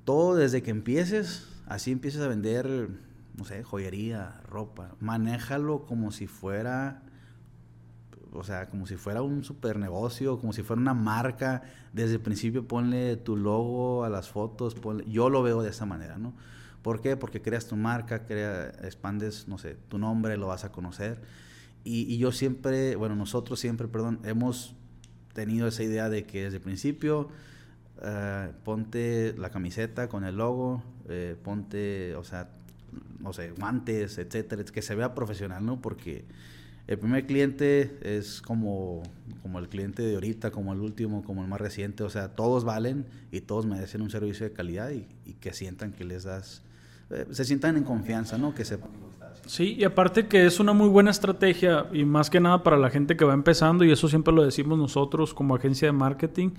Todo 0.04 0.34
desde 0.34 0.62
que 0.62 0.70
empieces, 0.70 1.48
así 1.66 1.92
empieces 1.92 2.20
a 2.20 2.28
vender, 2.28 2.90
no 3.36 3.44
sé, 3.44 3.62
joyería, 3.62 4.40
ropa, 4.48 4.94
manéjalo 5.00 5.86
como 5.86 6.12
si 6.12 6.26
fuera, 6.26 7.02
o 8.32 8.42
sea, 8.42 8.68
como 8.68 8.86
si 8.86 8.96
fuera 8.96 9.22
un 9.22 9.44
super 9.44 9.78
negocio, 9.78 10.38
como 10.40 10.52
si 10.52 10.62
fuera 10.62 10.82
una 10.82 10.94
marca. 10.94 11.62
Desde 11.92 12.14
el 12.14 12.20
principio 12.20 12.66
ponle 12.66 13.16
tu 13.16 13.36
logo 13.36 14.04
a 14.04 14.10
las 14.10 14.28
fotos, 14.28 14.76
yo 15.06 15.30
lo 15.30 15.42
veo 15.42 15.62
de 15.62 15.70
esa 15.70 15.86
manera, 15.86 16.18
¿no? 16.18 16.34
¿Por 16.84 17.00
qué? 17.00 17.16
Porque 17.16 17.40
creas 17.40 17.66
tu 17.66 17.76
marca, 17.76 18.26
crea, 18.26 18.68
expandes, 18.82 19.48
no 19.48 19.56
sé, 19.56 19.74
tu 19.88 19.96
nombre, 19.96 20.36
lo 20.36 20.48
vas 20.48 20.64
a 20.66 20.70
conocer. 20.70 21.18
Y, 21.82 22.18
yo 22.18 22.30
siempre, 22.30 22.94
bueno, 22.94 23.16
nosotros 23.16 23.58
siempre, 23.58 23.88
perdón, 23.88 24.20
hemos 24.22 24.74
tenido 25.32 25.66
esa 25.66 25.82
idea 25.82 26.10
de 26.10 26.26
que 26.26 26.44
desde 26.44 26.58
el 26.58 26.62
principio 26.62 27.30
uh, 28.02 28.52
ponte 28.64 29.34
la 29.38 29.48
camiseta 29.48 30.10
con 30.10 30.24
el 30.24 30.36
logo, 30.36 30.82
eh, 31.08 31.36
ponte, 31.42 32.16
o 32.16 32.24
sea, 32.24 32.50
no 33.18 33.32
sé, 33.32 33.52
guantes, 33.52 34.18
etcétera, 34.18 34.62
que 34.64 34.82
se 34.82 34.94
vea 34.94 35.14
profesional, 35.14 35.64
¿no? 35.64 35.80
Porque 35.80 36.26
el 36.86 36.98
primer 36.98 37.26
cliente 37.26 37.98
es 38.02 38.42
como, 38.42 39.02
como 39.40 39.58
el 39.58 39.70
cliente 39.70 40.02
de 40.02 40.16
ahorita, 40.16 40.50
como 40.50 40.74
el 40.74 40.80
último, 40.80 41.24
como 41.24 41.40
el 41.40 41.48
más 41.48 41.62
reciente, 41.62 42.04
o 42.04 42.10
sea, 42.10 42.34
todos 42.36 42.64
valen 42.64 43.06
y 43.32 43.40
todos 43.40 43.64
merecen 43.64 44.02
un 44.02 44.10
servicio 44.10 44.46
de 44.46 44.52
calidad 44.52 44.90
y, 44.90 45.08
y 45.24 45.32
que 45.32 45.54
sientan 45.54 45.90
que 45.90 46.04
les 46.04 46.24
das 46.24 46.62
eh, 47.14 47.26
se 47.30 47.44
sientan 47.44 47.76
en 47.76 47.84
confianza, 47.84 48.38
¿no? 48.38 48.54
Que 48.54 48.64
sepan 48.64 48.90
Sí, 49.46 49.76
y 49.78 49.84
aparte 49.84 50.26
que 50.26 50.46
es 50.46 50.58
una 50.58 50.72
muy 50.72 50.88
buena 50.88 51.10
estrategia 51.10 51.86
y 51.92 52.04
más 52.04 52.30
que 52.30 52.40
nada 52.40 52.62
para 52.62 52.78
la 52.78 52.88
gente 52.88 53.16
que 53.16 53.24
va 53.24 53.34
empezando 53.34 53.84
y 53.84 53.92
eso 53.92 54.08
siempre 54.08 54.32
lo 54.32 54.42
decimos 54.42 54.78
nosotros 54.78 55.34
como 55.34 55.54
agencia 55.54 55.86
de 55.86 55.92
marketing. 55.92 56.50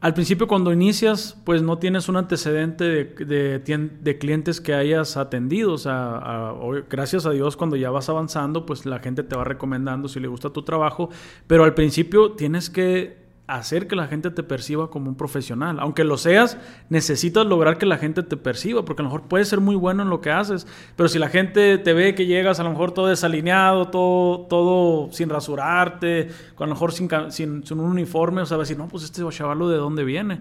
Al 0.00 0.12
principio 0.12 0.46
cuando 0.46 0.70
inicias, 0.70 1.36
pues 1.44 1.62
no 1.62 1.78
tienes 1.78 2.08
un 2.10 2.16
antecedente 2.16 2.84
de, 2.84 3.58
de, 3.58 4.18
clientes 4.18 4.60
que 4.60 4.74
hayas 4.74 5.16
atendido. 5.16 5.72
O 5.72 5.78
sea, 5.78 6.52
gracias 6.90 7.24
a 7.24 7.30
Dios 7.30 7.56
cuando 7.56 7.74
ya 7.76 7.90
vas 7.90 8.10
avanzando, 8.10 8.66
pues 8.66 8.84
la 8.84 8.98
gente 8.98 9.22
te 9.22 9.34
va 9.34 9.44
recomendando 9.44 10.08
si 10.08 10.20
le 10.20 10.28
gusta 10.28 10.50
tu 10.50 10.62
trabajo. 10.62 11.08
Pero 11.46 11.64
al 11.64 11.72
principio 11.72 12.32
tienes 12.32 12.68
que 12.68 13.23
hacer 13.46 13.86
que 13.86 13.94
la 13.94 14.06
gente 14.06 14.30
te 14.30 14.42
perciba 14.42 14.90
como 14.90 15.10
un 15.10 15.16
profesional. 15.16 15.78
Aunque 15.80 16.04
lo 16.04 16.16
seas, 16.16 16.56
necesitas 16.88 17.44
lograr 17.44 17.76
que 17.76 17.84
la 17.84 17.98
gente 17.98 18.22
te 18.22 18.36
perciba, 18.36 18.84
porque 18.84 19.02
a 19.02 19.04
lo 19.04 19.10
mejor 19.10 19.28
puedes 19.28 19.48
ser 19.48 19.60
muy 19.60 19.76
bueno 19.76 20.02
en 20.02 20.08
lo 20.08 20.20
que 20.20 20.30
haces, 20.30 20.66
pero 20.96 21.08
si 21.08 21.18
la 21.18 21.28
gente 21.28 21.76
te 21.78 21.92
ve 21.92 22.14
que 22.14 22.26
llegas 22.26 22.58
a 22.60 22.64
lo 22.64 22.70
mejor 22.70 22.92
todo 22.92 23.08
desalineado, 23.08 23.88
todo, 23.88 24.46
todo 24.46 25.12
sin 25.12 25.28
rasurarte, 25.28 26.30
a 26.56 26.60
lo 26.60 26.68
mejor 26.68 26.92
sin, 26.92 27.08
sin, 27.28 27.66
sin 27.66 27.80
un 27.80 27.90
uniforme, 27.90 28.42
o 28.42 28.46
sea, 28.46 28.56
decir, 28.56 28.78
no, 28.78 28.88
pues 28.88 29.04
este 29.04 29.22
chavalo 29.30 29.68
de 29.68 29.76
dónde 29.76 30.04
viene. 30.04 30.40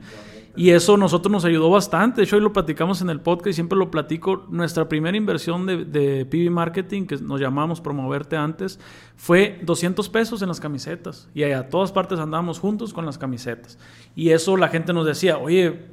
Y 0.55 0.69
eso 0.69 0.97
nosotros 0.97 1.31
nos 1.31 1.45
ayudó 1.45 1.71
bastante. 1.71 2.21
De 2.21 2.25
hecho, 2.25 2.35
hoy 2.35 2.43
lo 2.43 2.53
platicamos 2.53 3.01
en 3.01 3.09
el 3.09 3.19
podcast 3.19 3.47
y 3.47 3.53
siempre 3.53 3.77
lo 3.77 3.89
platico. 3.89 4.45
Nuestra 4.49 4.87
primera 4.87 5.17
inversión 5.17 5.65
de, 5.65 5.83
de 5.83 6.25
PB 6.25 6.51
Marketing, 6.51 7.07
que 7.07 7.17
nos 7.17 7.41
llamamos 7.41 7.81
Promoverte 7.81 8.37
antes, 8.37 8.79
fue 9.15 9.59
200 9.63 10.09
pesos 10.09 10.41
en 10.41 10.49
las 10.49 10.59
camisetas. 10.59 11.29
Y 11.33 11.43
a 11.43 11.69
todas 11.69 11.91
partes 11.91 12.19
andábamos 12.19 12.59
juntos 12.59 12.93
con 12.93 13.05
las 13.05 13.17
camisetas. 13.17 13.77
Y 14.15 14.29
eso 14.29 14.57
la 14.57 14.67
gente 14.67 14.91
nos 14.91 15.05
decía, 15.05 15.37
oye, 15.37 15.87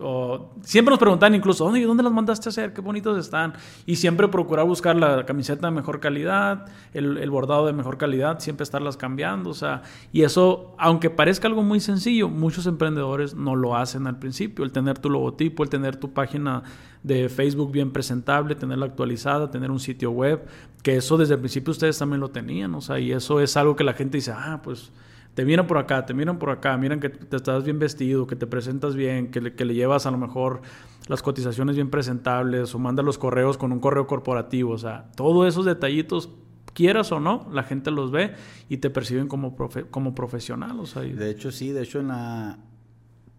siempre 0.62 0.90
nos 0.90 0.98
preguntan 0.98 1.34
incluso, 1.34 1.64
¿dónde, 1.64 1.82
¿dónde 1.84 2.02
las 2.02 2.12
mandaste 2.12 2.48
a 2.48 2.50
hacer? 2.50 2.72
Qué 2.72 2.80
bonitos 2.80 3.18
están. 3.18 3.54
Y 3.86 3.96
siempre 3.96 4.28
procurar 4.28 4.66
buscar 4.66 4.96
la 4.96 5.24
camiseta 5.26 5.68
de 5.68 5.72
mejor 5.72 6.00
calidad, 6.00 6.66
el, 6.92 7.18
el 7.18 7.30
bordado 7.30 7.66
de 7.66 7.72
mejor 7.72 7.98
calidad, 7.98 8.40
siempre 8.40 8.64
estarlas 8.64 8.96
cambiando. 8.96 9.50
O 9.50 9.54
sea, 9.54 9.82
y 10.12 10.22
eso, 10.22 10.74
aunque 10.78 11.10
parezca 11.10 11.46
algo 11.46 11.62
muy 11.62 11.80
sencillo, 11.80 12.28
muchos 12.28 12.66
emprendedores 12.66 13.34
no 13.34 13.54
lo 13.54 13.76
hacen 13.76 14.06
al 14.06 14.18
principio. 14.18 14.64
El 14.64 14.72
tener 14.72 14.98
tu 14.98 15.08
logotipo, 15.08 15.62
el 15.62 15.68
tener 15.68 15.96
tu 15.96 16.12
página 16.12 16.62
de 17.02 17.28
Facebook 17.28 17.72
bien 17.72 17.92
presentable, 17.92 18.54
tenerla 18.54 18.86
actualizada, 18.86 19.50
tener 19.50 19.70
un 19.70 19.80
sitio 19.80 20.10
web, 20.10 20.44
que 20.82 20.96
eso 20.96 21.16
desde 21.16 21.34
el 21.34 21.40
principio 21.40 21.70
ustedes 21.70 21.98
también 21.98 22.20
lo 22.20 22.30
tenían, 22.30 22.74
o 22.74 22.80
sea, 22.80 22.98
y 22.98 23.12
eso 23.12 23.40
es 23.40 23.56
algo 23.56 23.76
que 23.76 23.84
la 23.84 23.94
gente 23.94 24.18
dice, 24.18 24.32
ah, 24.32 24.60
pues 24.62 24.92
te 25.34 25.44
miran 25.44 25.66
por 25.66 25.78
acá, 25.78 26.04
te 26.04 26.12
miran 26.12 26.38
por 26.38 26.50
acá, 26.50 26.76
miran 26.76 27.00
que 27.00 27.08
te 27.08 27.36
estás 27.36 27.64
bien 27.64 27.78
vestido, 27.78 28.26
que 28.26 28.36
te 28.36 28.46
presentas 28.46 28.94
bien, 28.94 29.30
que 29.30 29.40
le, 29.40 29.54
que 29.54 29.64
le 29.64 29.74
llevas 29.74 30.06
a 30.06 30.10
lo 30.10 30.18
mejor 30.18 30.60
las 31.08 31.22
cotizaciones 31.22 31.76
bien 31.76 31.90
presentables 31.90 32.74
o 32.74 32.78
mandas 32.78 33.04
los 33.04 33.18
correos 33.18 33.56
con 33.56 33.72
un 33.72 33.80
correo 33.80 34.06
corporativo, 34.06 34.72
o 34.72 34.78
sea, 34.78 35.10
todos 35.16 35.48
esos 35.48 35.64
detallitos 35.64 36.30
quieras 36.72 37.12
o 37.12 37.20
no, 37.20 37.46
la 37.52 37.62
gente 37.62 37.90
los 37.90 38.10
ve 38.10 38.34
y 38.68 38.78
te 38.78 38.90
perciben 38.90 39.28
como, 39.28 39.56
como 39.90 40.14
profesional. 40.14 40.78
O 40.80 40.86
sea, 40.86 41.02
de 41.02 41.30
hecho, 41.30 41.50
sí, 41.50 41.70
de 41.72 41.82
hecho 41.82 42.00
en 42.00 42.08
la, 42.08 42.58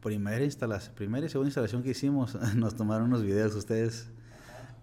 primera 0.01 0.43
instalación, 0.43 0.95
primera 0.95 1.25
y 1.25 1.29
segunda 1.29 1.49
instalación 1.49 1.83
que 1.83 1.91
hicimos, 1.91 2.35
nos 2.55 2.75
tomaron 2.75 3.07
unos 3.07 3.23
videos 3.23 3.55
ustedes. 3.55 4.09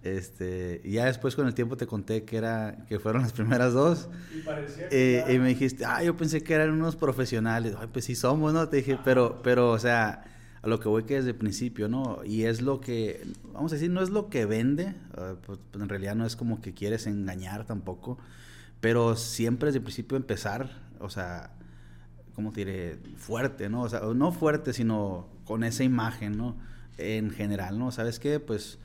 Este, 0.02 0.80
y 0.84 0.92
ya 0.92 1.06
después 1.06 1.34
con 1.34 1.48
el 1.48 1.54
tiempo 1.54 1.76
te 1.76 1.86
conté 1.86 2.22
que 2.22 2.36
era 2.36 2.84
que 2.88 3.00
fueron 3.00 3.22
las 3.22 3.32
primeras 3.32 3.72
dos. 3.72 4.08
Y, 4.32 4.94
eh, 4.94 5.24
y 5.28 5.38
me 5.38 5.48
dijiste, 5.48 5.84
ah, 5.84 6.02
yo 6.02 6.16
pensé 6.16 6.42
que 6.42 6.54
eran 6.54 6.70
unos 6.70 6.96
profesionales. 6.96 7.74
Ay, 7.78 7.88
pues 7.92 8.04
sí 8.04 8.14
somos, 8.14 8.52
¿no? 8.52 8.68
Te 8.68 8.78
dije, 8.78 8.98
pero, 9.04 9.40
pero, 9.42 9.70
o 9.70 9.78
sea, 9.78 10.24
a 10.62 10.68
lo 10.68 10.80
que 10.80 10.88
voy 10.88 11.04
que 11.04 11.14
desde 11.14 11.30
el 11.30 11.36
principio, 11.36 11.88
¿no? 11.88 12.20
Y 12.24 12.44
es 12.44 12.62
lo 12.62 12.80
que, 12.80 13.26
vamos 13.52 13.72
a 13.72 13.76
decir, 13.76 13.90
no 13.90 14.02
es 14.02 14.10
lo 14.10 14.28
que 14.28 14.46
vende, 14.46 14.94
uh, 15.16 15.36
pues, 15.44 15.58
en 15.74 15.88
realidad 15.88 16.14
no 16.14 16.26
es 16.26 16.36
como 16.36 16.60
que 16.60 16.74
quieres 16.74 17.06
engañar 17.06 17.64
tampoco, 17.64 18.18
pero 18.80 19.16
siempre 19.16 19.66
desde 19.66 19.78
el 19.78 19.84
principio 19.84 20.16
empezar, 20.16 20.70
o 21.00 21.10
sea, 21.10 21.50
¿cómo 22.38 22.52
te? 22.52 23.00
Fuerte, 23.16 23.68
¿no? 23.68 23.82
O 23.82 23.88
sea, 23.88 23.98
no 24.14 24.30
fuerte, 24.30 24.72
sino 24.72 25.26
con 25.44 25.64
esa 25.64 25.82
imagen, 25.82 26.36
¿no? 26.36 26.54
En 26.96 27.30
general, 27.30 27.80
¿no? 27.80 27.90
¿Sabes 27.90 28.20
qué? 28.20 28.38
Pues 28.38 28.78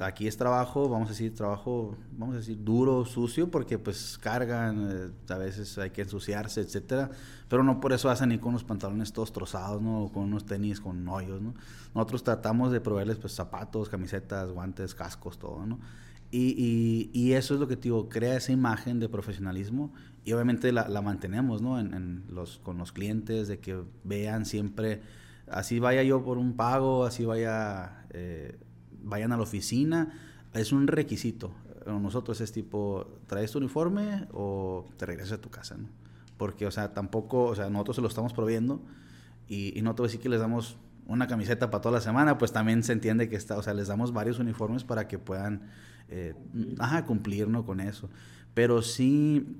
aquí 0.00 0.26
es 0.26 0.36
trabajo, 0.36 0.88
vamos 0.88 1.06
a 1.06 1.12
decir, 1.12 1.32
trabajo, 1.32 1.96
vamos 2.10 2.34
a 2.34 2.38
decir, 2.38 2.58
duro, 2.60 3.04
sucio, 3.04 3.52
porque 3.52 3.78
pues 3.78 4.18
cargan, 4.20 4.88
eh, 4.90 5.32
a 5.32 5.38
veces 5.38 5.78
hay 5.78 5.90
que 5.90 6.02
ensuciarse, 6.02 6.60
etcétera, 6.60 7.08
pero 7.48 7.62
no 7.62 7.78
por 7.78 7.92
eso 7.92 8.10
hacen 8.10 8.30
ni 8.30 8.38
con 8.38 8.52
los 8.52 8.64
pantalones 8.64 9.12
todos 9.12 9.32
trozados, 9.32 9.80
¿no? 9.80 10.02
O 10.02 10.12
con 10.12 10.24
unos 10.24 10.44
tenis 10.44 10.80
con 10.80 11.06
hoyos, 11.06 11.40
¿no? 11.40 11.54
Nosotros 11.94 12.24
tratamos 12.24 12.72
de 12.72 12.80
proveerles 12.80 13.18
pues 13.18 13.32
zapatos, 13.32 13.88
camisetas, 13.88 14.50
guantes, 14.50 14.92
cascos, 14.96 15.38
todo, 15.38 15.64
¿no? 15.64 15.78
Y, 16.32 17.10
y, 17.14 17.32
eso 17.32 17.54
es 17.54 17.60
lo 17.60 17.68
que 17.68 17.76
te 17.76 17.84
digo, 17.84 18.10
crea 18.10 18.36
esa 18.36 18.52
imagen 18.52 19.00
de 19.00 19.08
profesionalismo 19.08 19.94
y 20.24 20.32
obviamente 20.32 20.72
la, 20.72 20.88
la 20.88 21.02
mantenemos, 21.02 21.62
¿no? 21.62 21.78
En, 21.78 22.24
los, 22.28 22.58
con 22.58 22.78
los 22.78 22.92
clientes, 22.92 23.48
de 23.48 23.58
que 23.58 23.82
vean 24.04 24.46
siempre, 24.46 25.00
así 25.50 25.78
vaya 25.78 26.02
yo 26.02 26.22
por 26.24 26.38
un 26.38 26.54
pago, 26.54 27.04
así 27.04 27.24
vaya... 27.24 28.04
Eh, 28.10 28.58
vayan 29.02 29.32
a 29.32 29.36
la 29.36 29.42
oficina, 29.42 30.12
es 30.54 30.72
un 30.72 30.86
requisito. 30.86 31.52
Nosotros 31.86 32.40
es 32.40 32.52
tipo, 32.52 33.06
¿traes 33.26 33.52
tu 33.52 33.58
uniforme 33.58 34.28
o 34.32 34.86
te 34.96 35.06
regresas 35.06 35.38
a 35.38 35.40
tu 35.40 35.50
casa? 35.50 35.76
¿no? 35.76 35.88
Porque, 36.36 36.66
o 36.66 36.70
sea, 36.70 36.92
tampoco, 36.92 37.44
o 37.44 37.54
sea, 37.54 37.70
nosotros 37.70 37.96
se 37.96 38.02
lo 38.02 38.08
estamos 38.08 38.32
proviendo 38.34 38.82
y, 39.48 39.80
no 39.82 39.94
te 39.94 40.02
voy 40.02 40.06
a 40.06 40.08
decir 40.08 40.20
que 40.20 40.28
les 40.28 40.40
damos 40.40 40.76
una 41.06 41.26
camiseta 41.26 41.70
para 41.70 41.80
toda 41.80 41.94
la 41.94 42.00
semana, 42.02 42.36
pues 42.36 42.52
también 42.52 42.82
se 42.82 42.92
entiende 42.92 43.30
que 43.30 43.36
está, 43.36 43.56
o 43.56 43.62
sea, 43.62 43.72
les 43.72 43.88
damos 43.88 44.12
varios 44.12 44.38
uniformes 44.38 44.84
para 44.84 45.08
que 45.08 45.18
puedan, 45.18 45.62
eh, 46.10 46.34
ajá, 46.78 47.06
cumplir, 47.06 47.48
¿no? 47.48 47.64
Con 47.64 47.80
eso. 47.80 48.10
Pero 48.52 48.82
sí, 48.82 49.56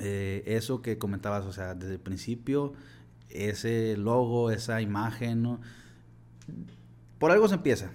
eh, 0.00 0.42
eso 0.46 0.82
que 0.82 0.98
comentabas, 0.98 1.44
o 1.44 1.52
sea, 1.52 1.74
desde 1.74 1.94
el 1.94 2.00
principio, 2.00 2.72
ese 3.28 3.96
logo, 3.96 4.50
esa 4.50 4.80
imagen, 4.80 5.42
¿no? 5.42 5.60
Por 7.18 7.30
algo 7.30 7.48
se 7.48 7.54
empieza. 7.54 7.90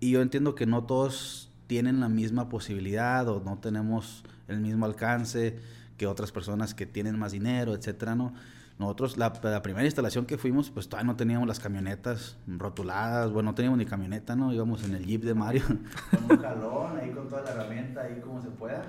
Y 0.00 0.10
yo 0.10 0.22
entiendo 0.22 0.54
que 0.54 0.66
no 0.66 0.84
todos 0.84 1.50
tienen 1.66 2.00
la 2.00 2.08
misma 2.08 2.48
posibilidad 2.48 3.28
o 3.28 3.40
no 3.40 3.58
tenemos 3.58 4.24
el 4.48 4.60
mismo 4.60 4.86
alcance 4.86 5.58
que 5.96 6.06
otras 6.06 6.30
personas 6.30 6.74
que 6.74 6.86
tienen 6.86 7.18
más 7.18 7.32
dinero, 7.32 7.74
etcétera, 7.74 8.14
¿no? 8.14 8.34
Nosotros, 8.78 9.16
la, 9.16 9.32
primera 9.32 9.86
instalación 9.86 10.26
que 10.26 10.36
fuimos, 10.36 10.70
pues 10.70 10.86
todavía 10.86 11.10
no 11.10 11.16
teníamos 11.16 11.48
las 11.48 11.60
camionetas 11.60 12.36
rotuladas, 12.46 13.32
bueno, 13.32 13.50
no 13.50 13.54
teníamos 13.54 13.78
ni 13.78 13.86
camioneta, 13.86 14.36
¿no? 14.36 14.52
Íbamos 14.52 14.84
en 14.84 14.94
el 14.94 15.06
Jeep 15.06 15.22
de 15.22 15.32
Mario, 15.32 15.62
con 16.10 16.30
un 16.30 16.42
jalón, 16.42 16.98
ahí 16.98 17.10
con 17.10 17.26
toda 17.26 17.40
la 17.40 17.52
herramienta, 17.52 18.02
ahí 18.02 18.20
como 18.20 18.42
se 18.42 18.50
pueda. 18.50 18.84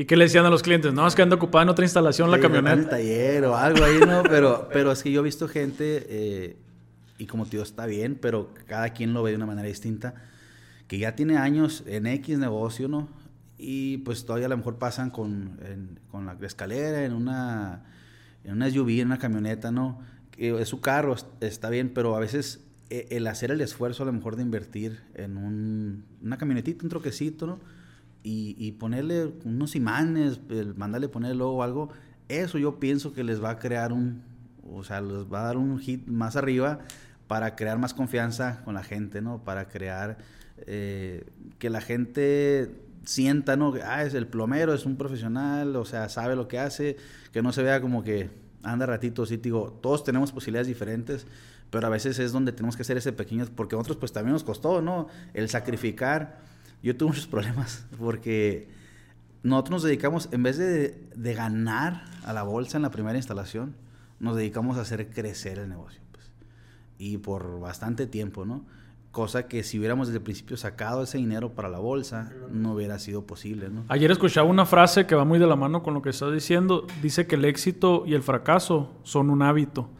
¿Y 0.00 0.04
qué 0.04 0.16
le 0.16 0.24
decían 0.24 0.46
a 0.46 0.50
los 0.50 0.62
clientes? 0.62 0.92
No, 0.92 1.04
es 1.08 1.16
que 1.16 1.22
anda 1.22 1.34
ocupada 1.34 1.64
en 1.64 1.70
otra 1.70 1.84
instalación 1.84 2.30
la 2.30 2.38
camioneta. 2.38 2.72
En 2.72 2.78
el 2.78 2.88
taller 2.88 3.44
o 3.46 3.56
algo 3.56 3.84
ahí, 3.84 3.98
¿no? 3.98 4.22
Pero, 4.22 4.68
pero 4.72 4.92
es 4.92 5.02
que 5.02 5.10
yo 5.10 5.20
he 5.20 5.24
visto 5.24 5.48
gente, 5.48 6.06
eh, 6.08 6.56
y 7.18 7.26
como 7.26 7.46
tío 7.46 7.62
está 7.62 7.84
bien, 7.84 8.16
pero 8.20 8.54
cada 8.68 8.90
quien 8.90 9.12
lo 9.12 9.24
ve 9.24 9.32
de 9.32 9.36
una 9.36 9.46
manera 9.46 9.66
distinta 9.66 10.14
que 10.86 10.98
ya 10.98 11.16
tiene 11.16 11.36
años 11.36 11.82
en 11.86 12.06
X 12.06 12.38
negocio, 12.38 12.86
¿no? 12.86 13.08
Y 13.58 13.98
pues 13.98 14.24
todavía 14.24 14.46
a 14.46 14.50
lo 14.50 14.56
mejor 14.56 14.78
pasan 14.78 15.10
con, 15.10 15.58
con 16.12 16.26
la 16.26 16.36
escalera, 16.42 17.04
en 17.04 17.12
una, 17.12 17.82
en 18.44 18.52
una 18.52 18.70
SUV, 18.70 19.00
en 19.00 19.08
una 19.08 19.18
camioneta, 19.18 19.72
¿no? 19.72 20.00
Es 20.36 20.68
su 20.68 20.80
carro, 20.80 21.16
está 21.40 21.70
bien, 21.70 21.90
pero 21.92 22.14
a 22.14 22.20
veces 22.20 22.60
e, 22.88 23.08
el 23.10 23.26
hacer 23.26 23.50
el 23.50 23.60
esfuerzo 23.60 24.04
a 24.04 24.06
lo 24.06 24.12
mejor 24.12 24.36
de 24.36 24.42
invertir 24.42 25.00
en 25.14 25.36
un, 25.36 26.04
una 26.22 26.38
camionetita, 26.38 26.84
un 26.84 26.88
troquecito, 26.88 27.48
¿no? 27.48 27.58
Y, 28.22 28.56
y 28.58 28.72
ponerle 28.72 29.32
unos 29.44 29.76
imanes, 29.76 30.40
el 30.50 30.74
mandarle 30.74 31.08
poner 31.08 31.32
el 31.32 31.38
logo 31.38 31.58
o 31.58 31.62
algo, 31.62 31.90
eso 32.28 32.58
yo 32.58 32.78
pienso 32.78 33.12
que 33.12 33.24
les 33.24 33.42
va 33.42 33.50
a 33.50 33.58
crear 33.58 33.92
un, 33.92 34.22
o 34.70 34.84
sea, 34.84 35.00
les 35.00 35.32
va 35.32 35.40
a 35.40 35.44
dar 35.44 35.56
un 35.56 35.78
hit 35.78 36.06
más 36.06 36.36
arriba 36.36 36.80
para 37.26 37.56
crear 37.56 37.78
más 37.78 37.94
confianza 37.94 38.62
con 38.64 38.74
la 38.74 38.82
gente, 38.82 39.20
¿no? 39.20 39.44
Para 39.44 39.68
crear 39.68 40.18
eh, 40.66 41.24
que 41.58 41.70
la 41.70 41.80
gente 41.80 42.70
sienta, 43.04 43.56
¿no? 43.56 43.74
Ah, 43.84 44.02
es 44.02 44.14
el 44.14 44.26
plomero, 44.26 44.74
es 44.74 44.86
un 44.86 44.96
profesional, 44.96 45.76
o 45.76 45.84
sea, 45.84 46.08
sabe 46.08 46.36
lo 46.36 46.48
que 46.48 46.58
hace, 46.58 46.96
que 47.32 47.42
no 47.42 47.52
se 47.52 47.62
vea 47.62 47.80
como 47.80 48.02
que 48.02 48.30
anda 48.62 48.86
ratito, 48.86 49.24
sí, 49.24 49.36
digo, 49.36 49.78
todos 49.80 50.04
tenemos 50.04 50.32
posibilidades 50.32 50.66
diferentes, 50.66 51.26
pero 51.70 51.86
a 51.86 51.90
veces 51.90 52.18
es 52.18 52.32
donde 52.32 52.52
tenemos 52.52 52.76
que 52.76 52.82
hacer 52.82 52.96
ese 52.96 53.12
pequeño, 53.12 53.46
porque 53.54 53.76
a 53.76 53.78
otros 53.78 53.96
pues 53.96 54.12
también 54.12 54.32
nos 54.32 54.44
costó, 54.44 54.82
¿no? 54.82 55.08
El 55.34 55.48
sacrificar. 55.48 56.40
Yo 56.82 56.96
tuve 56.96 57.08
muchos 57.08 57.26
problemas 57.26 57.86
porque 57.98 58.68
nosotros 59.42 59.70
nos 59.70 59.82
dedicamos, 59.84 60.28
en 60.32 60.42
vez 60.42 60.58
de, 60.58 61.08
de 61.14 61.34
ganar 61.34 62.04
a 62.24 62.32
la 62.32 62.42
bolsa 62.42 62.76
en 62.76 62.82
la 62.82 62.90
primera 62.90 63.16
instalación, 63.16 63.74
nos 64.20 64.36
dedicamos 64.36 64.76
a 64.78 64.82
hacer 64.82 65.10
crecer 65.10 65.58
el 65.58 65.68
negocio. 65.68 66.00
Pues. 66.12 66.30
Y 66.98 67.18
por 67.18 67.60
bastante 67.60 68.06
tiempo, 68.06 68.44
¿no? 68.44 68.64
cosa 69.10 69.48
que 69.48 69.62
si 69.62 69.78
hubiéramos 69.78 70.08
desde 70.08 70.18
el 70.18 70.22
principio 70.22 70.56
sacado 70.56 71.02
ese 71.02 71.18
dinero 71.18 71.52
para 71.52 71.68
la 71.68 71.78
bolsa, 71.78 72.30
no 72.52 72.74
hubiera 72.74 72.98
sido 72.98 73.26
posible. 73.26 73.68
¿no? 73.68 73.84
Ayer 73.88 74.10
escuchaba 74.10 74.48
una 74.48 74.66
frase 74.66 75.06
que 75.06 75.14
va 75.14 75.24
muy 75.24 75.38
de 75.38 75.46
la 75.46 75.56
mano 75.56 75.82
con 75.82 75.94
lo 75.94 76.02
que 76.02 76.10
estás 76.10 76.32
diciendo. 76.32 76.86
Dice 77.02 77.26
que 77.26 77.36
el 77.36 77.44
éxito 77.44 78.04
y 78.06 78.14
el 78.14 78.22
fracaso 78.22 78.92
son 79.02 79.30
un 79.30 79.42
hábito. 79.42 79.90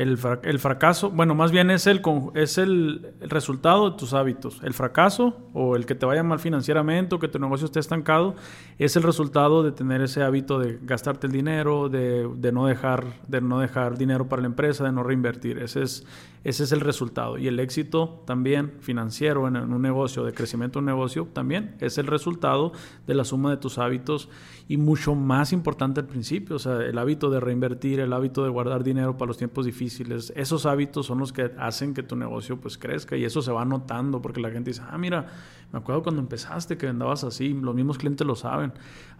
El, 0.00 0.16
fracaso, 0.58 1.10
bueno, 1.10 1.34
más 1.34 1.52
bien 1.52 1.70
es, 1.70 1.86
el, 1.86 2.00
es 2.34 2.56
el, 2.56 3.12
resultado 3.20 3.90
de 3.90 3.98
tus 3.98 4.14
hábitos. 4.14 4.58
El 4.62 4.72
fracaso 4.72 5.36
o 5.52 5.76
el 5.76 5.84
que 5.84 5.94
te 5.94 6.06
vaya 6.06 6.22
mal 6.22 6.38
financieramente 6.38 7.14
o 7.14 7.18
que 7.18 7.28
tu 7.28 7.38
negocio 7.38 7.66
esté 7.66 7.80
estancado 7.80 8.34
es 8.78 8.96
el 8.96 9.02
resultado 9.02 9.62
de 9.62 9.72
tener 9.72 10.00
ese 10.00 10.22
hábito 10.22 10.58
de 10.58 10.78
gastarte 10.80 11.26
el 11.26 11.34
dinero, 11.34 11.90
de, 11.90 12.50
no, 12.50 12.66
dejar, 12.66 13.08
de 13.28 13.42
no 13.42 13.60
dejar 13.60 13.98
dinero 13.98 14.26
para 14.26 14.40
la 14.40 14.46
empresa, 14.48 14.84
de 14.84 14.92
no 14.92 15.02
reinvertir. 15.02 15.58
Ese 15.58 15.82
es, 15.82 16.06
ese 16.44 16.64
es 16.64 16.72
el 16.72 16.80
resultado. 16.80 17.36
Y 17.36 17.46
el 17.46 17.60
éxito 17.60 18.22
también 18.26 18.72
financiero 18.80 19.48
en, 19.48 19.56
un 19.58 19.82
negocio, 19.82 20.24
de 20.24 20.32
crecimiento 20.32 20.78
de 20.78 20.80
un 20.80 20.86
negocio, 20.86 21.28
también 21.30 21.76
es 21.78 21.98
el 21.98 22.06
resultado 22.06 22.72
de 23.06 23.14
la 23.14 23.24
suma 23.24 23.50
de 23.50 23.58
tus 23.58 23.76
hábitos 23.76 24.30
y 24.70 24.76
mucho 24.76 25.16
más 25.16 25.52
importante 25.52 25.98
al 25.98 26.06
principio, 26.06 26.54
o 26.54 26.58
sea, 26.60 26.76
el 26.76 26.96
hábito 26.96 27.28
de 27.28 27.40
reinvertir, 27.40 27.98
el 27.98 28.12
hábito 28.12 28.44
de 28.44 28.50
guardar 28.50 28.84
dinero 28.84 29.18
para 29.18 29.26
los 29.26 29.36
tiempos 29.36 29.66
difíciles. 29.66 30.32
Esos 30.36 30.64
hábitos 30.64 31.06
son 31.06 31.18
los 31.18 31.32
que 31.32 31.50
hacen 31.58 31.92
que 31.92 32.04
tu 32.04 32.14
negocio 32.14 32.60
pues 32.60 32.78
crezca 32.78 33.16
y 33.16 33.24
eso 33.24 33.42
se 33.42 33.50
va 33.50 33.64
notando 33.64 34.22
porque 34.22 34.40
la 34.40 34.48
gente 34.48 34.70
dice, 34.70 34.82
ah, 34.88 34.96
mira, 34.96 35.26
me 35.72 35.80
acuerdo 35.80 36.04
cuando 36.04 36.20
empezaste 36.22 36.78
que 36.78 36.86
andabas 36.86 37.24
así, 37.24 37.52
los 37.52 37.74
mismos 37.74 37.98
clientes 37.98 38.24
lo 38.24 38.36
saben 38.36 38.72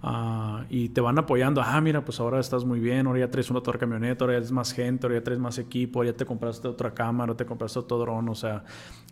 ah, 0.05 0.67
y 0.71 0.91
te 0.91 1.01
van 1.01 1.19
apoyando. 1.19 1.61
Ah, 1.61 1.81
mira, 1.81 2.05
pues 2.05 2.21
ahora 2.21 2.39
estás 2.39 2.65
muy 2.65 2.79
bien, 2.79 3.09
ahora 3.09 3.19
ya 3.19 3.31
traes 3.33 3.51
una 3.51 3.59
otra 3.59 3.77
camioneta, 3.77 4.25
ahora 4.25 4.39
ya 4.39 4.45
es 4.45 4.53
más 4.53 4.71
gente, 4.71 5.09
ahora 5.09 5.19
ya 5.19 5.25
traes 5.25 5.41
más 5.41 5.59
equipo, 5.59 5.99
ahora 5.99 6.13
ya 6.13 6.17
te 6.17 6.27
compraste 6.27 6.69
otra 6.69 6.95
cámara, 6.95 7.35
te 7.35 7.45
compraste 7.45 7.81
otro 7.81 7.99
dron. 7.99 8.29
O 8.29 8.37
sea, 8.37 8.63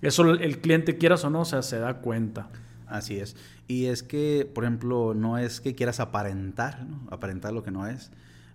eso 0.01 0.23
el 0.31 0.61
cliente 0.61 0.99
quieras 0.99 1.25
o 1.25 1.31
no, 1.31 1.41
o 1.41 1.45
sea, 1.45 1.63
se 1.63 1.81
da 1.81 1.95
cuenta. 1.95 2.49
Así 2.89 3.19
es. 3.19 3.37
Y 3.67 3.87
es 3.87 4.03
que, 4.03 4.51
por 4.53 4.65
ejemplo, 4.65 5.15
no 5.15 5.39
es 5.39 5.61
que 5.61 5.75
quieras 5.75 6.01
aparentar, 6.01 6.85
¿no? 6.85 7.07
aparentar 7.11 7.53
lo 7.53 7.63
que 7.63 7.71
no 7.71 7.87
es, 7.87 8.11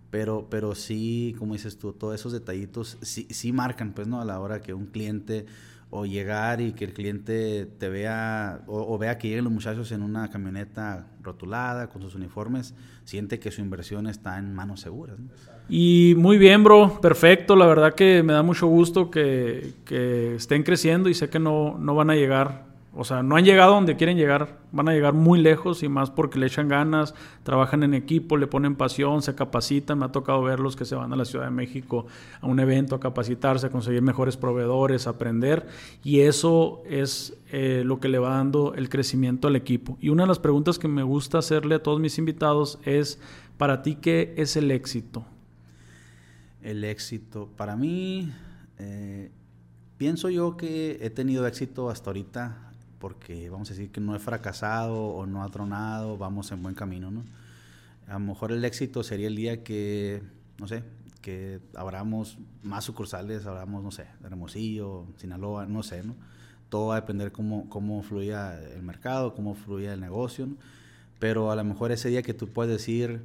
pero, 0.09 0.47
pero 0.49 0.75
sí, 0.75 1.35
como 1.39 1.53
dices 1.53 1.77
tú, 1.77 1.93
todos 1.93 2.15
esos 2.15 2.33
detallitos 2.33 2.97
sí, 3.01 3.27
sí 3.29 3.51
marcan, 3.51 3.93
pues, 3.93 4.07
¿no? 4.07 4.21
A 4.21 4.25
la 4.25 4.39
hora 4.39 4.61
que 4.61 4.73
un 4.73 4.87
cliente 4.87 5.45
o 5.95 6.07
llegar 6.07 6.59
y 6.59 6.73
que 6.73 6.85
el 6.85 6.93
cliente 6.93 7.67
te 7.77 7.87
vea 7.87 8.61
o, 8.65 8.97
vea 8.97 9.19
que 9.19 9.27
lleguen 9.27 9.43
los 9.43 9.53
muchachos 9.53 9.91
en 9.91 10.01
una 10.01 10.31
camioneta 10.31 11.05
rotulada 11.21 11.87
con 11.89 12.01
sus 12.01 12.15
uniformes, 12.15 12.73
siente 13.05 13.39
que 13.39 13.51
su 13.51 13.61
inversión 13.61 14.07
está 14.07 14.39
en 14.39 14.55
manos 14.55 14.81
seguras. 14.81 15.17
Y 15.69 16.15
muy 16.17 16.39
bien, 16.39 16.63
bro, 16.63 16.99
perfecto. 16.99 17.55
La 17.55 17.67
verdad 17.67 17.93
que 17.93 18.23
me 18.23 18.33
da 18.33 18.41
mucho 18.41 18.65
gusto 18.65 19.11
que, 19.11 19.75
que 19.85 20.35
estén 20.35 20.63
creciendo 20.63 21.09
y 21.09 21.13
sé 21.13 21.29
que 21.29 21.37
no, 21.37 21.77
no 21.77 21.93
van 21.93 22.09
a 22.09 22.15
llegar 22.15 22.72
o 22.95 23.03
sea, 23.03 23.23
no 23.23 23.37
han 23.37 23.43
llegado 23.43 23.73
donde 23.73 23.95
quieren 23.95 24.17
llegar, 24.17 24.59
van 24.71 24.87
a 24.87 24.93
llegar 24.93 25.13
muy 25.13 25.41
lejos 25.41 25.81
y 25.81 25.89
más 25.89 26.11
porque 26.11 26.37
le 26.37 26.45
echan 26.45 26.67
ganas, 26.67 27.15
trabajan 27.41 27.81
en 27.81 27.95
equipo, 27.95 28.37
le 28.37 28.45
ponen 28.45 28.75
pasión, 28.75 29.23
se 29.23 29.33
capacitan. 29.33 29.97
Me 29.97 30.05
ha 30.05 30.11
tocado 30.11 30.43
verlos 30.43 30.75
que 30.75 30.85
se 30.85 30.93
van 30.93 31.11
a 31.11 31.15
la 31.15 31.25
Ciudad 31.25 31.45
de 31.45 31.51
México 31.51 32.05
a 32.39 32.45
un 32.45 32.59
evento 32.59 32.93
a 32.93 32.99
capacitarse, 32.99 33.65
a 33.65 33.71
conseguir 33.71 34.03
mejores 34.03 34.37
proveedores, 34.37 35.07
a 35.07 35.11
aprender. 35.11 35.65
Y 36.03 36.19
eso 36.19 36.83
es 36.87 37.35
eh, 37.51 37.81
lo 37.83 37.99
que 37.99 38.09
le 38.09 38.19
va 38.19 38.35
dando 38.35 38.75
el 38.75 38.89
crecimiento 38.89 39.47
al 39.47 39.55
equipo. 39.55 39.97
Y 39.99 40.09
una 40.09 40.23
de 40.23 40.27
las 40.27 40.39
preguntas 40.39 40.77
que 40.77 40.87
me 40.87 41.01
gusta 41.01 41.39
hacerle 41.39 41.75
a 41.75 41.83
todos 41.83 41.99
mis 41.99 42.19
invitados 42.19 42.77
es, 42.83 43.19
para 43.57 43.81
ti, 43.81 43.95
¿qué 43.95 44.35
es 44.37 44.55
el 44.55 44.69
éxito? 44.69 45.25
El 46.61 46.83
éxito, 46.83 47.49
para 47.57 47.75
mí, 47.75 48.31
eh, 48.77 49.31
pienso 49.97 50.29
yo 50.29 50.57
que 50.57 50.99
he 51.01 51.09
tenido 51.09 51.47
éxito 51.47 51.89
hasta 51.89 52.11
ahorita 52.11 52.72
porque 53.03 53.49
vamos 53.49 53.69
a 53.69 53.73
decir 53.73 53.91
que 53.91 53.99
no 53.99 54.15
he 54.15 54.19
fracasado 54.19 54.95
o 54.95 55.25
no 55.25 55.43
ha 55.43 55.49
tronado, 55.49 56.17
vamos 56.17 56.49
en 56.53 56.63
buen 56.63 56.73
camino, 56.73 57.11
¿no? 57.11 57.25
A 58.07 58.13
lo 58.13 58.21
mejor 58.21 58.53
el 58.53 58.63
éxito 58.63 59.03
sería 59.03 59.27
el 59.27 59.35
día 59.35 59.61
que, 59.61 60.23
no 60.57 60.69
sé, 60.69 60.85
que 61.21 61.59
abramos 61.75 62.37
más 62.61 62.85
sucursales, 62.85 63.45
abramos, 63.45 63.83
no 63.83 63.91
sé, 63.91 64.05
Hermosillo, 64.23 65.05
Sinaloa, 65.17 65.65
no 65.65 65.83
sé, 65.83 66.01
¿no? 66.01 66.15
Todo 66.69 66.87
va 66.87 66.95
a 66.95 67.01
depender 67.01 67.33
cómo, 67.33 67.69
cómo 67.69 68.01
fluya 68.03 68.57
el 68.57 68.83
mercado, 68.83 69.35
cómo 69.35 69.53
fluya 69.53 69.93
el 69.93 69.99
negocio, 69.99 70.45
¿no? 70.45 70.55
Pero 71.19 71.51
a 71.51 71.57
lo 71.57 71.63
mejor 71.65 71.91
ese 71.91 72.07
día 72.07 72.21
que 72.21 72.33
tú 72.33 72.47
puedes 72.53 72.71
decir, 72.71 73.19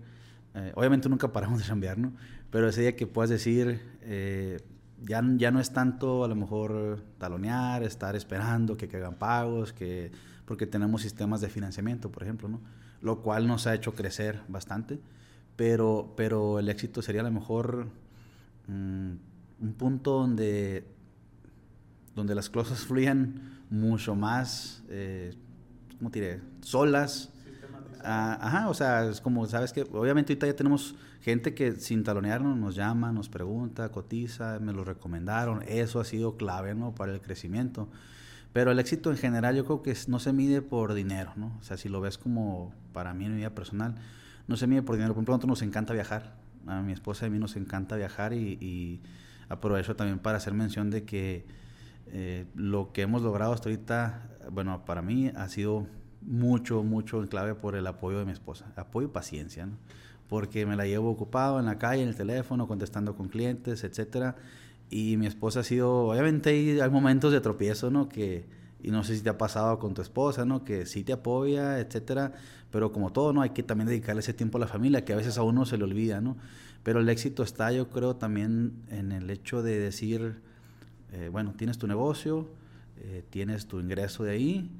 eh, 0.56 0.72
obviamente 0.74 1.08
nunca 1.08 1.30
paramos 1.30 1.60
de 1.62 1.68
cambiar, 1.68 1.98
¿no? 1.98 2.14
Pero 2.50 2.68
ese 2.68 2.80
día 2.80 2.96
que 2.96 3.06
puedes 3.06 3.30
decir, 3.30 3.80
eh, 4.02 4.58
ya, 5.08 5.24
ya 5.36 5.50
no 5.50 5.58
es 5.58 5.72
tanto 5.72 6.22
a 6.22 6.28
lo 6.28 6.36
mejor 6.36 7.02
talonear, 7.18 7.82
estar 7.82 8.14
esperando 8.14 8.76
que, 8.76 8.84
hagan 8.94 9.14
pagos, 9.14 9.72
que, 9.72 10.12
porque 10.44 10.66
tenemos 10.66 11.00
sistemas 11.00 11.40
de 11.40 11.48
financiamiento, 11.48 12.12
por 12.12 12.22
ejemplo, 12.22 12.48
¿no? 12.48 12.60
Lo 13.00 13.22
cual 13.22 13.46
nos 13.46 13.66
ha 13.66 13.74
hecho 13.74 13.94
crecer 13.94 14.40
bastante, 14.48 15.00
pero, 15.56 16.12
pero 16.14 16.58
el 16.58 16.68
éxito 16.68 17.00
sería 17.00 17.22
a 17.22 17.24
lo 17.24 17.30
mejor 17.30 17.88
mm, 18.66 19.12
un 19.60 19.72
punto 19.78 20.12
donde, 20.12 20.84
donde 22.14 22.34
las 22.34 22.50
cosas 22.50 22.80
fluyan 22.86 23.64
mucho 23.70 24.14
más, 24.14 24.82
eh, 24.90 25.34
¿cómo 25.96 26.10
diré? 26.10 26.42
Solas. 26.60 27.30
Ah, 28.04 28.38
ajá, 28.40 28.68
o 28.68 28.74
sea, 28.74 29.06
es 29.06 29.20
como, 29.22 29.46
sabes 29.46 29.72
que 29.72 29.82
obviamente 29.82 30.32
ahorita 30.32 30.46
ya 30.46 30.54
tenemos 30.54 30.94
gente 31.20 31.54
que 31.54 31.72
sin 31.72 32.04
talonearnos 32.04 32.56
nos 32.56 32.74
llama, 32.74 33.12
nos 33.12 33.28
pregunta, 33.28 33.90
cotiza, 33.90 34.58
me 34.60 34.72
lo 34.72 34.84
recomendaron. 34.84 35.62
Eso 35.66 36.00
ha 36.00 36.04
sido 36.04 36.36
clave, 36.36 36.74
¿no? 36.74 36.94
Para 36.94 37.12
el 37.12 37.20
crecimiento. 37.20 37.88
Pero 38.52 38.70
el 38.70 38.78
éxito 38.78 39.10
en 39.10 39.16
general 39.16 39.56
yo 39.56 39.64
creo 39.64 39.82
que 39.82 39.94
no 40.06 40.18
se 40.18 40.32
mide 40.32 40.62
por 40.62 40.94
dinero, 40.94 41.32
¿no? 41.36 41.56
O 41.60 41.62
sea, 41.62 41.76
si 41.76 41.88
lo 41.88 42.00
ves 42.00 42.18
como 42.18 42.72
para 42.92 43.14
mí 43.14 43.26
en 43.26 43.32
mi 43.32 43.38
vida 43.38 43.50
personal, 43.50 43.96
no 44.46 44.56
se 44.56 44.66
mide 44.66 44.82
por 44.82 44.96
dinero. 44.96 45.14
Por 45.14 45.22
ejemplo, 45.22 45.46
nos 45.46 45.62
encanta 45.62 45.92
viajar. 45.92 46.36
A 46.66 46.82
mi 46.82 46.92
esposa 46.92 47.24
y 47.24 47.28
a 47.28 47.30
mí 47.30 47.38
nos 47.38 47.56
encanta 47.56 47.96
viajar 47.96 48.32
y, 48.32 49.00
aprovecho 49.48 49.96
también 49.96 50.18
para 50.18 50.36
hacer 50.36 50.52
mención 50.52 50.90
de 50.90 51.04
que 51.04 51.46
eh, 52.08 52.44
lo 52.54 52.92
que 52.92 53.00
hemos 53.00 53.22
logrado 53.22 53.54
hasta 53.54 53.70
ahorita, 53.70 54.28
bueno, 54.52 54.84
para 54.84 55.00
mí 55.00 55.32
ha 55.34 55.48
sido 55.48 55.86
mucho, 56.20 56.82
mucho 56.82 57.22
en 57.22 57.28
clave 57.28 57.54
por 57.54 57.74
el 57.74 57.86
apoyo 57.86 58.18
de 58.18 58.26
mi 58.26 58.32
esposa. 58.32 58.66
Apoyo 58.76 59.08
y 59.08 59.10
paciencia, 59.10 59.64
¿no? 59.64 59.78
Porque 60.28 60.66
me 60.66 60.76
la 60.76 60.86
llevo 60.86 61.10
ocupado 61.10 61.58
en 61.58 61.66
la 61.66 61.78
calle, 61.78 62.02
en 62.02 62.08
el 62.08 62.16
teléfono, 62.16 62.68
contestando 62.68 63.16
con 63.16 63.28
clientes, 63.28 63.84
etcétera. 63.84 64.36
Y 64.90 65.16
mi 65.16 65.26
esposa 65.26 65.60
ha 65.60 65.64
sido, 65.64 66.08
obviamente 66.08 66.50
hay, 66.82 66.90
momentos 66.90 67.32
de 67.32 67.40
tropiezo, 67.40 67.90
¿no? 67.90 68.08
Que, 68.08 68.44
y 68.82 68.90
no 68.90 69.04
sé 69.04 69.16
si 69.16 69.22
te 69.22 69.30
ha 69.30 69.38
pasado 69.38 69.78
con 69.78 69.94
tu 69.94 70.02
esposa, 70.02 70.44
¿no? 70.44 70.64
Que 70.64 70.86
sí 70.86 71.02
te 71.02 71.12
apoya, 71.12 71.78
etcétera, 71.80 72.32
pero 72.70 72.92
como 72.92 73.12
todo, 73.12 73.32
¿no? 73.32 73.42
Hay 73.42 73.50
que 73.50 73.62
también 73.62 73.88
dedicarle 73.88 74.20
ese 74.20 74.34
tiempo 74.34 74.58
a 74.58 74.60
la 74.60 74.66
familia, 74.66 75.04
que 75.04 75.12
a 75.12 75.16
veces 75.16 75.38
a 75.38 75.42
uno 75.42 75.66
se 75.66 75.78
le 75.78 75.84
olvida, 75.84 76.20
¿no? 76.20 76.36
Pero 76.82 77.00
el 77.00 77.08
éxito 77.08 77.42
está, 77.42 77.72
yo 77.72 77.88
creo, 77.88 78.16
también 78.16 78.72
en 78.90 79.12
el 79.12 79.30
hecho 79.30 79.62
de 79.62 79.78
decir, 79.78 80.40
eh, 81.12 81.28
bueno, 81.30 81.54
tienes 81.56 81.78
tu 81.78 81.86
negocio, 81.86 82.48
eh, 82.98 83.24
tienes 83.30 83.66
tu 83.66 83.80
ingreso 83.80 84.24
de 84.24 84.32
ahí, 84.32 84.70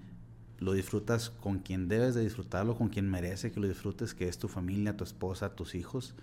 lo 0.59 0.73
disfrutas 0.73 1.31
con 1.31 1.59
quien 1.59 1.89
debes 1.89 2.15
de 2.15 2.23
disfrutarlo, 2.23 2.77
con 2.77 2.89
quien 2.89 3.09
merece 3.09 3.53
que 3.53 3.61
lo 3.61 3.69
disfrutes, 3.69 4.15
que 4.15 4.29
es 4.29 4.39
tu 4.39 4.49
familia, 4.49 4.97
tu 4.97 5.05
esposa, 5.05 5.55
tus 5.55 5.75
hijos. 5.75 6.15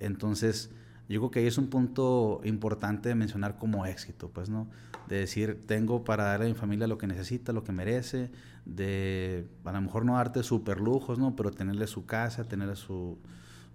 Entonces, 0.00 0.70
yo 1.08 1.20
creo 1.20 1.30
que 1.30 1.38
ahí 1.40 1.46
es 1.46 1.58
un 1.58 1.68
punto 1.68 2.40
importante 2.44 3.08
de 3.08 3.14
mencionar 3.14 3.58
como 3.58 3.86
éxito, 3.86 4.28
pues, 4.30 4.48
¿no? 4.48 4.66
De 5.08 5.16
decir, 5.16 5.62
tengo 5.66 6.04
para 6.04 6.24
darle 6.24 6.46
a 6.46 6.48
mi 6.48 6.54
familia 6.54 6.88
lo 6.88 6.98
que 6.98 7.06
necesita, 7.06 7.52
lo 7.52 7.62
que 7.62 7.72
merece, 7.72 8.30
de 8.64 9.46
a 9.64 9.72
lo 9.72 9.80
mejor 9.80 10.04
no 10.04 10.14
darte 10.14 10.42
super 10.42 10.80
lujos, 10.80 11.18
¿no? 11.18 11.36
Pero 11.36 11.52
tenerle 11.52 11.86
su 11.86 12.06
casa, 12.06 12.44
tenerle 12.44 12.74
su, 12.74 13.18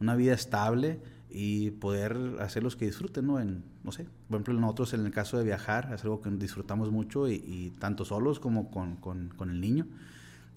una 0.01 0.15
vida 0.15 0.33
estable 0.33 0.99
y 1.29 1.71
poder 1.71 2.17
hacerlos 2.39 2.75
que 2.75 2.85
disfruten, 2.85 3.25
¿no? 3.25 3.39
En, 3.39 3.63
no 3.83 3.91
sé, 3.91 4.05
por 4.27 4.37
ejemplo, 4.41 4.53
nosotros 4.55 4.93
en 4.93 5.05
el 5.05 5.11
caso 5.11 5.37
de 5.37 5.45
viajar, 5.45 5.91
es 5.93 6.03
algo 6.03 6.19
que 6.19 6.29
disfrutamos 6.31 6.91
mucho 6.91 7.29
y, 7.29 7.73
tanto 7.79 8.03
solos 8.03 8.39
como 8.39 8.69
con, 8.69 8.97
con, 8.97 9.49
el 9.49 9.61
niño. 9.61 9.87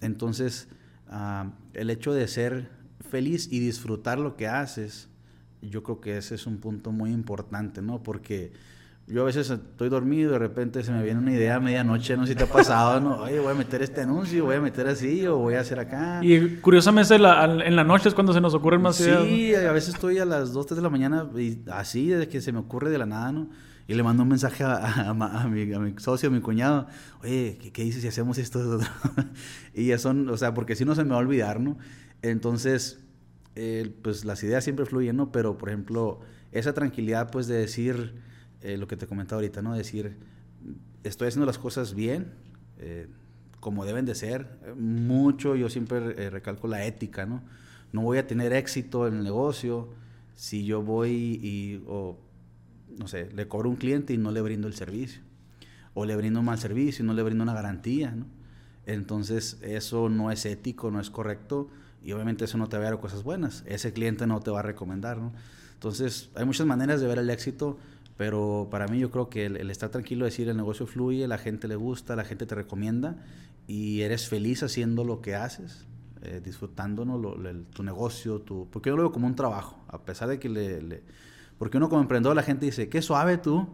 Entonces, 0.01 0.69
ah, 1.09 1.53
el 1.75 1.91
hecho 1.91 2.13
de 2.13 2.27
ser 2.27 2.71
feliz 3.09 3.49
y 3.53 3.61
disfrutar 3.61 4.19
lo 4.19 4.37
que 4.37 4.49
haces, 4.49 5.09
yo 5.63 5.83
creo 5.83 6.01
que 6.01 6.17
ese 6.17 6.35
es 6.35 6.47
un 6.47 6.59
punto 6.59 6.91
muy 6.91 7.13
importante, 7.13 7.81
¿no? 7.81 8.03
Porque 8.03 8.53
yo 9.07 9.23
a 9.23 9.25
veces 9.27 9.51
estoy 9.51 9.91
dormido 9.91 10.31
y 10.31 10.33
de 10.33 10.39
repente 10.39 10.83
se 10.83 10.91
me 10.91 11.03
viene 11.03 11.21
una 11.21 11.33
idea 11.33 11.57
a 11.57 11.61
medianoche, 11.61 12.17
no 12.17 12.27
sé 12.27 12.33
si 12.33 12.39
te 12.39 12.45
ha 12.45 12.47
pasado, 12.47 13.01
¿no? 13.01 13.17
Oye, 13.23 13.39
voy 13.39 13.53
a 13.53 13.55
meter 13.55 13.83
este 13.83 14.01
anuncio, 14.01 14.47
voy 14.47 14.57
a 14.57 14.61
meter 14.61 14.87
así, 14.87 15.27
o 15.27 15.37
voy 15.37 15.55
a 15.55 15.61
hacer 15.61 15.79
acá. 15.79 16.21
Y 16.23 16.57
curiosamente 16.57 17.15
en 17.15 17.77
la 17.77 17.85
noche 17.85 18.09
es 18.09 18.15
cuando 18.15 18.33
se 18.33 18.41
nos 18.41 18.55
ocurren 18.55 18.81
más 18.81 18.97
sí, 18.97 19.05
ideas. 19.05 19.25
Sí, 19.25 19.55
a 19.55 19.73
veces 19.73 19.95
estoy 19.95 20.19
a 20.19 20.25
las 20.25 20.53
2, 20.53 20.67
3 20.67 20.77
de 20.77 20.83
la 20.83 20.89
mañana 20.89 21.29
y 21.37 21.61
así, 21.71 22.09
desde 22.09 22.29
que 22.29 22.41
se 22.41 22.53
me 22.53 22.61
ocurre 22.61 22.89
de 22.89 22.99
la 22.99 23.05
nada, 23.07 23.31
¿no? 23.33 23.51
Y 23.87 23.93
le 23.93 24.03
mando 24.03 24.23
un 24.23 24.31
mensaje 24.31 24.65
a, 24.65 25.11
a, 25.11 25.49
mi, 25.49 25.71
a 25.75 25.79
mi, 25.79 25.95
socio, 25.99 26.31
a 26.31 26.33
mi 26.33 26.41
cuñado, 26.41 26.87
oye, 27.23 27.59
¿qué, 27.61 27.71
¿qué, 27.71 27.85
dices 27.85 28.01
si 28.01 28.09
hacemos 28.09 28.39
esto? 28.39 28.81
y 29.75 29.89
ya 29.89 29.99
son, 29.99 30.31
o 30.31 30.39
sea, 30.39 30.55
porque 30.55 30.75
si 30.77 30.87
no 30.87 30.95
se 30.95 31.05
me 31.05 31.11
va 31.11 31.17
a 31.17 31.19
olvidar, 31.19 31.61
¿no? 31.61 31.77
Entonces, 32.23 33.05
eh, 33.55 33.95
pues 34.01 34.25
las 34.25 34.43
ideas 34.43 34.65
siempre 34.65 34.87
fluyen, 34.87 35.17
¿no? 35.17 35.31
Pero, 35.31 35.59
por 35.59 35.69
ejemplo, 35.69 36.21
esa 36.53 36.73
tranquilidad, 36.73 37.31
pues, 37.31 37.47
de 37.47 37.57
decir 37.57 38.15
eh, 38.65 38.79
lo 38.79 38.89
que 38.89 38.97
te 38.97 39.07
comentaba 39.07 39.41
ahorita, 39.41 39.61
¿no? 39.61 39.75
Decir, 39.75 40.17
estoy 41.03 41.29
haciendo 41.29 41.45
las 41.45 41.59
cosas 41.59 41.95
bien, 41.95 42.33
eh, 42.79 43.09
como 43.61 43.85
deben 43.85 44.07
de 44.07 44.15
ser. 44.15 44.59
Mucho, 44.79 45.55
yo 45.55 45.69
siempre 45.69 45.99
eh, 46.17 46.31
recalco 46.31 46.67
la 46.67 46.87
ética, 46.87 47.27
¿no? 47.27 47.43
No 47.93 48.01
voy 48.01 48.17
a 48.17 48.27
tener 48.27 48.55
éxito 48.55 49.07
en 49.07 49.19
el 49.19 49.23
negocio 49.23 49.91
si 50.35 50.65
yo 50.65 50.83
voy 50.83 51.11
y, 51.43 51.85
o, 51.87 52.19
no 52.99 53.07
sé, 53.07 53.31
le 53.33 53.47
cobro 53.49 53.69
un 53.69 53.77
cliente 53.77 54.15
y 54.15 54.17
no 54.17 54.31
le 54.31 54.41
brindo 54.41 54.67
el 54.67 54.73
servicio. 54.73 55.21
O 55.93 56.07
le 56.07 56.17
brindo 56.17 56.41
un 56.41 56.47
mal 56.47 56.59
servicio 56.59 57.05
y 57.05 57.07
no 57.07 57.13
le 57.13 57.23
brindo 57.23 57.45
una 57.45 57.53
garantía, 57.53 58.13
¿no? 58.13 58.25
Entonces, 58.87 59.59
eso 59.61 60.09
no 60.09 60.31
es 60.31 60.47
ético, 60.47 60.91
no 60.91 61.01
es 61.01 61.11
correcto 61.11 61.69
y 62.03 62.13
obviamente 62.13 62.47
eso 62.47 62.57
no 62.57 62.71
te 62.71 62.79
va 62.79 62.85
a 62.85 62.91
dar 62.93 63.01
cosas 63.01 63.23
buenas. 63.25 63.63
Ese 63.67 63.93
cliente 63.93 64.27
no 64.27 64.41
te 64.41 64.51
va 64.51 64.61
a 64.61 64.63
recomendar, 64.63 65.19
¿no? 65.19 65.33
Entonces, 65.75 66.31
hay 66.35 66.47
muchas 66.47 66.67
maneras 66.67 67.03
de 67.03 67.07
ver 67.07 67.19
el 67.19 67.29
éxito 67.29 67.79
pero 68.17 68.69
para 68.71 68.87
mí 68.87 68.99
yo 68.99 69.11
creo 69.11 69.29
que 69.29 69.47
el, 69.47 69.71
estar 69.71 69.91
tranquilo, 69.91 70.25
decir 70.25 70.49
el 70.49 70.57
negocio 70.57 70.87
fluye, 70.87 71.27
la 71.27 71.39
gente 71.39 71.67
le 71.67 71.77
gusta, 71.77 72.15
la 72.15 72.25
gente 72.25 72.47
te 72.47 72.55
recomienda 72.55 73.17
y 73.67 74.03
eres 74.03 74.29
feliz 74.29 74.63
haciendo 74.63 75.05
lo 75.05 75.21
que 75.21 75.35
haces, 75.35 75.87
eh, 76.23 76.41
disfrutando 76.45 77.05
tu 77.73 77.83
negocio, 77.83 78.41
tu, 78.41 78.69
porque 78.71 78.91
yo 78.91 78.97
lo 78.97 79.03
veo 79.03 79.13
como 79.13 79.27
un 79.27 79.35
trabajo, 79.35 79.83
a 79.89 80.05
pesar 80.05 80.29
de 80.29 80.39
que 80.39 80.49
le, 80.49 81.03
Porque 81.59 81.77
uno 81.77 81.89
como 81.89 82.03
emprendedor 82.03 82.37
la 82.37 82.43
gente 82.43 82.67
dice, 82.67 82.89
qué 82.89 83.03
suave 83.03 83.37
tú, 83.37 83.67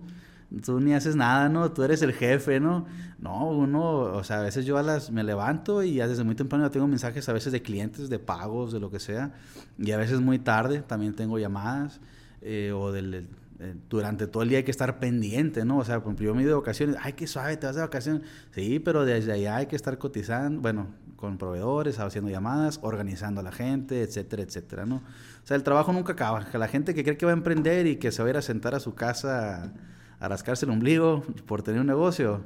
tú 0.65 0.81
ni 0.81 0.95
haces 0.95 1.17
nada, 1.17 1.51
¿no? 1.51 1.71
Tú 1.73 1.83
eres 1.83 2.01
el 2.01 2.15
jefe, 2.15 2.61
¿no? 2.61 2.87
No, 3.19 3.51
uno, 3.51 4.01
o 4.01 4.25
sea, 4.25 4.39
a 4.39 4.43
veces 4.43 4.65
yo 4.65 4.79
a 4.79 4.83
las, 4.83 5.11
me 5.11 5.23
levanto 5.23 5.83
y 5.83 5.95
ya 5.97 6.09
desde 6.09 6.25
muy 6.25 6.35
temprano 6.35 6.71
tengo 6.71 6.87
mensajes 6.87 7.29
a 7.29 7.35
veces 7.35 7.53
de 7.53 7.61
clientes, 7.61 8.09
de 8.09 8.19
pagos, 8.19 8.73
de 8.73 8.81
lo 8.81 8.91
que 8.91 9.01
sea, 9.01 9.35
y 9.79 9.91
a 9.91 9.99
veces 9.99 10.21
muy 10.21 10.39
tarde 10.39 10.81
también 10.81 11.15
tengo 11.15 11.39
llamadas. 11.39 12.01
Eh, 12.43 12.73
o 12.73 12.91
del, 12.91 13.29
eh, 13.61 13.75
durante 13.91 14.27
todo 14.27 14.43
el 14.43 14.49
día 14.49 14.59
hay 14.59 14.65
que 14.65 14.71
estar 14.71 14.99
pendiente, 14.99 15.67
¿no? 15.67 15.79
O 15.79 15.85
sea, 15.85 16.03
yo 16.19 16.35
me 16.35 16.45
de 16.45 16.55
vacaciones, 16.55 16.97
ay, 17.01 17.13
qué 17.13 17.27
suave, 17.27 17.57
te 17.59 17.67
vas 17.67 17.77
de 17.77 17.83
vacaciones. 17.83 18.23
Sí, 18.53 18.79
pero 18.81 19.05
desde 19.05 19.33
allá 19.33 19.57
hay 19.57 19.67
que 19.67 19.77
estar 19.77 19.99
cotizando, 19.99 20.63
bueno, 20.63 20.89
con 21.17 21.37
proveedores, 21.37 21.99
haciendo 21.99 22.31
llamadas, 22.31 22.81
organizando 22.83 23.41
a 23.41 23.45
la 23.45 23.53
gente, 23.53 24.03
etcétera, 24.03 24.43
etcétera, 24.43 24.87
¿no? 24.87 24.97
O 24.97 25.47
sea, 25.47 25.57
el 25.57 25.63
trabajo 25.63 25.93
nunca 25.93 26.15
acaba. 26.15 26.47
La 26.55 26.69
gente 26.69 26.95
que 26.95 27.05
cree 27.05 27.19
que 27.19 27.27
va 27.27 27.33
a 27.33 27.35
emprender 27.35 27.87
y 27.87 27.97
que 27.97 28.11
se 28.11 28.23
va 28.23 28.29
a 28.29 28.31
ir 28.31 28.37
a 28.39 28.43
sentar 28.43 28.75
a 28.75 28.81
su 28.81 28.95
casa 28.95 29.75
a 30.19 30.29
rascarse 30.29 30.65
el 30.65 30.71
ombligo 30.71 31.23
por 31.47 31.63
tener 31.63 31.81
un 31.81 31.87
negocio, 31.87 32.43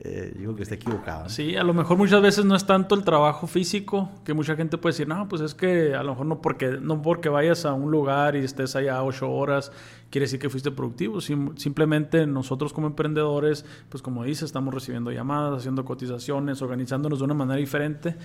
eh, 0.00 0.32
digo 0.36 0.54
que 0.54 0.62
está 0.62 0.76
equivocado. 0.76 1.28
Sí, 1.28 1.56
a 1.56 1.64
lo 1.64 1.74
mejor 1.74 1.96
muchas 1.98 2.22
veces 2.22 2.44
no 2.44 2.54
es 2.54 2.64
tanto 2.64 2.94
el 2.94 3.02
trabajo 3.02 3.46
físico, 3.46 4.10
que 4.24 4.32
mucha 4.32 4.54
gente 4.54 4.78
puede 4.78 4.92
decir, 4.92 5.08
no, 5.08 5.28
pues 5.28 5.42
es 5.42 5.54
que 5.54 5.94
a 5.94 6.02
lo 6.04 6.12
mejor 6.12 6.26
no 6.26 6.40
porque, 6.40 6.78
no 6.80 7.02
porque 7.02 7.28
vayas 7.28 7.64
a 7.64 7.72
un 7.72 7.90
lugar 7.90 8.36
y 8.36 8.40
estés 8.40 8.76
allá 8.76 9.02
ocho 9.02 9.28
horas, 9.30 9.72
quiere 10.10 10.24
decir 10.24 10.38
que 10.38 10.48
fuiste 10.48 10.70
productivo. 10.70 11.20
simplemente 11.20 12.26
nosotros 12.26 12.72
como 12.72 12.86
emprendedores, 12.86 13.64
pues 13.88 14.02
como 14.02 14.24
dices, 14.24 14.44
estamos 14.44 14.72
recibiendo 14.72 15.10
llamadas, 15.10 15.58
haciendo 15.58 15.84
cotizaciones, 15.84 16.62
organizándonos 16.62 17.18
de 17.18 17.24
una 17.24 17.34
manera 17.34 17.58
diferente 17.58 18.16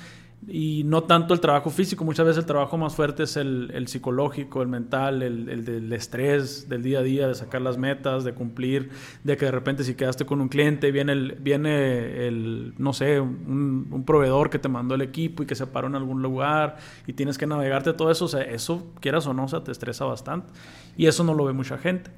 y 0.48 0.84
no 0.86 1.04
tanto 1.04 1.34
el 1.34 1.40
trabajo 1.40 1.70
físico. 1.70 2.04
Muchas 2.04 2.26
veces 2.26 2.40
el 2.40 2.46
trabajo 2.46 2.78
más 2.78 2.96
fuerte 2.96 3.24
es 3.24 3.38
el, 3.38 3.88
psicológico, 3.88 4.62
el 4.62 4.68
mental, 4.68 5.22
el, 5.22 5.50
el, 5.50 5.66
del 5.66 5.92
estrés 5.94 6.68
del 6.70 6.84
día 6.84 7.00
a 7.00 7.02
día, 7.04 7.28
de 7.28 7.36
sacar 7.36 7.62
las 7.62 7.78
metas, 7.78 8.24
de 8.24 8.34
cumplir, 8.34 8.90
de 9.24 9.38
que 9.38 9.46
de 9.46 9.52
repente 9.52 9.84
si 9.84 9.96
quedaste 9.96 10.26
con 10.26 10.42
un 10.42 10.50
cliente, 10.50 10.92
viene 10.92 11.14
el, 11.14 11.38
viene 11.40 12.28
el 12.28 12.74
no 12.78 12.94
sé, 12.94 13.20
un, 13.20 14.04
proveedor 14.06 14.50
que 14.50 14.60
te 14.60 14.70
mandó 14.70 14.96
el 14.96 15.02
equipo 15.02 15.44
y 15.44 15.46
que 15.46 15.56
se 15.56 15.68
paró 15.68 15.88
en 15.88 15.96
algún 15.96 16.22
lugar 16.22 16.78
y 17.08 17.14
tienes 17.14 17.38
que 17.38 17.48
navegarte 17.48 17.94
todo 17.94 18.12
eso. 18.12 18.26
O 18.26 18.30
sea, 18.30 18.42
eso, 18.42 18.92
quieras 19.00 19.28
o 19.28 19.34
no, 19.34 19.46
o 19.46 19.64
te 19.64 19.72
estresa 19.72 20.06
bastante. 20.06 20.52
Y 20.98 21.08
eso 21.08 21.24
no 21.24 21.34
lo 21.34 21.46
ve 21.46 21.54
mucha 21.54 21.78
gente. 21.78 22.12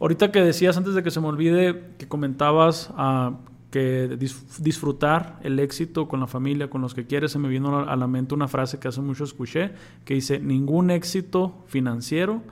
Ahorita 0.00 0.32
que 0.32 0.42
decías, 0.42 0.76
antes 0.76 0.94
de 0.94 1.02
que 1.02 1.10
se 1.10 1.20
me 1.20 1.28
olvide, 1.28 1.94
que 1.96 2.08
comentabas 2.08 2.90
uh, 2.90 3.36
que 3.72 4.18
disfrutar 4.58 5.40
el 5.42 5.58
éxito 5.58 6.06
con 6.06 6.20
la 6.20 6.26
familia, 6.26 6.68
con 6.68 6.82
los 6.82 6.92
que 6.92 7.06
quieres, 7.06 7.32
se 7.32 7.38
me 7.38 7.48
vino 7.48 7.78
a 7.78 7.96
la 7.96 8.06
mente 8.06 8.34
una 8.34 8.46
frase 8.46 8.78
que 8.78 8.86
hace 8.86 9.00
mucho 9.00 9.24
escuché, 9.24 9.72
que 10.04 10.12
dice, 10.12 10.38
ningún 10.38 10.90
éxito 10.90 11.64
financiero 11.66 12.42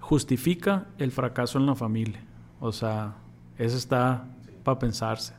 justifica 0.00 0.88
el 0.98 1.12
fracaso 1.12 1.58
en 1.58 1.66
la 1.66 1.76
familia. 1.76 2.20
O 2.58 2.72
sea, 2.72 3.14
eso 3.56 3.76
está 3.76 4.26
para 4.64 4.80
pensarse. 4.80 5.34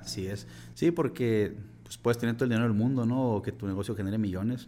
Así 0.00 0.26
es. 0.26 0.48
Sí, 0.74 0.90
porque 0.90 1.56
pues, 1.84 1.96
puedes 1.96 2.18
tener 2.18 2.34
todo 2.34 2.46
el 2.46 2.50
dinero 2.50 2.66
del 2.66 2.76
mundo, 2.76 3.06
¿no? 3.06 3.36
O 3.36 3.42
que 3.42 3.52
tu 3.52 3.68
negocio 3.68 3.94
genere 3.94 4.18
millones, 4.18 4.66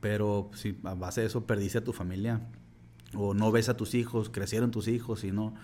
pero 0.00 0.48
si 0.54 0.78
a 0.84 0.94
base 0.94 1.22
de 1.22 1.26
eso 1.26 1.44
perdiste 1.44 1.78
a 1.78 1.84
tu 1.84 1.92
familia, 1.92 2.40
o 3.16 3.34
no 3.34 3.50
ves 3.50 3.68
a 3.68 3.76
tus 3.76 3.96
hijos, 3.96 4.28
crecieron 4.28 4.70
tus 4.70 4.86
hijos 4.86 5.24
y 5.24 5.32
no, 5.32 5.54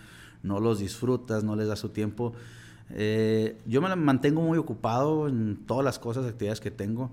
no 0.43 0.59
los 0.59 0.81
disfrutas, 0.81 1.45
no 1.45 1.55
les 1.55 1.69
das 1.69 1.79
su 1.79 1.91
tiempo. 1.91 2.33
Eh, 2.93 3.57
yo 3.67 3.81
me 3.81 3.95
mantengo 3.95 4.41
muy 4.43 4.59
ocupado 4.59 5.29
en 5.29 5.57
todas 5.67 5.85
las 5.85 5.99
cosas, 5.99 6.27
actividades 6.27 6.61
que 6.61 6.71
tengo, 6.71 7.11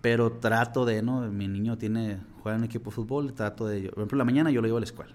pero 0.00 0.32
trato 0.32 0.84
de, 0.84 1.02
¿no? 1.02 1.20
Mi 1.30 1.46
niño 1.46 1.76
tiene, 1.76 2.18
juega 2.42 2.56
en 2.56 2.62
un 2.62 2.66
equipo 2.66 2.90
de 2.90 2.96
fútbol, 2.96 3.32
trato 3.34 3.66
de, 3.66 3.88
por 3.90 3.98
ejemplo, 3.98 4.18
la 4.18 4.24
mañana 4.24 4.50
yo 4.50 4.60
lo 4.60 4.66
llevo 4.66 4.78
a 4.78 4.80
la 4.80 4.86
escuela. 4.86 5.14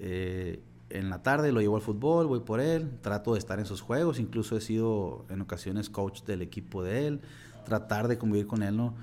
Eh, 0.00 0.60
en 0.90 1.10
la 1.10 1.22
tarde 1.22 1.52
lo 1.52 1.60
llevo 1.60 1.76
al 1.76 1.82
fútbol, 1.82 2.26
voy 2.26 2.40
por 2.40 2.60
él, 2.60 2.90
trato 3.02 3.34
de 3.34 3.38
estar 3.38 3.58
en 3.58 3.66
sus 3.66 3.80
juegos, 3.80 4.18
incluso 4.18 4.56
he 4.56 4.60
sido 4.60 5.24
en 5.28 5.40
ocasiones 5.40 5.90
coach 5.90 6.22
del 6.22 6.42
equipo 6.42 6.82
de 6.82 7.06
él, 7.06 7.20
tratar 7.64 8.08
de 8.08 8.18
convivir 8.18 8.46
con 8.46 8.62
él, 8.62 8.76
¿no? 8.76 8.94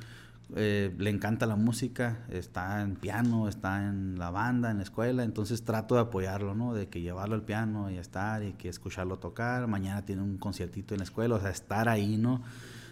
Eh, 0.54 0.94
le 1.00 1.10
encanta 1.10 1.48
la 1.48 1.56
música, 1.56 2.20
está 2.30 2.82
en 2.84 2.96
piano, 2.96 3.48
está 3.48 3.88
en 3.88 4.20
la 4.20 4.30
banda, 4.30 4.70
en 4.70 4.78
la 4.78 4.84
escuela, 4.84 5.24
entonces 5.24 5.64
trato 5.64 5.96
de 5.96 6.02
apoyarlo, 6.02 6.54
¿no? 6.54 6.76
De 6.76 6.88
que 6.88 7.02
llevarlo 7.02 7.34
al 7.34 7.42
piano 7.42 7.90
y 7.90 7.98
estar 7.98 8.44
y 8.44 8.54
que 8.54 8.70
escucharlo 8.70 9.18
tocar. 9.18 9.66
Mañana 9.68 10.06
tiene 10.06 10.22
un 10.22 10.38
conciertito 10.38 10.94
en 10.94 11.00
la 11.00 11.06
escuela, 11.06 11.36
o 11.36 11.40
sea, 11.40 11.50
estar 11.50 11.90
ahí, 11.90 12.18
¿no? 12.18 12.44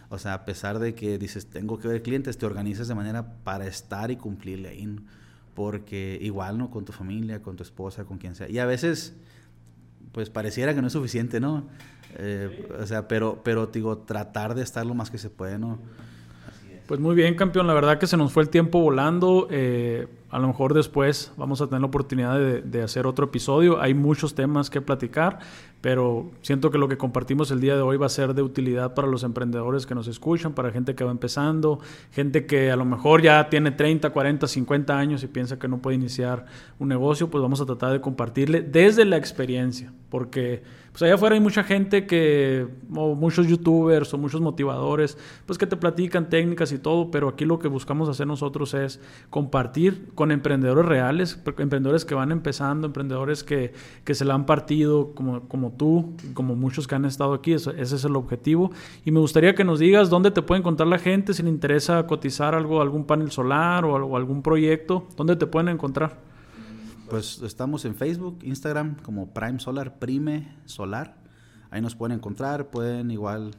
O 0.09 0.17
sea, 0.17 0.33
a 0.33 0.45
pesar 0.45 0.79
de 0.79 0.95
que 0.95 1.19
dices, 1.19 1.47
tengo 1.47 1.77
que 1.77 1.87
ver 1.87 2.01
clientes, 2.01 2.37
te 2.37 2.45
organizas 2.45 2.87
de 2.87 2.95
manera 2.95 3.35
para 3.43 3.67
estar 3.67 4.09
y 4.09 4.15
cumplirle 4.15 4.69
ahí, 4.69 4.85
¿no? 4.87 5.03
Porque 5.53 6.17
igual, 6.21 6.57
¿no? 6.57 6.71
Con 6.71 6.85
tu 6.85 6.91
familia, 6.91 7.43
con 7.43 7.55
tu 7.55 7.61
esposa, 7.61 8.05
con 8.05 8.17
quien 8.17 8.33
sea. 8.33 8.49
Y 8.49 8.57
a 8.57 8.65
veces, 8.65 9.15
pues 10.11 10.31
pareciera 10.31 10.73
que 10.73 10.81
no 10.81 10.87
es 10.87 10.93
suficiente, 10.93 11.39
¿no? 11.39 11.67
Eh, 12.15 12.67
o 12.79 12.85
sea, 12.87 13.07
pero, 13.07 13.41
pero 13.43 13.67
digo, 13.67 13.99
tratar 13.99 14.55
de 14.55 14.63
estar 14.63 14.85
lo 14.85 14.95
más 14.95 15.11
que 15.11 15.19
se 15.19 15.29
puede, 15.29 15.59
¿no? 15.59 15.79
Pues 16.85 16.99
muy 16.99 17.15
bien, 17.15 17.35
campeón. 17.35 17.67
La 17.67 17.73
verdad 17.73 17.97
que 17.97 18.07
se 18.07 18.17
nos 18.17 18.31
fue 18.31 18.43
el 18.43 18.49
tiempo 18.49 18.79
volando. 18.79 19.47
Eh, 19.49 20.07
a 20.33 20.39
lo 20.39 20.47
mejor 20.47 20.73
después 20.73 21.31
vamos 21.37 21.61
a 21.61 21.67
tener 21.67 21.81
la 21.81 21.87
oportunidad 21.87 22.39
de, 22.39 22.63
de, 22.63 22.81
hacer 22.81 23.05
otro 23.05 23.25
episodio. 23.25 23.79
Hay 23.79 23.93
muchos 23.93 24.33
temas 24.33 24.71
que 24.71 24.81
platicar, 24.81 25.37
pero 25.79 26.31
siento 26.41 26.71
que 26.71 26.79
lo 26.79 26.87
que 26.87 26.97
compartimos 26.97 27.51
el 27.51 27.61
día 27.61 27.75
de 27.75 27.83
hoy 27.83 27.97
va 27.97 28.07
a 28.07 28.09
ser 28.09 28.33
de 28.33 28.41
utilidad 28.41 28.95
para 28.95 29.07
los 29.07 29.21
emprendedores 29.21 29.85
que 29.85 29.93
nos 29.93 30.07
escuchan, 30.07 30.53
para 30.53 30.71
gente 30.71 30.95
que 30.95 31.03
va 31.03 31.11
empezando, 31.11 31.79
gente 32.11 32.47
que 32.47 32.71
a 32.71 32.75
lo 32.75 32.83
mejor 32.83 33.21
ya 33.21 33.47
tiene 33.47 33.69
30, 33.69 34.09
40, 34.09 34.47
50 34.47 34.97
años 34.97 35.23
y 35.23 35.27
piensa 35.27 35.59
que 35.59 35.67
no 35.67 35.83
puede 35.83 35.97
iniciar 35.97 36.45
un 36.79 36.87
negocio. 36.87 37.29
Pues 37.29 37.43
vamos 37.43 37.61
a 37.61 37.67
tratar 37.67 37.91
de 37.91 38.01
compartirle 38.01 38.63
desde 38.63 39.05
la 39.05 39.17
experiencia, 39.17 39.93
porque 40.09 40.63
pues 40.93 41.01
allá 41.01 41.15
afuera 41.15 41.33
hay 41.33 41.41
mucha 41.41 41.63
gente 41.63 42.05
que, 42.05 42.67
o 42.95 43.15
muchos 43.15 43.47
youtubers 43.47 44.13
o 44.13 44.19
muchos 44.19 44.41
motivadores, 44.41 45.17
pues 45.47 45.57
que 45.57 45.65
te 45.65 45.75
platican 45.75 46.29
técnicas 46.29 46.71
y 46.71 46.77
todo, 46.77 47.09
pero 47.09 47.29
aquí 47.29 47.45
lo 47.45 47.57
que 47.57 47.67
buscamos 47.67 48.07
hacer 48.09 48.27
nosotros 48.27 48.75
es 48.75 48.99
compartir 49.31 50.11
con 50.13 50.22
emprendedores 50.31 50.85
reales, 50.85 51.39
emprendedores 51.57 52.05
que 52.05 52.15
van 52.15 52.31
empezando, 52.31 52.87
emprendedores 52.87 53.43
que, 53.43 53.73
que 54.03 54.15
se 54.15 54.25
la 54.25 54.33
han 54.33 54.45
partido 54.45 55.13
como, 55.13 55.47
como 55.47 55.71
tú, 55.71 56.15
como 56.33 56.55
muchos 56.55 56.87
que 56.87 56.95
han 56.95 57.05
estado 57.05 57.33
aquí, 57.33 57.53
ese, 57.53 57.71
ese 57.81 57.95
es 57.95 58.05
el 58.05 58.15
objetivo. 58.15 58.71
Y 59.05 59.11
me 59.11 59.19
gustaría 59.19 59.55
que 59.55 59.63
nos 59.63 59.79
digas 59.79 60.09
dónde 60.09 60.31
te 60.31 60.41
puede 60.41 60.59
encontrar 60.59 60.87
la 60.87 60.99
gente, 60.99 61.33
si 61.33 61.43
le 61.43 61.49
interesa 61.49 62.05
cotizar 62.07 62.55
algo, 62.55 62.81
algún 62.81 63.05
panel 63.05 63.31
solar 63.31 63.85
o, 63.85 63.93
o 63.93 64.17
algún 64.17 64.41
proyecto, 64.41 65.07
¿dónde 65.15 65.35
te 65.35 65.47
pueden 65.47 65.69
encontrar? 65.69 66.17
Pues 67.09 67.41
estamos 67.41 67.85
en 67.85 67.95
Facebook, 67.95 68.39
Instagram 68.43 68.95
como 69.03 69.33
Prime 69.33 69.59
Solar, 69.59 69.99
Prime 69.99 70.55
Solar. 70.65 71.15
Ahí 71.69 71.81
nos 71.81 71.95
pueden 71.95 72.17
encontrar, 72.17 72.69
pueden 72.69 73.11
igual, 73.11 73.51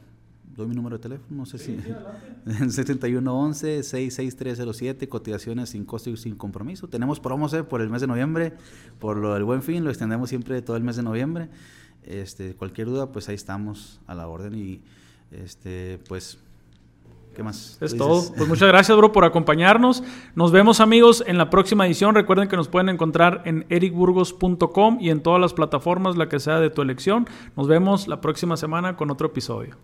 doy 0.55 0.67
mi 0.67 0.75
número 0.75 0.97
de 0.97 1.01
teléfono, 1.01 1.37
no 1.37 1.45
sé 1.45 1.57
si... 1.57 1.71
en 2.45 2.69
7111-66307, 2.69 5.07
cotizaciones 5.07 5.69
sin 5.69 5.85
costo 5.85 6.09
y 6.09 6.17
sin 6.17 6.35
compromiso. 6.35 6.87
Tenemos 6.87 7.19
promos 7.19 7.53
eh, 7.53 7.63
por 7.63 7.81
el 7.81 7.89
mes 7.89 8.01
de 8.01 8.07
noviembre, 8.07 8.53
por 8.99 9.17
lo 9.17 9.33
del 9.33 9.43
buen 9.43 9.63
fin, 9.63 9.83
lo 9.83 9.89
extendemos 9.89 10.29
siempre 10.29 10.61
todo 10.61 10.77
el 10.77 10.83
mes 10.83 10.95
de 10.95 11.03
noviembre. 11.03 11.49
Este, 12.03 12.53
cualquier 12.53 12.87
duda, 12.87 13.11
pues 13.11 13.27
ahí 13.29 13.35
estamos 13.35 13.99
a 14.07 14.15
la 14.15 14.27
orden 14.27 14.55
y 14.55 14.81
este, 15.31 15.99
pues 16.07 16.37
¿Qué 17.35 17.43
más? 17.43 17.77
Es 17.81 17.97
todo. 17.97 18.23
Pues 18.35 18.47
muchas 18.47 18.69
gracias, 18.69 18.97
bro, 18.97 19.11
por 19.11 19.25
acompañarnos. 19.25 20.03
Nos 20.35 20.51
vemos, 20.51 20.79
amigos, 20.79 21.23
en 21.27 21.37
la 21.37 21.49
próxima 21.49 21.85
edición. 21.85 22.15
Recuerden 22.15 22.47
que 22.47 22.55
nos 22.55 22.69
pueden 22.69 22.89
encontrar 22.89 23.41
en 23.45 23.65
ericburgos.com 23.69 24.97
y 25.01 25.09
en 25.09 25.21
todas 25.21 25.41
las 25.41 25.53
plataformas, 25.53 26.15
la 26.15 26.29
que 26.29 26.39
sea 26.39 26.59
de 26.59 26.69
tu 26.69 26.81
elección. 26.81 27.27
Nos 27.57 27.67
vemos 27.67 28.07
la 28.07 28.21
próxima 28.21 28.55
semana 28.55 28.95
con 28.95 29.11
otro 29.11 29.27
episodio. 29.27 29.75